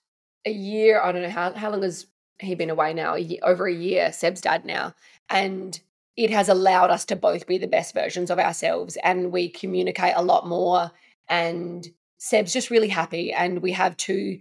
a 0.47 0.51
year. 0.51 1.01
I 1.01 1.13
don't 1.13 1.23
know 1.23 1.31
how 1.31 1.53
how 1.53 1.71
long 1.71 1.83
has 1.83 2.07
he 2.39 2.55
been 2.55 2.71
away 2.71 2.95
now? 2.95 3.15
A 3.15 3.19
year, 3.19 3.41
over 3.43 3.67
a 3.67 3.75
year. 3.75 4.13
Seb's 4.13 4.41
dad 4.41 4.65
now, 4.65 4.95
and 5.29 5.79
it 6.17 6.31
has 6.31 6.49
allowed 6.49 6.91
us 6.91 7.05
to 7.07 7.17
both 7.17 7.47
be 7.47 7.59
the 7.59 7.67
best 7.67 7.95
versions 7.95 8.31
of 8.31 8.39
ourselves, 8.39 8.97
and 9.03 9.33
we 9.33 9.49
communicate 9.49 10.15
a 10.17 10.23
lot 10.23 10.47
more. 10.47 10.91
And 11.29 11.87
Seb's 12.19 12.53
just 12.53 12.71
really 12.71 12.89
happy, 12.89 13.33
and 13.33 13.63
we 13.63 13.73
have 13.73 13.97
two 13.97 14.39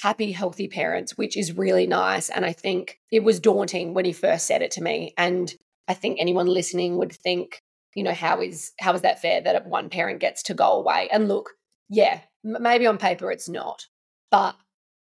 happy, 0.00 0.32
healthy 0.32 0.68
parents, 0.68 1.16
which 1.16 1.36
is 1.36 1.56
really 1.56 1.86
nice. 1.86 2.28
And 2.28 2.44
I 2.44 2.52
think 2.52 2.98
it 3.10 3.22
was 3.22 3.40
daunting 3.40 3.94
when 3.94 4.04
he 4.04 4.12
first 4.12 4.46
said 4.46 4.62
it 4.62 4.70
to 4.72 4.82
me. 4.82 5.12
And 5.18 5.54
I 5.88 5.94
think 5.94 6.18
anyone 6.18 6.46
listening 6.46 6.96
would 6.96 7.12
think, 7.12 7.62
you 7.94 8.02
know, 8.02 8.14
how 8.14 8.40
is 8.40 8.72
how 8.80 8.94
is 8.94 9.02
that 9.02 9.20
fair 9.20 9.40
that 9.42 9.66
one 9.66 9.90
parent 9.90 10.20
gets 10.20 10.42
to 10.44 10.54
go 10.54 10.72
away? 10.72 11.08
And 11.12 11.28
look, 11.28 11.50
yeah, 11.88 12.20
maybe 12.42 12.86
on 12.86 12.98
paper 12.98 13.30
it's 13.30 13.48
not, 13.48 13.86
but 14.30 14.56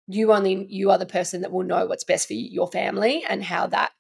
you 0.07 0.31
only 0.33 0.65
you 0.69 0.89
are 0.91 0.97
the 0.97 1.05
person 1.05 1.41
that 1.41 1.51
will 1.51 1.63
know 1.63 1.85
what's 1.85 2.03
best 2.03 2.27
for 2.27 2.33
your 2.33 2.67
family 2.67 3.23
and 3.27 3.43
how 3.43 3.67
that 3.67 3.91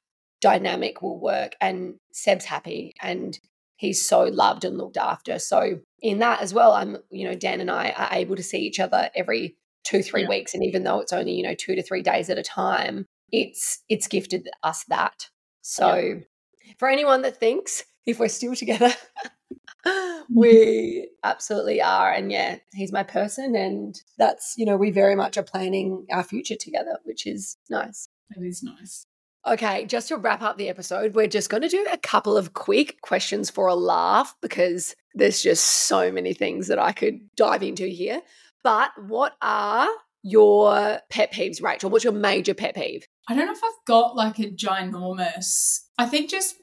dynamic 0.41 1.01
will 1.01 1.19
work. 1.19 1.55
And 1.61 1.95
Seb's 2.11 2.45
happy 2.45 2.93
and 3.01 3.37
he's 3.75 4.07
so 4.07 4.23
loved 4.23 4.65
and 4.65 4.77
looked 4.77 4.97
after. 4.97 5.39
So 5.39 5.79
in 6.01 6.19
that 6.19 6.41
as 6.41 6.53
well, 6.53 6.73
I'm, 6.73 6.97
you 7.09 7.27
know, 7.27 7.35
Dan 7.35 7.61
and 7.61 7.71
I 7.71 7.91
are 7.91 8.09
able 8.11 8.35
to 8.35 8.43
see 8.43 8.59
each 8.59 8.79
other 8.79 9.09
every 9.15 9.55
two, 9.83 10.01
three 10.01 10.23
yeah. 10.23 10.29
weeks. 10.29 10.53
And 10.53 10.63
even 10.63 10.83
though 10.83 10.99
it's 10.99 11.13
only, 11.13 11.33
you 11.33 11.43
know, 11.43 11.55
two 11.55 11.75
to 11.75 11.83
three 11.83 12.01
days 12.01 12.29
at 12.29 12.37
a 12.37 12.43
time, 12.43 13.05
it's 13.31 13.83
it's 13.89 14.07
gifted 14.07 14.49
us 14.63 14.83
that. 14.85 15.29
So 15.61 15.95
yeah. 15.95 16.73
for 16.77 16.87
anyone 16.87 17.21
that 17.23 17.37
thinks 17.37 17.83
if 18.05 18.19
we're 18.19 18.29
still 18.29 18.55
together, 18.55 18.93
we 20.33 21.09
absolutely 21.23 21.81
are. 21.81 22.11
And 22.11 22.31
yeah, 22.31 22.57
he's 22.73 22.91
my 22.91 23.03
person. 23.03 23.55
And 23.55 23.99
that's, 24.17 24.55
you 24.57 24.65
know, 24.65 24.77
we 24.77 24.91
very 24.91 25.15
much 25.15 25.37
are 25.37 25.43
planning 25.43 26.05
our 26.11 26.23
future 26.23 26.55
together, 26.55 26.99
which 27.03 27.25
is 27.25 27.57
nice. 27.69 28.09
That 28.35 28.45
is 28.45 28.63
nice. 28.63 29.05
Okay, 29.45 29.85
just 29.85 30.09
to 30.09 30.17
wrap 30.17 30.41
up 30.41 30.57
the 30.57 30.67
episode, 30.67 31.15
we're 31.15 31.27
just 31.27 31.49
going 31.49 31.63
to 31.63 31.69
do 31.69 31.87
a 31.89 31.97
couple 31.97 32.35
of 32.35 32.53
quick 32.53 32.99
questions 33.01 33.49
for 33.49 33.67
a 33.67 33.75
laugh 33.75 34.35
because 34.41 34.93
there's 35.13 35.41
just 35.41 35.63
so 35.63 36.11
many 36.11 36.33
things 36.33 36.67
that 36.67 36.79
I 36.79 36.91
could 36.91 37.19
dive 37.37 37.63
into 37.63 37.87
here. 37.87 38.21
But 38.63 38.91
what 39.07 39.37
are 39.41 39.87
your 40.21 40.99
pet 41.09 41.31
peeves, 41.31 41.63
Rachel? 41.63 41.89
What's 41.89 42.03
your 42.03 42.11
major 42.11 42.53
pet 42.53 42.75
peeve? 42.75 43.07
I 43.29 43.35
don't 43.35 43.45
know 43.45 43.53
if 43.53 43.63
I've 43.63 43.85
got 43.85 44.17
like 44.17 44.39
a 44.39 44.51
ginormous. 44.51 45.86
I 45.97 46.05
think 46.05 46.29
just 46.29 46.55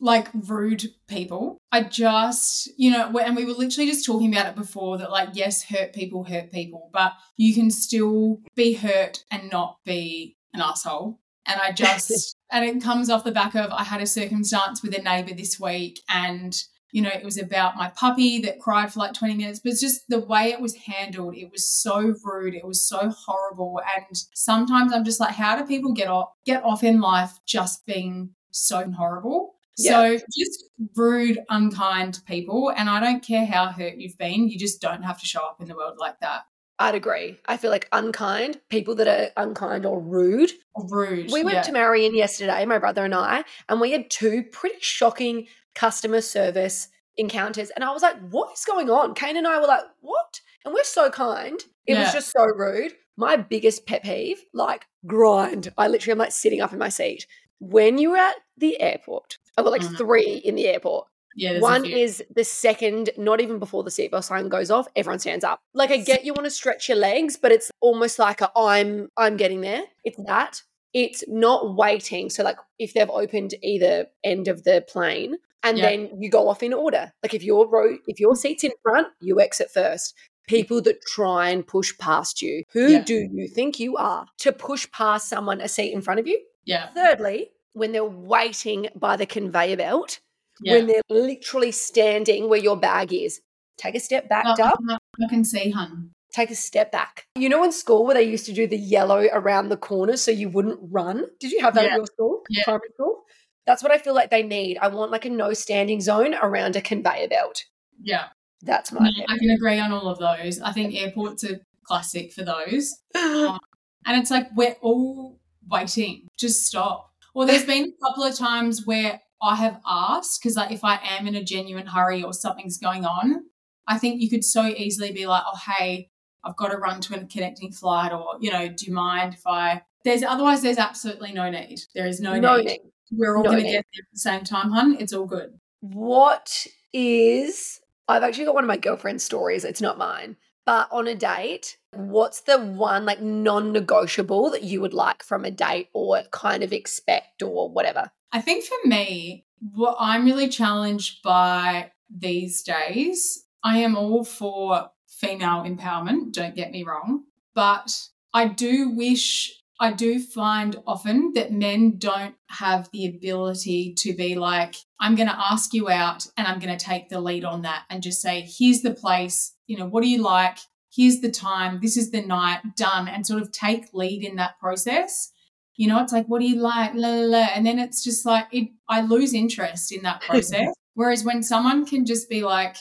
like 0.00 0.28
rude 0.32 0.84
people. 1.08 1.58
I 1.72 1.82
just, 1.82 2.70
you 2.76 2.90
know, 2.90 3.16
and 3.18 3.34
we 3.34 3.44
were 3.44 3.52
literally 3.52 3.90
just 3.90 4.06
talking 4.06 4.32
about 4.32 4.46
it 4.46 4.54
before 4.54 4.98
that, 4.98 5.10
like, 5.10 5.30
yes, 5.32 5.64
hurt 5.64 5.92
people 5.92 6.24
hurt 6.24 6.52
people, 6.52 6.90
but 6.92 7.12
you 7.36 7.52
can 7.52 7.70
still 7.70 8.38
be 8.54 8.74
hurt 8.74 9.24
and 9.30 9.50
not 9.50 9.78
be 9.84 10.36
an 10.54 10.60
asshole. 10.60 11.18
And 11.46 11.60
I 11.60 11.72
just, 11.72 12.36
and 12.52 12.64
it 12.64 12.82
comes 12.82 13.10
off 13.10 13.24
the 13.24 13.32
back 13.32 13.56
of 13.56 13.72
I 13.72 13.82
had 13.82 14.00
a 14.00 14.06
circumstance 14.06 14.82
with 14.82 14.96
a 14.96 15.02
neighbor 15.02 15.34
this 15.34 15.58
week 15.58 16.00
and 16.08 16.56
you 16.92 17.02
know, 17.02 17.10
it 17.10 17.24
was 17.24 17.36
about 17.36 17.76
my 17.76 17.88
puppy 17.88 18.40
that 18.40 18.58
cried 18.60 18.90
for 18.90 19.00
like 19.00 19.12
20 19.12 19.34
minutes, 19.34 19.60
but 19.62 19.72
it's 19.72 19.82
just 19.82 20.08
the 20.08 20.20
way 20.20 20.52
it 20.52 20.60
was 20.60 20.76
handled. 20.76 21.36
It 21.36 21.50
was 21.50 21.68
so 21.68 22.14
rude. 22.24 22.54
It 22.54 22.64
was 22.64 22.88
so 22.88 23.10
horrible. 23.10 23.80
And 23.94 24.16
sometimes 24.34 24.94
I'm 24.94 25.04
just 25.04 25.20
like, 25.20 25.34
how 25.34 25.56
do 25.56 25.66
people 25.66 25.92
get 25.92 26.08
off 26.08 26.30
get 26.46 26.64
off 26.64 26.82
in 26.82 27.00
life 27.00 27.32
just 27.44 27.84
being 27.84 28.30
so 28.56 28.90
horrible? 28.90 29.54
Yeah. 29.78 29.90
So 29.90 30.24
just 30.36 30.64
rude, 30.96 31.38
unkind 31.48 32.20
people. 32.26 32.72
And 32.76 32.88
I 32.88 33.00
don't 33.00 33.22
care 33.22 33.44
how 33.44 33.66
hurt 33.66 33.96
you've 33.96 34.18
been, 34.18 34.48
you 34.48 34.58
just 34.58 34.80
don't 34.80 35.02
have 35.02 35.20
to 35.20 35.26
show 35.26 35.40
up 35.40 35.60
in 35.60 35.68
the 35.68 35.74
world 35.74 35.98
like 35.98 36.20
that. 36.20 36.44
I'd 36.78 36.94
agree. 36.94 37.38
I 37.46 37.56
feel 37.56 37.70
like 37.70 37.88
unkind, 37.92 38.60
people 38.68 38.94
that 38.96 39.08
are 39.08 39.30
unkind 39.42 39.86
or 39.86 40.00
rude. 40.00 40.50
Rude. 40.76 41.32
We 41.32 41.42
went 41.42 41.56
yeah. 41.56 41.62
to 41.62 41.72
Marion 41.72 42.14
yesterday, 42.14 42.64
my 42.66 42.78
brother 42.78 43.04
and 43.04 43.14
I, 43.14 43.44
and 43.68 43.80
we 43.80 43.92
had 43.92 44.10
two 44.10 44.42
pretty 44.42 44.76
shocking 44.80 45.46
customer 45.74 46.20
service 46.20 46.88
encounters. 47.16 47.70
And 47.70 47.84
I 47.84 47.92
was 47.92 48.02
like, 48.02 48.16
what 48.30 48.52
is 48.52 48.64
going 48.64 48.90
on? 48.90 49.14
Kane 49.14 49.36
and 49.36 49.46
I 49.46 49.58
were 49.58 49.66
like, 49.66 49.84
what? 50.00 50.40
And 50.64 50.74
we're 50.74 50.84
so 50.84 51.08
kind. 51.10 51.58
It 51.86 51.94
yeah. 51.94 52.02
was 52.02 52.12
just 52.12 52.32
so 52.32 52.44
rude. 52.44 52.92
My 53.16 53.36
biggest 53.36 53.86
pet 53.86 54.02
peeve, 54.02 54.42
like 54.52 54.84
grind. 55.06 55.72
I 55.78 55.88
literally 55.88 56.12
am 56.12 56.18
like 56.18 56.32
sitting 56.32 56.60
up 56.60 56.74
in 56.74 56.78
my 56.78 56.90
seat. 56.90 57.26
When 57.60 57.98
you're 57.98 58.16
at 58.16 58.36
the 58.56 58.80
airport, 58.80 59.38
I've 59.56 59.64
got 59.64 59.72
like 59.72 59.82
mm-hmm. 59.82 59.96
three 59.96 60.42
in 60.44 60.54
the 60.54 60.66
airport. 60.66 61.08
Yeah, 61.36 61.58
One 61.58 61.84
is 61.84 62.24
the 62.34 62.44
second, 62.44 63.10
not 63.18 63.42
even 63.42 63.58
before 63.58 63.84
the 63.84 63.90
seatbelt 63.90 64.24
sign 64.24 64.48
goes 64.48 64.70
off, 64.70 64.88
everyone 64.96 65.18
stands 65.18 65.44
up. 65.44 65.60
Like 65.74 65.90
I 65.90 65.98
get 65.98 66.24
you 66.24 66.32
want 66.32 66.46
to 66.46 66.50
stretch 66.50 66.88
your 66.88 66.96
legs, 66.96 67.36
but 67.36 67.52
it's 67.52 67.70
almost 67.80 68.18
like 68.18 68.40
a 68.40 68.50
I'm 68.56 69.10
I'm 69.18 69.36
getting 69.36 69.60
there. 69.60 69.82
It's 70.02 70.18
that. 70.26 70.62
It's 70.94 71.22
not 71.28 71.76
waiting. 71.76 72.30
So 72.30 72.42
like 72.42 72.56
if 72.78 72.94
they've 72.94 73.10
opened 73.10 73.54
either 73.62 74.06
end 74.24 74.48
of 74.48 74.64
the 74.64 74.82
plane 74.88 75.36
and 75.62 75.76
yep. 75.76 75.90
then 75.90 76.22
you 76.22 76.30
go 76.30 76.48
off 76.48 76.62
in 76.62 76.72
order. 76.72 77.12
Like 77.22 77.34
if 77.34 77.42
your 77.42 77.68
row 77.68 77.98
if 78.06 78.18
your 78.18 78.34
seat's 78.34 78.64
in 78.64 78.72
front, 78.82 79.08
you 79.20 79.38
exit 79.38 79.70
first. 79.70 80.14
People 80.48 80.80
that 80.82 81.02
try 81.02 81.50
and 81.50 81.66
push 81.66 81.92
past 81.98 82.40
you. 82.40 82.62
Who 82.72 82.86
yeah. 82.86 83.02
do 83.02 83.28
you 83.30 83.48
think 83.48 83.78
you 83.78 83.96
are 83.96 84.26
to 84.38 84.52
push 84.52 84.90
past 84.90 85.28
someone 85.28 85.60
a 85.60 85.68
seat 85.68 85.92
in 85.92 86.00
front 86.00 86.20
of 86.20 86.26
you? 86.26 86.40
Yeah. 86.66 86.88
Thirdly, 86.94 87.52
when 87.72 87.92
they're 87.92 88.04
waiting 88.04 88.88
by 88.94 89.16
the 89.16 89.26
conveyor 89.26 89.78
belt 89.78 90.20
yeah. 90.60 90.74
when 90.74 90.86
they're 90.86 91.02
literally 91.08 91.72
standing 91.72 92.48
where 92.48 92.58
your 92.58 92.76
bag 92.76 93.12
is. 93.12 93.40
Take 93.78 93.94
a 93.94 94.00
step 94.00 94.28
back, 94.28 94.46
oh, 94.46 94.62
up. 94.62 94.78
I 94.90 95.28
can 95.28 95.44
see, 95.44 95.70
hun. 95.70 96.10
Take 96.32 96.50
a 96.50 96.54
step 96.54 96.90
back. 96.92 97.26
You 97.34 97.48
know, 97.48 97.62
in 97.62 97.72
school 97.72 98.04
where 98.06 98.14
they 98.14 98.22
used 98.22 98.46
to 98.46 98.52
do 98.52 98.66
the 98.66 98.76
yellow 98.76 99.26
around 99.32 99.68
the 99.68 99.76
corner 99.76 100.16
so 100.16 100.30
you 100.30 100.48
wouldn't 100.48 100.78
run? 100.82 101.26
Did 101.40 101.52
you 101.52 101.60
have 101.60 101.74
that 101.74 101.84
yeah. 101.84 101.90
at 101.90 101.96
your 101.96 102.06
school? 102.06 102.42
Yeah. 102.48 102.64
Primary 102.64 102.88
school? 102.94 103.22
That's 103.66 103.82
what 103.82 103.92
I 103.92 103.98
feel 103.98 104.14
like 104.14 104.30
they 104.30 104.42
need. 104.42 104.78
I 104.78 104.88
want 104.88 105.10
like 105.10 105.24
a 105.24 105.30
no 105.30 105.52
standing 105.52 106.00
zone 106.00 106.34
around 106.34 106.76
a 106.76 106.80
conveyor 106.80 107.28
belt. 107.28 107.64
Yeah. 108.02 108.26
That's 108.62 108.92
my. 108.92 109.00
No, 109.00 109.24
I 109.28 109.38
can 109.38 109.50
agree 109.50 109.78
on 109.78 109.92
all 109.92 110.08
of 110.08 110.18
those. 110.18 110.60
I 110.60 110.72
think 110.72 110.94
airports 110.94 111.44
are 111.44 111.60
classic 111.84 112.32
for 112.32 112.44
those. 112.44 112.96
um, 113.14 113.58
and 114.06 114.20
it's 114.20 114.30
like 114.30 114.48
we're 114.56 114.76
all 114.80 115.38
waiting. 115.70 116.28
Just 116.38 116.66
stop. 116.66 117.10
Well, 117.34 117.46
there's 117.46 117.64
been 117.64 117.84
a 117.84 118.06
couple 118.06 118.24
of 118.24 118.34
times 118.34 118.86
where 118.86 119.20
I 119.42 119.56
have 119.56 119.80
asked 119.86 120.40
because 120.42 120.56
like 120.56 120.72
if 120.72 120.84
I 120.84 120.98
am 121.02 121.26
in 121.26 121.34
a 121.34 121.44
genuine 121.44 121.86
hurry 121.86 122.22
or 122.22 122.32
something's 122.32 122.78
going 122.78 123.04
on, 123.04 123.44
I 123.86 123.98
think 123.98 124.20
you 124.20 124.30
could 124.30 124.44
so 124.44 124.66
easily 124.66 125.12
be 125.12 125.26
like, 125.26 125.42
oh 125.46 125.58
hey, 125.76 126.10
I've 126.44 126.56
got 126.56 126.68
to 126.68 126.78
run 126.78 127.00
to 127.02 127.14
a 127.16 127.24
connecting 127.26 127.72
flight, 127.72 128.12
or 128.12 128.36
you 128.40 128.50
know, 128.50 128.68
do 128.68 128.86
you 128.86 128.92
mind 128.92 129.34
if 129.34 129.46
I? 129.46 129.82
There's 130.04 130.22
otherwise 130.22 130.62
there's 130.62 130.78
absolutely 130.78 131.32
no 131.32 131.50
need. 131.50 131.80
There 131.94 132.06
is 132.06 132.20
no, 132.20 132.38
no 132.38 132.58
need. 132.58 132.66
need. 132.66 132.80
We're 133.10 133.36
all 133.36 133.44
no 133.44 133.50
going 133.50 133.64
to 133.64 133.70
get 133.70 133.84
there 133.92 134.02
at 134.02 134.12
the 134.12 134.18
same 134.18 134.44
time, 134.44 134.70
hun. 134.70 134.96
It's 134.98 135.12
all 135.12 135.26
good. 135.26 135.58
What 135.80 136.66
is? 136.92 137.80
I've 138.08 138.22
actually 138.22 138.44
got 138.44 138.54
one 138.54 138.64
of 138.64 138.68
my 138.68 138.76
girlfriend's 138.76 139.24
stories. 139.24 139.64
It's 139.64 139.80
not 139.80 139.98
mine, 139.98 140.36
but 140.66 140.88
on 140.90 141.06
a 141.06 141.14
date, 141.14 141.78
what's 141.92 142.42
the 142.42 142.58
one 142.58 143.06
like 143.06 143.22
non-negotiable 143.22 144.50
that 144.50 144.64
you 144.64 144.82
would 144.82 144.92
like 144.92 145.22
from 145.22 145.44
a 145.44 145.50
date, 145.50 145.88
or 145.94 146.22
kind 146.32 146.62
of 146.62 146.72
expect, 146.72 147.42
or 147.42 147.70
whatever? 147.70 148.10
I 148.32 148.42
think 148.42 148.64
for 148.64 148.86
me, 148.86 149.46
what 149.72 149.96
I'm 149.98 150.26
really 150.26 150.48
challenged 150.48 151.22
by 151.22 151.92
these 152.10 152.62
days, 152.62 153.44
I 153.62 153.78
am 153.78 153.96
all 153.96 154.24
for 154.24 154.90
female 155.08 155.64
empowerment, 155.64 156.32
don't 156.32 156.54
get 156.54 156.70
me 156.70 156.82
wrong, 156.82 157.24
but 157.54 158.08
I 158.34 158.48
do 158.48 158.90
wish, 158.90 159.62
I 159.78 159.92
do 159.92 160.18
find 160.18 160.76
often 160.86 161.32
that 161.34 161.52
men 161.52 161.98
don't 161.98 162.34
have 162.48 162.88
the 162.92 163.06
ability 163.06 163.94
to 163.98 164.14
be 164.14 164.34
like, 164.34 164.74
I'm 164.98 165.14
going 165.14 165.28
to 165.28 165.38
ask 165.38 165.74
you 165.74 165.90
out 165.90 166.26
and 166.36 166.46
I'm 166.46 166.58
going 166.58 166.76
to 166.76 166.82
take 166.82 167.08
the 167.08 167.20
lead 167.20 167.44
on 167.44 167.62
that 167.62 167.84
and 167.90 168.02
just 168.02 168.22
say, 168.22 168.48
here's 168.58 168.80
the 168.80 168.94
place, 168.94 169.54
you 169.66 169.76
know, 169.76 169.86
what 169.86 170.02
do 170.02 170.08
you 170.08 170.22
like? 170.22 170.58
Here's 170.94 171.20
the 171.20 171.30
time, 171.30 171.80
this 171.82 171.98
is 171.98 172.10
the 172.10 172.22
night, 172.22 172.60
done, 172.74 173.06
and 173.06 173.26
sort 173.26 173.42
of 173.42 173.52
take 173.52 173.92
lead 173.92 174.24
in 174.24 174.36
that 174.36 174.58
process. 174.58 175.30
You 175.76 175.88
know, 175.88 176.02
it's 176.02 176.12
like, 176.12 176.26
what 176.26 176.40
do 176.40 176.48
you 176.48 176.56
like? 176.56 176.94
La, 176.94 177.08
la, 177.08 177.26
la. 177.26 177.46
And 177.54 177.66
then 177.66 177.78
it's 177.78 178.02
just 178.02 178.24
like, 178.24 178.46
it, 178.50 178.68
I 178.88 179.02
lose 179.02 179.34
interest 179.34 179.92
in 179.92 180.02
that 180.04 180.22
process. 180.22 180.68
Whereas 180.94 181.22
when 181.22 181.42
someone 181.42 181.84
can 181.84 182.06
just 182.06 182.30
be 182.30 182.42
like, 182.42 182.76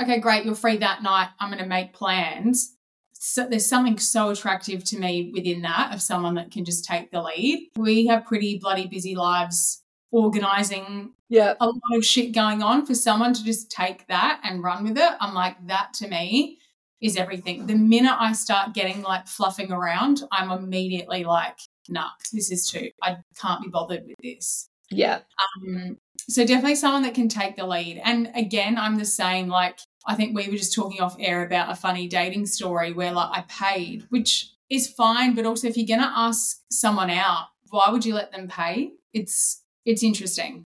okay, 0.00 0.18
great, 0.18 0.46
you're 0.46 0.54
free 0.54 0.78
that 0.78 1.02
night, 1.02 1.28
I'm 1.38 1.50
going 1.50 1.62
to 1.62 1.68
make 1.68 1.92
plans. 1.92 2.74
So 3.20 3.46
there's 3.48 3.66
something 3.66 3.98
so 3.98 4.30
attractive 4.30 4.84
to 4.84 4.98
me 4.98 5.32
within 5.34 5.62
that 5.62 5.92
of 5.92 6.00
someone 6.00 6.34
that 6.36 6.50
can 6.50 6.64
just 6.64 6.84
take 6.84 7.10
the 7.10 7.22
lead. 7.22 7.68
We 7.76 8.06
have 8.06 8.24
pretty 8.24 8.58
bloody 8.58 8.86
busy 8.86 9.16
lives 9.16 9.82
organizing 10.10 11.12
yeah. 11.28 11.54
a 11.60 11.66
lot 11.66 11.96
of 11.96 12.04
shit 12.04 12.32
going 12.32 12.62
on 12.62 12.86
for 12.86 12.94
someone 12.94 13.34
to 13.34 13.44
just 13.44 13.70
take 13.70 14.06
that 14.06 14.40
and 14.44 14.62
run 14.62 14.84
with 14.84 14.96
it. 14.96 15.12
I'm 15.20 15.34
like, 15.34 15.56
that 15.66 15.92
to 15.94 16.08
me 16.08 16.58
is 17.00 17.16
everything. 17.16 17.66
The 17.66 17.74
minute 17.74 18.16
I 18.18 18.32
start 18.32 18.72
getting 18.72 19.02
like 19.02 19.26
fluffing 19.26 19.72
around, 19.72 20.22
I'm 20.32 20.50
immediately 20.50 21.24
like, 21.24 21.58
nah, 21.88 22.10
this 22.32 22.50
is 22.50 22.66
too, 22.66 22.90
I 23.02 23.18
can't 23.40 23.62
be 23.62 23.68
bothered 23.68 24.04
with 24.06 24.16
this. 24.22 24.68
Yeah. 24.90 25.20
Um, 25.60 25.98
so 26.28 26.46
definitely 26.46 26.76
someone 26.76 27.02
that 27.02 27.14
can 27.14 27.28
take 27.28 27.56
the 27.56 27.66
lead. 27.66 28.00
And 28.02 28.30
again, 28.34 28.78
I'm 28.78 28.96
the 28.96 29.04
same. 29.04 29.48
Like, 29.48 29.78
I 30.06 30.14
think 30.14 30.36
we 30.36 30.48
were 30.48 30.56
just 30.56 30.74
talking 30.74 31.00
off 31.00 31.16
air 31.18 31.44
about 31.44 31.70
a 31.70 31.74
funny 31.74 32.08
dating 32.08 32.46
story 32.46 32.92
where 32.92 33.12
like 33.12 33.30
I 33.32 33.44
paid, 33.48 34.06
which 34.10 34.50
is 34.70 34.88
fine, 34.88 35.34
but 35.34 35.46
also 35.46 35.68
if 35.68 35.76
you're 35.76 35.86
gonna 35.86 36.12
ask 36.14 36.58
someone 36.70 37.10
out, 37.10 37.48
why 37.70 37.90
would 37.90 38.04
you 38.04 38.14
let 38.14 38.32
them 38.32 38.48
pay? 38.48 38.92
It's 39.12 39.62
it's 39.84 40.02
interesting. 40.02 40.64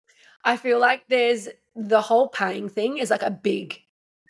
I 0.45 0.57
feel 0.57 0.79
like 0.79 1.05
there's 1.09 1.49
the 1.75 2.01
whole 2.01 2.29
paying 2.29 2.69
thing 2.69 2.99
is 2.99 3.11
like 3.11 3.23
a 3.23 3.31
big 3.31 3.81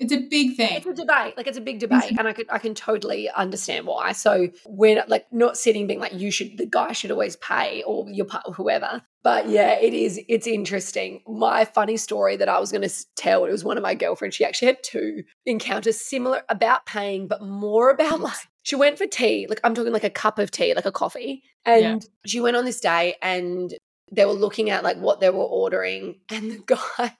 It's 0.01 0.13
a 0.13 0.21
big 0.21 0.57
thing. 0.57 0.77
It's 0.77 0.87
a 0.87 0.95
debate. 0.95 1.37
Like 1.37 1.47
it's 1.47 1.59
a 1.59 1.63
big 1.63 1.81
debate. 1.81 2.17
And 2.17 2.29
I 2.29 2.33
could 2.33 2.47
I 2.51 2.59
can 2.59 2.75
totally 2.75 3.29
understand 3.31 3.87
why. 3.87 4.13
So 4.13 4.49
we're 4.67 5.05
like 5.09 5.27
not 5.33 5.57
sitting 5.57 5.87
being 5.87 6.01
like 6.01 6.15
you 6.15 6.31
should 6.31 6.57
the 6.57 6.67
guy 6.67 6.93
should 6.93 7.11
always 7.11 7.37
pay 7.37 7.83
or 7.85 8.09
your 8.09 8.27
part 8.27 8.45
whoever. 8.55 9.03
But 9.25 9.49
yeah, 9.49 9.73
it 9.73 9.95
is 9.95 10.21
it's 10.29 10.47
interesting. 10.47 11.23
My 11.27 11.65
funny 11.65 11.97
story 11.97 12.37
that 12.37 12.49
I 12.49 12.61
was 12.61 12.71
gonna 12.71 12.89
tell, 13.17 13.45
it 13.45 13.51
was 13.51 13.65
one 13.65 13.77
of 13.77 13.83
my 13.83 13.95
girlfriends. 13.95 14.37
She 14.37 14.45
actually 14.45 14.67
had 14.67 14.83
two 14.83 15.25
encounters 15.47 16.01
similar 16.01 16.43
about 16.49 16.87
paying, 16.87 17.27
but 17.27 17.43
more 17.43 17.91
about 17.91 18.21
like 18.21 18.39
she 18.63 18.77
went 18.77 18.99
for 18.99 19.07
tea. 19.07 19.47
Like 19.49 19.61
I'm 19.65 19.75
talking 19.75 19.93
like 19.93 20.05
a 20.05 20.11
cup 20.11 20.39
of 20.39 20.51
tea, 20.51 20.75
like 20.75 20.87
a 20.87 20.93
coffee. 20.93 21.43
And 21.65 22.03
yeah. 22.03 22.09
she 22.27 22.41
went 22.41 22.57
on 22.57 22.65
this 22.65 22.81
day 22.81 23.17
and 23.21 23.75
they 24.13 24.25
were 24.25 24.33
looking 24.33 24.71
at 24.71 24.85
like 24.85 24.97
what 24.99 25.21
they 25.21 25.31
were 25.31 25.45
ordering 25.45 26.21
and 26.31 26.51
the 26.51 26.59
guy 26.99 27.17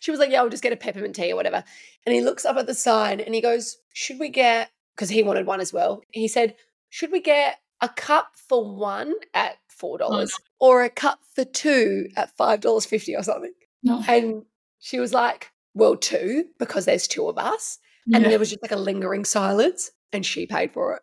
she 0.00 0.10
was 0.10 0.20
like, 0.20 0.30
Yeah, 0.30 0.40
I'll 0.40 0.48
just 0.48 0.62
get 0.62 0.72
a 0.72 0.76
peppermint 0.76 1.14
tea 1.14 1.32
or 1.32 1.36
whatever. 1.36 1.64
And 2.04 2.14
he 2.14 2.20
looks 2.20 2.44
up 2.44 2.56
at 2.56 2.66
the 2.66 2.74
sign 2.74 3.20
and 3.20 3.34
he 3.34 3.40
goes, 3.40 3.78
Should 3.92 4.18
we 4.18 4.28
get, 4.28 4.70
because 4.94 5.08
he 5.08 5.22
wanted 5.22 5.46
one 5.46 5.60
as 5.60 5.72
well. 5.72 6.02
He 6.10 6.28
said, 6.28 6.54
Should 6.90 7.12
we 7.12 7.20
get 7.20 7.58
a 7.80 7.88
cup 7.88 8.32
for 8.34 8.76
one 8.76 9.14
at 9.32 9.56
$4 9.80 9.98
oh, 10.00 10.20
no. 10.20 10.26
or 10.60 10.84
a 10.84 10.90
cup 10.90 11.20
for 11.34 11.44
two 11.44 12.08
at 12.16 12.36
$5.50 12.36 13.18
or 13.18 13.22
something? 13.22 13.52
No. 13.82 14.02
And 14.06 14.44
she 14.78 15.00
was 15.00 15.12
like, 15.12 15.50
Well, 15.74 15.96
two, 15.96 16.46
because 16.58 16.84
there's 16.84 17.08
two 17.08 17.28
of 17.28 17.38
us. 17.38 17.78
Yeah. 18.06 18.18
And 18.18 18.26
there 18.26 18.38
was 18.38 18.50
just 18.50 18.62
like 18.62 18.72
a 18.72 18.76
lingering 18.76 19.24
silence 19.24 19.90
and 20.12 20.24
she 20.24 20.46
paid 20.46 20.72
for 20.72 20.94
it. 20.94 21.02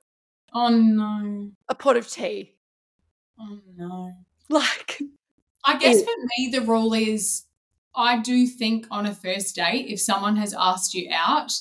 Oh 0.54 0.70
no. 0.70 1.52
A 1.70 1.76
pot 1.76 1.98
of 1.98 2.10
tea. 2.10 2.56
Oh 3.40 3.60
no. 3.76 4.14
Like, 4.50 5.02
I 5.64 5.78
guess 5.78 6.02
for 6.02 6.12
me, 6.38 6.50
the 6.52 6.62
rule 6.62 6.94
is 6.94 7.46
I 7.96 8.20
do 8.20 8.48
think 8.48 8.88
on 8.90 9.06
a 9.06 9.14
first 9.14 9.56
date, 9.56 9.88
if 9.90 10.00
someone 10.00 10.38
has 10.38 10.54
asked 10.58 10.94
you 10.94 11.10
out, 11.12 11.52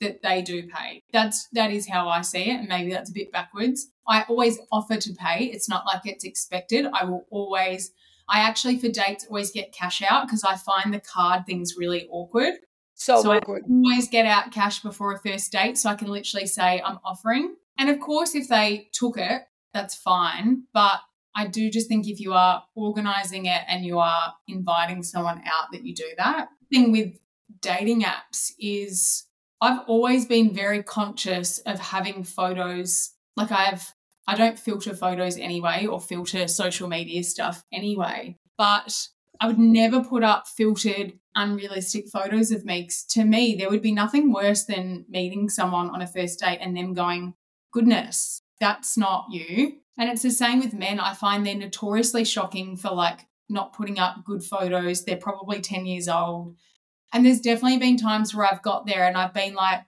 that 0.00 0.22
they 0.22 0.42
do 0.42 0.62
pay. 0.68 1.02
That's 1.12 1.48
that 1.52 1.70
is 1.70 1.88
how 1.88 2.08
I 2.08 2.22
see 2.22 2.50
it, 2.50 2.60
and 2.60 2.68
maybe 2.68 2.92
that's 2.92 3.10
a 3.10 3.14
bit 3.14 3.32
backwards. 3.32 3.88
I 4.06 4.22
always 4.28 4.58
offer 4.70 4.96
to 4.96 5.14
pay. 5.14 5.46
It's 5.46 5.68
not 5.68 5.86
like 5.86 6.02
it's 6.04 6.24
expected. 6.24 6.86
I 6.92 7.04
will 7.04 7.26
always. 7.30 7.90
I 8.28 8.40
actually 8.40 8.78
for 8.78 8.88
dates 8.88 9.26
always 9.28 9.50
get 9.50 9.72
cash 9.72 10.02
out 10.02 10.26
because 10.26 10.44
I 10.44 10.56
find 10.56 10.92
the 10.92 11.00
card 11.00 11.46
things 11.46 11.74
really 11.78 12.06
awkward. 12.10 12.54
So, 12.94 13.22
so 13.22 13.32
awkward. 13.32 13.62
I 13.66 13.72
always 13.72 14.08
get 14.08 14.26
out 14.26 14.52
cash 14.52 14.80
before 14.80 15.14
a 15.14 15.18
first 15.18 15.50
date, 15.50 15.78
so 15.78 15.88
I 15.88 15.94
can 15.94 16.08
literally 16.08 16.46
say 16.46 16.82
I'm 16.84 16.98
offering. 17.04 17.56
And 17.78 17.88
of 17.90 18.00
course, 18.00 18.34
if 18.34 18.48
they 18.48 18.88
took 18.92 19.16
it, 19.16 19.42
that's 19.72 19.94
fine. 19.94 20.64
But 20.74 21.00
I 21.38 21.46
do 21.46 21.70
just 21.70 21.86
think 21.86 22.08
if 22.08 22.18
you 22.18 22.32
are 22.32 22.64
organizing 22.74 23.46
it 23.46 23.62
and 23.68 23.84
you 23.84 24.00
are 24.00 24.34
inviting 24.48 25.04
someone 25.04 25.38
out, 25.46 25.70
that 25.70 25.84
you 25.84 25.94
do 25.94 26.08
that. 26.16 26.48
Thing 26.68 26.90
with 26.90 27.16
dating 27.60 28.02
apps 28.02 28.50
is 28.58 29.24
I've 29.60 29.82
always 29.86 30.26
been 30.26 30.52
very 30.52 30.82
conscious 30.82 31.58
of 31.60 31.78
having 31.78 32.24
photos. 32.24 33.12
Like 33.36 33.52
I 33.52 33.66
have, 33.66 33.92
I 34.26 34.34
don't 34.34 34.58
filter 34.58 34.96
photos 34.96 35.38
anyway 35.38 35.86
or 35.86 36.00
filter 36.00 36.48
social 36.48 36.88
media 36.88 37.22
stuff 37.22 37.64
anyway. 37.72 38.36
But 38.56 39.06
I 39.40 39.46
would 39.46 39.60
never 39.60 40.02
put 40.02 40.24
up 40.24 40.48
filtered, 40.48 41.12
unrealistic 41.36 42.08
photos 42.08 42.50
of 42.50 42.64
me. 42.64 42.88
To 43.10 43.24
me, 43.24 43.54
there 43.54 43.70
would 43.70 43.82
be 43.82 43.92
nothing 43.92 44.32
worse 44.32 44.64
than 44.64 45.04
meeting 45.08 45.48
someone 45.50 45.90
on 45.90 46.02
a 46.02 46.06
first 46.08 46.40
date 46.40 46.58
and 46.60 46.76
them 46.76 46.94
going, 46.94 47.34
goodness, 47.72 48.42
that's 48.58 48.98
not 48.98 49.26
you. 49.30 49.74
And 49.98 50.08
it's 50.08 50.22
the 50.22 50.30
same 50.30 50.60
with 50.60 50.72
men. 50.72 51.00
I 51.00 51.12
find 51.12 51.44
they're 51.44 51.56
notoriously 51.56 52.24
shocking 52.24 52.76
for 52.76 52.90
like 52.90 53.26
not 53.48 53.72
putting 53.72 53.98
up 53.98 54.24
good 54.24 54.44
photos. 54.44 55.04
They're 55.04 55.16
probably 55.16 55.60
10 55.60 55.86
years 55.86 56.08
old. 56.08 56.56
And 57.12 57.26
there's 57.26 57.40
definitely 57.40 57.78
been 57.78 57.96
times 57.96 58.34
where 58.34 58.46
I've 58.46 58.62
got 58.62 58.86
there 58.86 59.06
and 59.06 59.16
I've 59.16 59.34
been 59.34 59.54
like, 59.54 59.84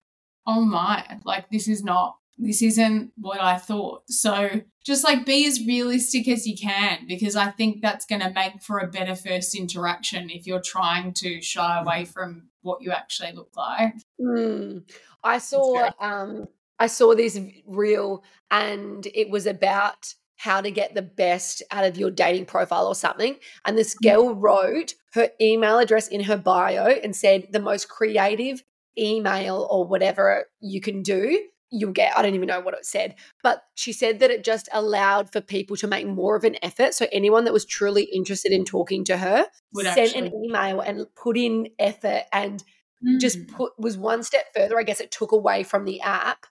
oh 0.46 0.62
my, 0.62 1.20
like 1.24 1.50
this 1.50 1.68
is 1.68 1.84
not, 1.84 2.16
this 2.38 2.62
isn't 2.62 3.12
what 3.16 3.40
I 3.40 3.58
thought. 3.58 4.02
So 4.08 4.62
just 4.84 5.04
like 5.04 5.26
be 5.26 5.46
as 5.46 5.64
realistic 5.64 6.26
as 6.26 6.46
you 6.46 6.56
can 6.56 7.06
because 7.06 7.36
I 7.36 7.50
think 7.50 7.82
that's 7.82 8.06
going 8.06 8.22
to 8.22 8.30
make 8.30 8.62
for 8.62 8.78
a 8.78 8.88
better 8.88 9.14
first 9.14 9.54
interaction 9.54 10.30
if 10.30 10.46
you're 10.46 10.62
trying 10.62 11.12
to 11.14 11.42
shy 11.42 11.80
away 11.80 12.06
from 12.06 12.48
what 12.62 12.82
you 12.82 12.90
actually 12.90 13.32
look 13.32 13.50
like. 13.56 13.94
Mm. 14.20 14.90
I 15.22 15.38
saw 15.38 15.90
um 16.00 16.48
I 16.80 16.88
saw 16.88 17.14
this 17.14 17.38
reel 17.66 18.24
and 18.50 19.06
it 19.14 19.30
was 19.30 19.46
about 19.46 20.14
how 20.36 20.62
to 20.62 20.70
get 20.70 20.94
the 20.94 21.02
best 21.02 21.62
out 21.70 21.84
of 21.84 21.98
your 21.98 22.10
dating 22.10 22.46
profile 22.46 22.86
or 22.86 22.94
something. 22.94 23.36
And 23.66 23.76
this 23.76 23.94
mm. 23.94 24.10
girl 24.10 24.34
wrote 24.34 24.94
her 25.12 25.28
email 25.40 25.78
address 25.78 26.08
in 26.08 26.22
her 26.22 26.38
bio 26.38 26.86
and 26.86 27.14
said 27.14 27.48
the 27.52 27.60
most 27.60 27.88
creative 27.88 28.62
email 28.98 29.68
or 29.70 29.86
whatever 29.86 30.46
you 30.60 30.80
can 30.80 31.02
do 31.02 31.40
you'll 31.70 31.92
get 31.92 32.16
i 32.16 32.22
don't 32.22 32.34
even 32.34 32.48
know 32.48 32.60
what 32.60 32.74
it 32.74 32.84
said 32.84 33.14
but 33.42 33.62
she 33.74 33.92
said 33.92 34.18
that 34.18 34.30
it 34.30 34.42
just 34.42 34.68
allowed 34.72 35.30
for 35.30 35.40
people 35.40 35.76
to 35.76 35.86
make 35.86 36.06
more 36.06 36.34
of 36.34 36.42
an 36.42 36.56
effort 36.62 36.92
so 36.92 37.06
anyone 37.12 37.44
that 37.44 37.52
was 37.52 37.64
truly 37.64 38.04
interested 38.04 38.50
in 38.50 38.64
talking 38.64 39.04
to 39.04 39.16
her 39.16 39.46
Would 39.74 39.86
sent 39.86 39.98
actually. 39.98 40.26
an 40.26 40.44
email 40.44 40.80
and 40.80 41.06
put 41.14 41.36
in 41.36 41.68
effort 41.78 42.24
and 42.32 42.62
mm. 43.06 43.20
just 43.20 43.46
put 43.46 43.72
was 43.78 43.96
one 43.96 44.24
step 44.24 44.46
further 44.54 44.78
i 44.78 44.82
guess 44.82 45.00
it 45.00 45.12
took 45.12 45.30
away 45.30 45.62
from 45.62 45.84
the 45.84 46.00
app 46.00 46.46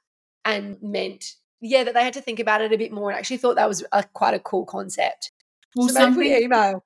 and 0.49 0.81
meant 0.81 1.35
yeah 1.61 1.83
that 1.83 1.93
they 1.93 2.03
had 2.03 2.13
to 2.13 2.21
think 2.21 2.39
about 2.39 2.61
it 2.61 2.73
a 2.73 2.77
bit 2.77 2.91
more 2.91 3.09
and 3.09 3.17
actually 3.17 3.37
thought 3.37 3.55
that 3.55 3.67
was 3.67 3.83
a, 3.91 4.03
quite 4.03 4.33
a 4.33 4.39
cool 4.39 4.65
concept. 4.65 5.31
Well 5.75 5.89
so 5.89 6.09
maybe 6.09 6.45
email. 6.45 6.83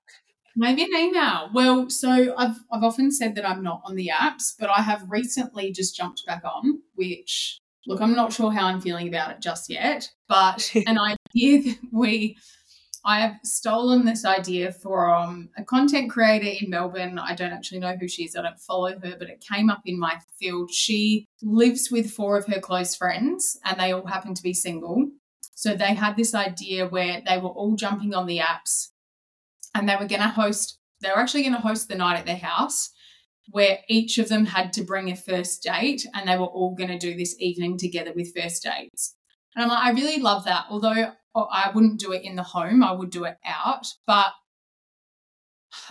Maybe 0.56 0.84
an 0.84 0.94
email. 0.96 1.50
Well 1.54 1.90
so 1.90 2.36
i've 2.38 2.58
i've 2.72 2.84
often 2.84 3.12
said 3.12 3.36
that 3.36 3.48
i'm 3.48 3.64
not 3.64 3.82
on 3.86 3.96
the 3.96 4.12
apps 4.14 4.54
but 4.60 4.70
i 4.70 4.82
have 4.82 5.10
recently 5.10 5.72
just 5.72 5.96
jumped 5.96 6.24
back 6.26 6.44
on 6.44 6.82
which 6.96 7.60
look 7.88 8.02
i'm 8.02 8.16
not 8.16 8.32
sure 8.32 8.52
how 8.52 8.68
i'm 8.68 8.82
feeling 8.82 9.08
about 9.08 9.32
it 9.32 9.40
just 9.42 9.70
yet 9.70 10.10
but 10.28 10.72
an 10.88 10.98
idea 11.00 11.62
that 11.64 11.78
we 11.92 12.38
I 13.06 13.20
have 13.20 13.36
stolen 13.44 14.06
this 14.06 14.24
idea 14.24 14.72
from 14.72 15.50
a 15.58 15.64
content 15.64 16.10
creator 16.10 16.58
in 16.62 16.70
Melbourne. 16.70 17.20
I 17.20 17.36
don't 17.36 17.52
actually 17.52 17.80
know 17.80 17.98
who 18.00 18.08
she 18.08 18.24
is, 18.24 18.36
I 18.36 18.44
don't 18.44 18.60
follow 18.60 18.92
her, 18.92 19.16
but 19.20 19.30
it 19.30 19.44
came 19.54 19.70
up 19.70 19.82
in 19.86 20.00
my 20.00 20.20
field. 20.40 20.72
She 20.72 21.28
lives 21.42 21.90
with 21.92 22.12
four 22.12 22.38
of 22.38 22.46
her 22.46 22.62
close 22.62 22.96
friends, 22.96 23.60
and 23.66 23.80
they 23.80 23.92
all 23.92 24.06
happen 24.06 24.34
to 24.34 24.44
be 24.44 24.54
single. 24.54 25.10
So 25.56 25.76
they 25.76 25.94
had 25.94 26.16
this 26.16 26.34
idea 26.34 26.88
where 26.88 27.22
they 27.26 27.38
were 27.38 27.50
all 27.50 27.76
jumping 27.76 28.14
on 28.14 28.26
the 28.26 28.40
apps 28.40 28.90
and 29.76 29.88
they 29.88 29.96
were 29.96 30.08
going 30.08 30.22
to 30.22 30.28
host, 30.28 30.80
they 31.02 31.10
were 31.10 31.20
actually 31.20 31.44
going 31.44 31.56
to 31.56 31.62
host 31.62 31.88
the 31.88 31.96
night 31.96 32.18
at 32.18 32.26
their 32.26 32.38
house 32.38 32.90
where 33.52 33.80
each 33.88 34.18
of 34.18 34.30
them 34.30 34.46
had 34.46 34.74
to 34.74 34.84
bring 34.84 35.12
a 35.12 35.16
first 35.16 35.64
date 35.64 36.06
and 36.14 36.28
they 36.28 36.38
were 36.38 36.46
all 36.46 36.76
going 36.76 36.90
to 36.90 36.98
do 36.98 37.16
this 37.16 37.36
evening 37.40 37.78
together 37.78 38.12
with 38.16 38.36
first 38.36 38.64
dates. 38.64 39.16
And 39.56 39.64
I'm 39.64 39.70
like, 39.70 39.84
I 39.84 39.92
really 39.92 40.22
love 40.22 40.46
that. 40.46 40.66
Although 40.70 41.14
I 41.36 41.72
wouldn't 41.74 42.00
do 42.00 42.12
it 42.12 42.24
in 42.24 42.36
the 42.36 42.44
home, 42.44 42.84
I 42.84 42.92
would 42.92 43.10
do 43.10 43.26
it 43.26 43.38
out. 43.46 43.88
But 44.06 44.34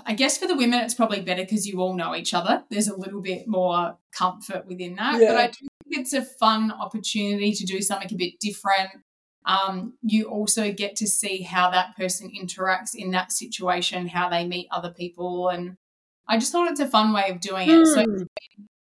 I 0.06 0.14
guess 0.14 0.38
for 0.38 0.46
the 0.46 0.56
women, 0.56 0.80
it's 0.80 0.94
probably 0.94 1.20
better 1.20 1.42
because 1.42 1.66
you 1.66 1.80
all 1.80 1.94
know 1.94 2.14
each 2.14 2.34
other. 2.34 2.64
There's 2.70 2.88
a 2.88 2.96
little 2.96 3.20
bit 3.20 3.48
more 3.48 3.98
comfort 4.16 4.66
within 4.66 4.96
that. 4.96 5.20
Yeah. 5.20 5.28
But 5.28 5.36
I 5.36 5.46
do 5.48 5.54
think 5.58 6.00
it's 6.00 6.12
a 6.12 6.22
fun 6.22 6.70
opportunity 6.70 7.52
to 7.52 7.64
do 7.64 7.80
something 7.80 8.12
a 8.12 8.16
bit 8.16 8.38
different. 8.40 8.90
Um, 9.44 9.94
you 10.02 10.26
also 10.26 10.72
get 10.72 10.94
to 10.96 11.06
see 11.08 11.42
how 11.42 11.70
that 11.70 11.96
person 11.96 12.30
interacts 12.30 12.94
in 12.94 13.10
that 13.10 13.32
situation, 13.32 14.06
how 14.06 14.28
they 14.28 14.46
meet 14.46 14.68
other 14.70 14.90
people. 14.90 15.48
And 15.48 15.76
I 16.28 16.38
just 16.38 16.52
thought 16.52 16.70
it's 16.70 16.78
a 16.78 16.86
fun 16.86 17.12
way 17.12 17.30
of 17.30 17.40
doing 17.40 17.68
it. 17.68 17.72
Mm. 17.72 17.94
So 17.94 18.04
hmm 18.04 18.22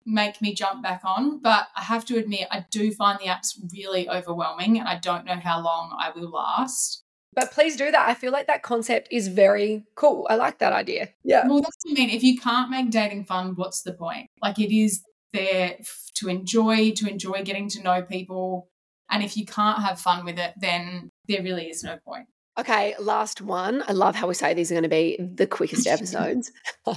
make 0.08 0.42
me 0.42 0.54
jump 0.54 0.82
back 0.82 1.02
on. 1.04 1.40
But 1.40 1.68
I 1.76 1.84
have 1.84 2.06
to 2.06 2.18
admit, 2.18 2.48
I 2.50 2.66
do 2.72 2.92
find 2.92 3.20
the 3.20 3.26
apps 3.26 3.60
really 3.72 4.10
overwhelming 4.10 4.80
and 4.80 4.88
I 4.88 4.98
don't 4.98 5.26
know 5.26 5.36
how 5.36 5.62
long 5.62 5.96
I 6.00 6.12
will 6.18 6.32
last. 6.32 7.04
But 7.34 7.52
please 7.52 7.76
do 7.76 7.92
that. 7.92 8.10
I 8.10 8.16
feel 8.16 8.32
like 8.32 8.48
that 8.48 8.64
concept 8.64 9.10
is 9.12 9.28
very 9.28 9.84
cool. 9.96 10.26
I 10.30 10.36
like 10.36 10.58
that 10.60 10.74
idea. 10.74 11.10
Yeah. 11.24 11.48
Well, 11.48 11.62
that's 11.62 11.78
what 11.84 11.92
I 11.92 12.02
mean. 12.02 12.10
If 12.10 12.24
you 12.24 12.40
can't 12.40 12.72
make 12.72 12.90
dating 12.90 13.26
fun, 13.26 13.54
what's 13.56 13.84
the 13.84 13.94
point? 13.94 14.30
Like 14.42 14.58
it 14.58 14.76
is 14.76 15.04
there 15.34 15.76
to 16.16 16.30
enjoy, 16.30 16.94
to 16.94 17.08
enjoy 17.08 17.44
getting 17.44 17.70
to 17.70 17.84
know 17.84 18.02
people. 18.02 18.70
And 19.12 19.24
if 19.24 19.38
you 19.38 19.46
can't 19.46 19.84
have 19.84 20.00
fun 20.00 20.26
with 20.26 20.40
it, 20.40 20.54
then 20.58 21.12
there 21.28 21.44
really 21.44 21.70
is 21.70 21.84
no 21.84 21.98
point. 22.04 22.28
Okay, 22.58 22.96
last 23.00 23.40
one. 23.40 23.84
I 23.88 23.92
love 23.92 24.16
how 24.16 24.28
we 24.28 24.34
say 24.34 24.56
these 24.56 24.72
are 24.72 24.76
going 24.76 24.84
to 24.84 24.90
be 24.90 25.20
the 25.20 25.46
quickest 25.46 25.86
episodes 25.88 26.52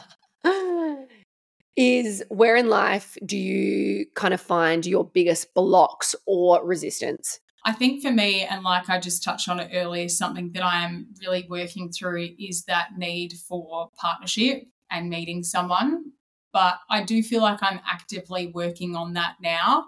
is 1.81 2.23
where 2.29 2.57
in 2.57 2.69
life 2.69 3.17
do 3.25 3.39
you 3.39 4.05
kind 4.15 4.35
of 4.35 4.41
find 4.41 4.85
your 4.85 5.03
biggest 5.03 5.55
blocks 5.55 6.15
or 6.27 6.63
resistance? 6.63 7.41
I 7.65 7.73
think 7.73 8.03
for 8.03 8.11
me, 8.11 8.43
and 8.43 8.63
like 8.63 8.91
I 8.91 9.01
just 9.01 9.25
touched 9.25 9.49
on 9.49 9.61
it 9.61 9.71
earlier, 9.73 10.07
something 10.11 10.53
that 10.53 10.63
I 10.63 10.85
am 10.85 11.09
really 11.23 11.47
working 11.49 11.91
through 11.91 12.29
is 12.39 12.65
that 12.65 12.99
need 12.99 13.33
for 13.49 13.89
partnership 13.97 14.65
and 14.91 15.09
meeting 15.09 15.43
someone. 15.43 16.13
But 16.53 16.81
I 16.91 17.03
do 17.03 17.23
feel 17.23 17.41
like 17.41 17.63
I'm 17.63 17.81
actively 17.91 18.49
working 18.49 18.95
on 18.95 19.15
that 19.15 19.37
now. 19.43 19.87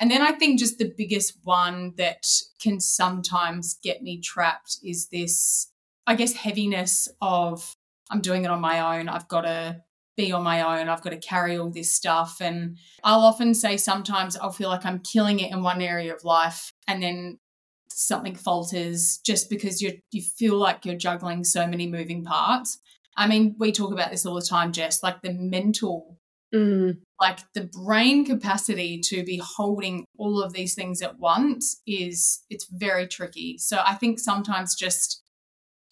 And 0.00 0.10
then 0.10 0.22
I 0.22 0.32
think 0.32 0.58
just 0.58 0.78
the 0.78 0.92
biggest 0.96 1.38
one 1.44 1.92
that 1.98 2.26
can 2.60 2.80
sometimes 2.80 3.78
get 3.80 4.02
me 4.02 4.20
trapped 4.20 4.78
is 4.82 5.06
this, 5.12 5.70
I 6.04 6.16
guess, 6.16 6.32
heaviness 6.32 7.08
of 7.20 7.76
I'm 8.10 8.22
doing 8.22 8.44
it 8.44 8.50
on 8.50 8.60
my 8.60 8.98
own. 8.98 9.08
I've 9.08 9.28
got 9.28 9.42
to 9.42 9.82
be 10.22 10.32
on 10.32 10.42
my 10.42 10.62
own. 10.62 10.88
I've 10.88 11.02
got 11.02 11.10
to 11.10 11.18
carry 11.18 11.58
all 11.58 11.70
this 11.70 11.92
stuff. 11.94 12.38
And 12.40 12.78
I'll 13.02 13.20
often 13.20 13.54
say 13.54 13.76
sometimes 13.76 14.36
I'll 14.36 14.52
feel 14.52 14.68
like 14.68 14.86
I'm 14.86 15.00
killing 15.00 15.40
it 15.40 15.50
in 15.50 15.62
one 15.62 15.82
area 15.82 16.14
of 16.14 16.24
life 16.24 16.72
and 16.86 17.02
then 17.02 17.38
something 17.90 18.34
falters 18.34 19.18
just 19.18 19.50
because 19.50 19.82
you 19.82 19.98
you 20.12 20.22
feel 20.22 20.56
like 20.56 20.86
you're 20.86 20.96
juggling 20.96 21.44
so 21.44 21.66
many 21.66 21.86
moving 21.86 22.24
parts. 22.24 22.78
I 23.16 23.26
mean, 23.26 23.56
we 23.58 23.72
talk 23.72 23.92
about 23.92 24.10
this 24.10 24.24
all 24.24 24.34
the 24.34 24.40
time, 24.40 24.72
Jess, 24.72 25.02
like 25.02 25.20
the 25.22 25.32
mental 25.32 26.18
Mm. 26.54 26.98
like 27.18 27.38
the 27.54 27.70
brain 27.72 28.26
capacity 28.26 29.00
to 29.00 29.24
be 29.24 29.40
holding 29.42 30.04
all 30.18 30.42
of 30.42 30.52
these 30.52 30.74
things 30.74 31.00
at 31.00 31.18
once 31.18 31.80
is 31.86 32.44
it's 32.50 32.66
very 32.70 33.08
tricky. 33.08 33.56
So 33.56 33.80
I 33.82 33.94
think 33.94 34.18
sometimes 34.18 34.74
just 34.74 35.22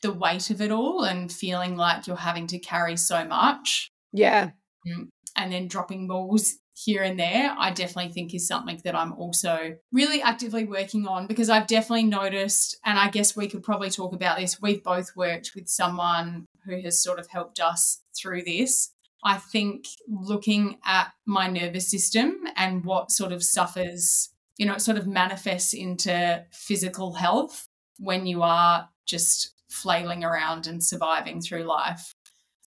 the 0.02 0.12
weight 0.12 0.50
of 0.50 0.60
it 0.60 0.70
all 0.70 1.02
and 1.02 1.32
feeling 1.32 1.76
like 1.76 2.06
you're 2.06 2.16
having 2.16 2.46
to 2.48 2.58
carry 2.58 2.98
so 2.98 3.24
much 3.24 3.89
Yeah. 4.12 4.50
Mm, 4.86 5.08
and 5.36 5.52
then 5.52 5.68
dropping 5.68 6.08
balls 6.08 6.54
here 6.74 7.02
and 7.02 7.18
there, 7.18 7.54
I 7.58 7.70
definitely 7.72 8.12
think 8.12 8.34
is 8.34 8.46
something 8.46 8.80
that 8.84 8.94
I'm 8.94 9.12
also 9.12 9.76
really 9.92 10.22
actively 10.22 10.64
working 10.64 11.06
on 11.06 11.26
because 11.26 11.50
I've 11.50 11.66
definitely 11.66 12.04
noticed, 12.04 12.78
and 12.84 12.98
I 12.98 13.10
guess 13.10 13.36
we 13.36 13.48
could 13.48 13.62
probably 13.62 13.90
talk 13.90 14.14
about 14.14 14.38
this. 14.38 14.60
We've 14.62 14.82
both 14.82 15.14
worked 15.14 15.52
with 15.54 15.68
someone 15.68 16.46
who 16.64 16.80
has 16.80 17.02
sort 17.02 17.18
of 17.18 17.26
helped 17.28 17.60
us 17.60 18.00
through 18.18 18.42
this. 18.44 18.92
I 19.22 19.36
think 19.36 19.84
looking 20.08 20.78
at 20.84 21.12
my 21.26 21.46
nervous 21.48 21.90
system 21.90 22.38
and 22.56 22.84
what 22.84 23.10
sort 23.10 23.32
of 23.32 23.44
suffers, 23.44 24.30
you 24.56 24.64
know, 24.64 24.74
it 24.74 24.80
sort 24.80 24.96
of 24.96 25.06
manifests 25.06 25.74
into 25.74 26.44
physical 26.52 27.14
health 27.14 27.66
when 27.98 28.26
you 28.26 28.42
are 28.42 28.88
just 29.06 29.52
flailing 29.68 30.24
around 30.24 30.66
and 30.66 30.82
surviving 30.82 31.42
through 31.42 31.64
life. 31.64 32.14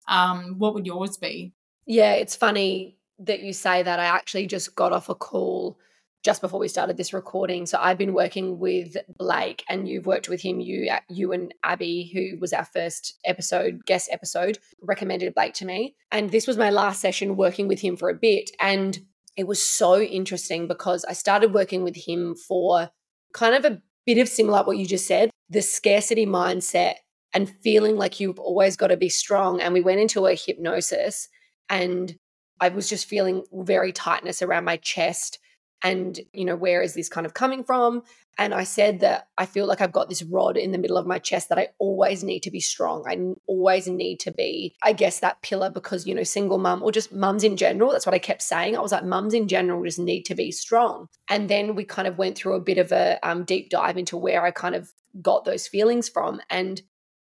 Um, 0.07 0.55
what 0.57 0.73
would 0.73 0.85
yours 0.85 1.17
be? 1.17 1.53
Yeah, 1.85 2.13
it's 2.13 2.35
funny 2.35 2.97
that 3.19 3.41
you 3.41 3.53
say 3.53 3.83
that. 3.83 3.99
I 3.99 4.05
actually 4.05 4.47
just 4.47 4.75
got 4.75 4.93
off 4.93 5.09
a 5.09 5.15
call 5.15 5.77
just 6.23 6.39
before 6.39 6.59
we 6.59 6.69
started 6.69 6.95
this 6.95 7.13
recording. 7.13 7.65
So 7.65 7.77
I've 7.81 7.97
been 7.97 8.13
working 8.13 8.57
with 8.57 8.95
Blake, 9.17 9.63
and 9.67 9.87
you've 9.87 10.05
worked 10.05 10.29
with 10.29 10.41
him. 10.41 10.59
You, 10.59 10.89
you 11.09 11.33
and 11.33 11.53
Abby, 11.63 12.09
who 12.13 12.39
was 12.39 12.53
our 12.53 12.65
first 12.65 13.19
episode 13.25 13.85
guest 13.85 14.09
episode, 14.11 14.59
recommended 14.81 15.35
Blake 15.35 15.53
to 15.55 15.65
me, 15.65 15.95
and 16.11 16.31
this 16.31 16.47
was 16.47 16.57
my 16.57 16.69
last 16.69 17.01
session 17.01 17.35
working 17.35 17.67
with 17.67 17.81
him 17.81 17.97
for 17.97 18.09
a 18.09 18.15
bit, 18.15 18.51
and 18.59 18.99
it 19.35 19.47
was 19.47 19.61
so 19.61 19.99
interesting 19.99 20.67
because 20.67 21.03
I 21.05 21.13
started 21.13 21.53
working 21.53 21.83
with 21.83 21.95
him 21.95 22.35
for 22.35 22.91
kind 23.33 23.55
of 23.55 23.65
a 23.65 23.81
bit 24.05 24.19
of 24.19 24.29
similar 24.29 24.63
what 24.63 24.77
you 24.77 24.85
just 24.85 25.07
said, 25.07 25.31
the 25.49 25.61
scarcity 25.61 26.25
mindset 26.25 26.95
and 27.33 27.49
feeling 27.49 27.97
like 27.97 28.19
you've 28.19 28.39
always 28.39 28.75
got 28.75 28.87
to 28.87 28.97
be 28.97 29.09
strong. 29.09 29.61
And 29.61 29.73
we 29.73 29.81
went 29.81 29.99
into 29.99 30.25
a 30.25 30.35
hypnosis 30.35 31.29
and 31.69 32.15
I 32.59 32.69
was 32.69 32.87
just 32.87 33.07
feeling 33.07 33.43
very 33.51 33.91
tightness 33.91 34.41
around 34.41 34.65
my 34.65 34.77
chest. 34.77 35.39
And, 35.83 36.17
you 36.31 36.45
know, 36.45 36.55
where 36.55 36.81
is 36.81 36.93
this 36.93 37.09
kind 37.09 37.25
of 37.25 37.33
coming 37.33 37.63
from? 37.63 38.03
And 38.37 38.53
I 38.53 38.63
said 38.63 39.01
that 39.01 39.27
I 39.37 39.45
feel 39.45 39.67
like 39.67 39.81
I've 39.81 39.91
got 39.91 40.09
this 40.09 40.23
rod 40.23 40.57
in 40.57 40.71
the 40.71 40.77
middle 40.77 40.97
of 40.97 41.05
my 41.05 41.19
chest 41.19 41.49
that 41.49 41.59
I 41.59 41.69
always 41.77 42.23
need 42.23 42.39
to 42.43 42.51
be 42.51 42.59
strong. 42.59 43.03
I 43.07 43.17
always 43.47 43.87
need 43.87 44.19
to 44.21 44.31
be, 44.31 44.75
I 44.81 44.93
guess, 44.93 45.19
that 45.19 45.41
pillar 45.41 45.69
because, 45.69 46.07
you 46.07 46.15
know, 46.15 46.23
single 46.23 46.57
mum 46.57 46.81
or 46.81 46.91
just 46.91 47.11
mums 47.11 47.43
in 47.43 47.57
general. 47.57 47.91
That's 47.91 48.05
what 48.05 48.15
I 48.15 48.19
kept 48.19 48.41
saying. 48.41 48.75
I 48.75 48.79
was 48.79 48.91
like, 48.91 49.03
mums 49.03 49.33
in 49.33 49.47
general 49.47 49.83
just 49.83 49.99
need 49.99 50.23
to 50.23 50.35
be 50.35 50.51
strong. 50.51 51.09
And 51.29 51.49
then 51.49 51.75
we 51.75 51.83
kind 51.83 52.07
of 52.07 52.17
went 52.17 52.37
through 52.37 52.55
a 52.55 52.61
bit 52.61 52.77
of 52.77 52.91
a 52.91 53.19
um, 53.21 53.43
deep 53.43 53.69
dive 53.69 53.97
into 53.97 54.17
where 54.17 54.43
I 54.43 54.51
kind 54.51 54.73
of 54.73 54.91
got 55.21 55.45
those 55.45 55.67
feelings 55.67 56.09
from. 56.09 56.41
And 56.49 56.81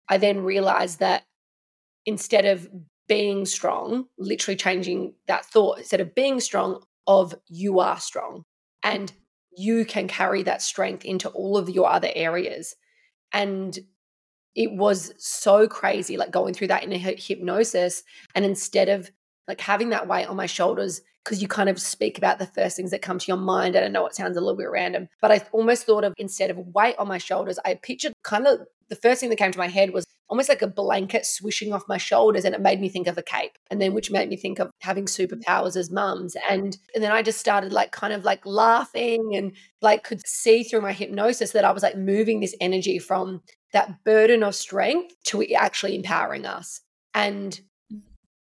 I 0.09 0.17
then 0.17 0.43
realized 0.43 0.99
that 0.99 1.23
instead 2.05 2.45
of 2.45 2.67
being 3.07 3.45
strong, 3.45 4.05
literally 4.17 4.55
changing 4.55 5.13
that 5.27 5.45
thought, 5.45 5.79
instead 5.79 6.01
of 6.01 6.15
being 6.15 6.39
strong, 6.39 6.83
of 7.05 7.35
you 7.47 7.79
are 7.79 7.99
strong 7.99 8.43
and 8.81 9.11
you 9.55 9.85
can 9.85 10.07
carry 10.07 10.43
that 10.43 10.61
strength 10.61 11.05
into 11.05 11.29
all 11.29 11.57
of 11.57 11.69
your 11.69 11.89
other 11.89 12.09
areas. 12.15 12.75
And 13.31 13.77
it 14.55 14.71
was 14.71 15.13
so 15.17 15.67
crazy, 15.67 16.17
like 16.17 16.31
going 16.31 16.53
through 16.53 16.67
that 16.67 16.83
in 16.83 16.93
a 16.93 16.97
hypnosis. 16.97 18.03
And 18.35 18.45
instead 18.45 18.89
of 18.89 19.11
like 19.47 19.59
having 19.59 19.89
that 19.89 20.07
weight 20.07 20.27
on 20.27 20.35
my 20.35 20.45
shoulders, 20.45 21.01
because 21.23 21.41
you 21.41 21.47
kind 21.47 21.69
of 21.69 21.79
speak 21.79 22.17
about 22.17 22.39
the 22.39 22.45
first 22.45 22.75
things 22.75 22.91
that 22.91 23.01
come 23.01 23.17
to 23.17 23.27
your 23.27 23.37
mind. 23.37 23.75
And 23.75 23.85
I 23.85 23.87
know 23.87 24.05
it 24.05 24.15
sounds 24.15 24.37
a 24.37 24.41
little 24.41 24.57
bit 24.57 24.69
random, 24.69 25.07
but 25.21 25.31
I 25.31 25.41
almost 25.51 25.85
thought 25.85 26.03
of 26.03 26.13
instead 26.17 26.51
of 26.51 26.57
weight 26.57 26.95
on 26.99 27.07
my 27.07 27.17
shoulders, 27.17 27.59
I 27.63 27.75
pictured 27.75 28.13
kind 28.23 28.45
of 28.45 28.59
the 28.93 29.01
first 29.01 29.19
thing 29.19 29.29
that 29.29 29.37
came 29.37 29.51
to 29.51 29.57
my 29.57 29.67
head 29.67 29.91
was 29.91 30.05
almost 30.29 30.49
like 30.49 30.61
a 30.61 30.67
blanket 30.67 31.25
swishing 31.25 31.73
off 31.73 31.87
my 31.87 31.97
shoulders 31.97 32.45
and 32.45 32.53
it 32.53 32.61
made 32.61 32.79
me 32.79 32.89
think 32.89 33.07
of 33.07 33.17
a 33.17 33.23
cape 33.23 33.57
and 33.71 33.81
then 33.81 33.93
which 33.93 34.11
made 34.11 34.29
me 34.29 34.37
think 34.37 34.59
of 34.59 34.69
having 34.81 35.05
superpowers 35.05 35.75
as 35.75 35.89
mums 35.89 36.35
and 36.47 36.77
and 36.93 37.03
then 37.03 37.11
I 37.11 37.23
just 37.23 37.39
started 37.39 37.73
like 37.73 37.91
kind 37.91 38.13
of 38.13 38.23
like 38.23 38.45
laughing 38.45 39.35
and 39.35 39.53
like 39.81 40.03
could 40.03 40.21
see 40.27 40.63
through 40.63 40.81
my 40.81 40.93
hypnosis 40.93 41.51
that 41.51 41.65
I 41.65 41.71
was 41.71 41.81
like 41.81 41.97
moving 41.97 42.39
this 42.39 42.55
energy 42.61 42.99
from 42.99 43.41
that 43.73 44.03
burden 44.03 44.43
of 44.43 44.53
strength 44.53 45.15
to 45.25 45.43
actually 45.55 45.95
empowering 45.95 46.45
us. 46.45 46.81
And 47.15 47.59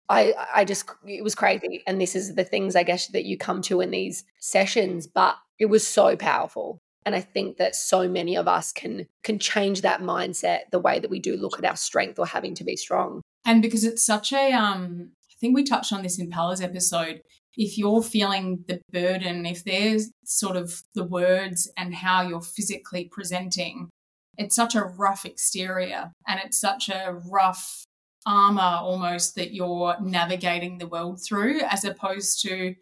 I 0.09 0.33
I 0.53 0.65
just 0.65 0.89
it 1.07 1.23
was 1.23 1.35
crazy 1.35 1.83
and 1.87 2.01
this 2.01 2.15
is 2.15 2.35
the 2.35 2.43
things 2.43 2.75
I 2.75 2.83
guess 2.83 3.07
that 3.07 3.25
you 3.25 3.37
come 3.37 3.61
to 3.63 3.79
in 3.79 3.91
these 3.91 4.25
sessions 4.39 5.07
but 5.07 5.35
it 5.57 5.67
was 5.67 5.87
so 5.87 6.17
powerful 6.17 6.81
and 7.05 7.15
i 7.15 7.21
think 7.21 7.57
that 7.57 7.75
so 7.75 8.07
many 8.07 8.35
of 8.35 8.47
us 8.47 8.71
can 8.71 9.05
can 9.23 9.39
change 9.39 9.81
that 9.81 10.01
mindset 10.01 10.61
the 10.71 10.79
way 10.79 10.99
that 10.99 11.09
we 11.09 11.19
do 11.19 11.35
look 11.37 11.57
at 11.57 11.65
our 11.65 11.75
strength 11.75 12.19
or 12.19 12.25
having 12.25 12.55
to 12.55 12.63
be 12.63 12.75
strong. 12.75 13.21
And 13.45 13.61
because 13.61 13.83
it's 13.83 14.05
such 14.05 14.31
a 14.31 14.51
um 14.53 15.11
i 15.29 15.35
think 15.39 15.55
we 15.55 15.63
touched 15.63 15.91
on 15.93 16.03
this 16.03 16.19
in 16.19 16.29
Palla's 16.29 16.61
episode 16.61 17.21
if 17.55 17.77
you're 17.77 18.01
feeling 18.01 18.63
the 18.67 18.81
burden 18.91 19.45
if 19.45 19.63
there's 19.63 20.11
sort 20.25 20.55
of 20.55 20.81
the 20.95 21.03
words 21.03 21.71
and 21.77 21.93
how 21.93 22.21
you're 22.21 22.41
physically 22.41 23.09
presenting 23.11 23.89
it's 24.37 24.55
such 24.55 24.75
a 24.75 24.83
rough 24.83 25.25
exterior 25.25 26.11
and 26.27 26.39
it's 26.43 26.59
such 26.59 26.89
a 26.89 27.19
rough 27.29 27.83
armor 28.25 28.77
almost 28.81 29.35
that 29.35 29.53
you're 29.53 29.95
navigating 30.01 30.77
the 30.77 30.87
world 30.87 31.19
through 31.21 31.59
as 31.69 31.83
opposed 31.83 32.41
to 32.41 32.73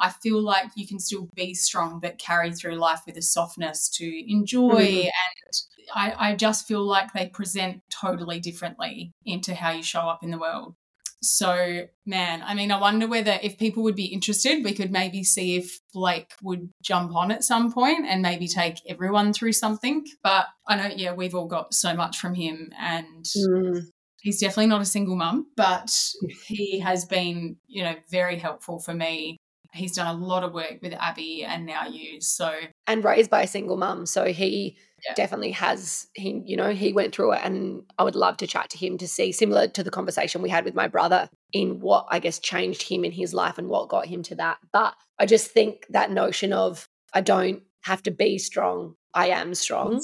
I 0.00 0.08
feel 0.08 0.42
like 0.42 0.70
you 0.74 0.86
can 0.86 0.98
still 0.98 1.28
be 1.34 1.54
strong, 1.54 2.00
but 2.00 2.18
carry 2.18 2.52
through 2.52 2.76
life 2.76 3.02
with 3.06 3.16
a 3.18 3.22
softness 3.22 3.88
to 3.90 4.32
enjoy. 4.32 4.82
Mm-hmm. 4.82 5.08
And 5.08 5.62
I, 5.94 6.30
I 6.30 6.34
just 6.34 6.66
feel 6.66 6.82
like 6.82 7.12
they 7.12 7.26
present 7.26 7.82
totally 7.90 8.40
differently 8.40 9.12
into 9.24 9.54
how 9.54 9.70
you 9.70 9.82
show 9.82 10.00
up 10.00 10.22
in 10.22 10.30
the 10.30 10.38
world. 10.38 10.74
So, 11.22 11.86
man, 12.06 12.42
I 12.42 12.54
mean, 12.54 12.72
I 12.72 12.80
wonder 12.80 13.06
whether 13.06 13.38
if 13.42 13.58
people 13.58 13.82
would 13.82 13.94
be 13.94 14.06
interested, 14.06 14.64
we 14.64 14.72
could 14.72 14.90
maybe 14.90 15.22
see 15.22 15.56
if 15.56 15.78
Blake 15.92 16.32
would 16.42 16.70
jump 16.82 17.14
on 17.14 17.30
at 17.30 17.44
some 17.44 17.70
point 17.70 18.06
and 18.06 18.22
maybe 18.22 18.48
take 18.48 18.78
everyone 18.88 19.34
through 19.34 19.52
something. 19.52 20.06
But 20.22 20.46
I 20.66 20.76
know, 20.76 20.94
yeah, 20.96 21.12
we've 21.12 21.34
all 21.34 21.46
got 21.46 21.74
so 21.74 21.94
much 21.94 22.18
from 22.18 22.34
him 22.34 22.72
and. 22.78 23.24
Mm. 23.24 23.82
He's 24.22 24.38
definitely 24.38 24.66
not 24.66 24.82
a 24.82 24.84
single 24.84 25.16
mum, 25.16 25.46
but 25.56 25.90
he 26.46 26.78
has 26.80 27.06
been, 27.06 27.56
you 27.66 27.82
know, 27.82 27.94
very 28.10 28.38
helpful 28.38 28.78
for 28.78 28.92
me 28.92 29.38
he's 29.72 29.94
done 29.94 30.14
a 30.14 30.18
lot 30.18 30.44
of 30.44 30.52
work 30.52 30.78
with 30.82 30.92
Abby 30.94 31.44
and 31.44 31.66
now 31.66 31.86
you. 31.86 32.20
So 32.20 32.52
and 32.86 33.04
raised 33.04 33.30
by 33.30 33.42
a 33.42 33.46
single 33.46 33.76
mum, 33.76 34.06
so 34.06 34.26
he 34.26 34.76
yeah. 35.04 35.14
definitely 35.14 35.52
has 35.52 36.08
he 36.14 36.42
you 36.44 36.56
know 36.56 36.72
he 36.72 36.92
went 36.92 37.14
through 37.14 37.32
it, 37.32 37.40
and 37.42 37.82
I 37.98 38.04
would 38.04 38.16
love 38.16 38.36
to 38.38 38.46
chat 38.46 38.70
to 38.70 38.78
him 38.78 38.98
to 38.98 39.08
see 39.08 39.32
similar 39.32 39.68
to 39.68 39.82
the 39.82 39.90
conversation 39.90 40.42
we 40.42 40.50
had 40.50 40.64
with 40.64 40.74
my 40.74 40.88
brother 40.88 41.28
in 41.52 41.80
what 41.80 42.06
I 42.10 42.18
guess 42.18 42.38
changed 42.38 42.82
him 42.82 43.04
in 43.04 43.12
his 43.12 43.34
life 43.34 43.58
and 43.58 43.68
what 43.68 43.88
got 43.88 44.06
him 44.06 44.22
to 44.24 44.34
that. 44.36 44.58
But 44.72 44.94
I 45.18 45.26
just 45.26 45.50
think 45.50 45.86
that 45.90 46.10
notion 46.10 46.52
of 46.52 46.88
I 47.12 47.20
don't 47.20 47.62
have 47.82 48.02
to 48.04 48.10
be 48.10 48.38
strong. 48.38 48.94
I 49.14 49.28
am 49.28 49.54
strong. 49.54 50.02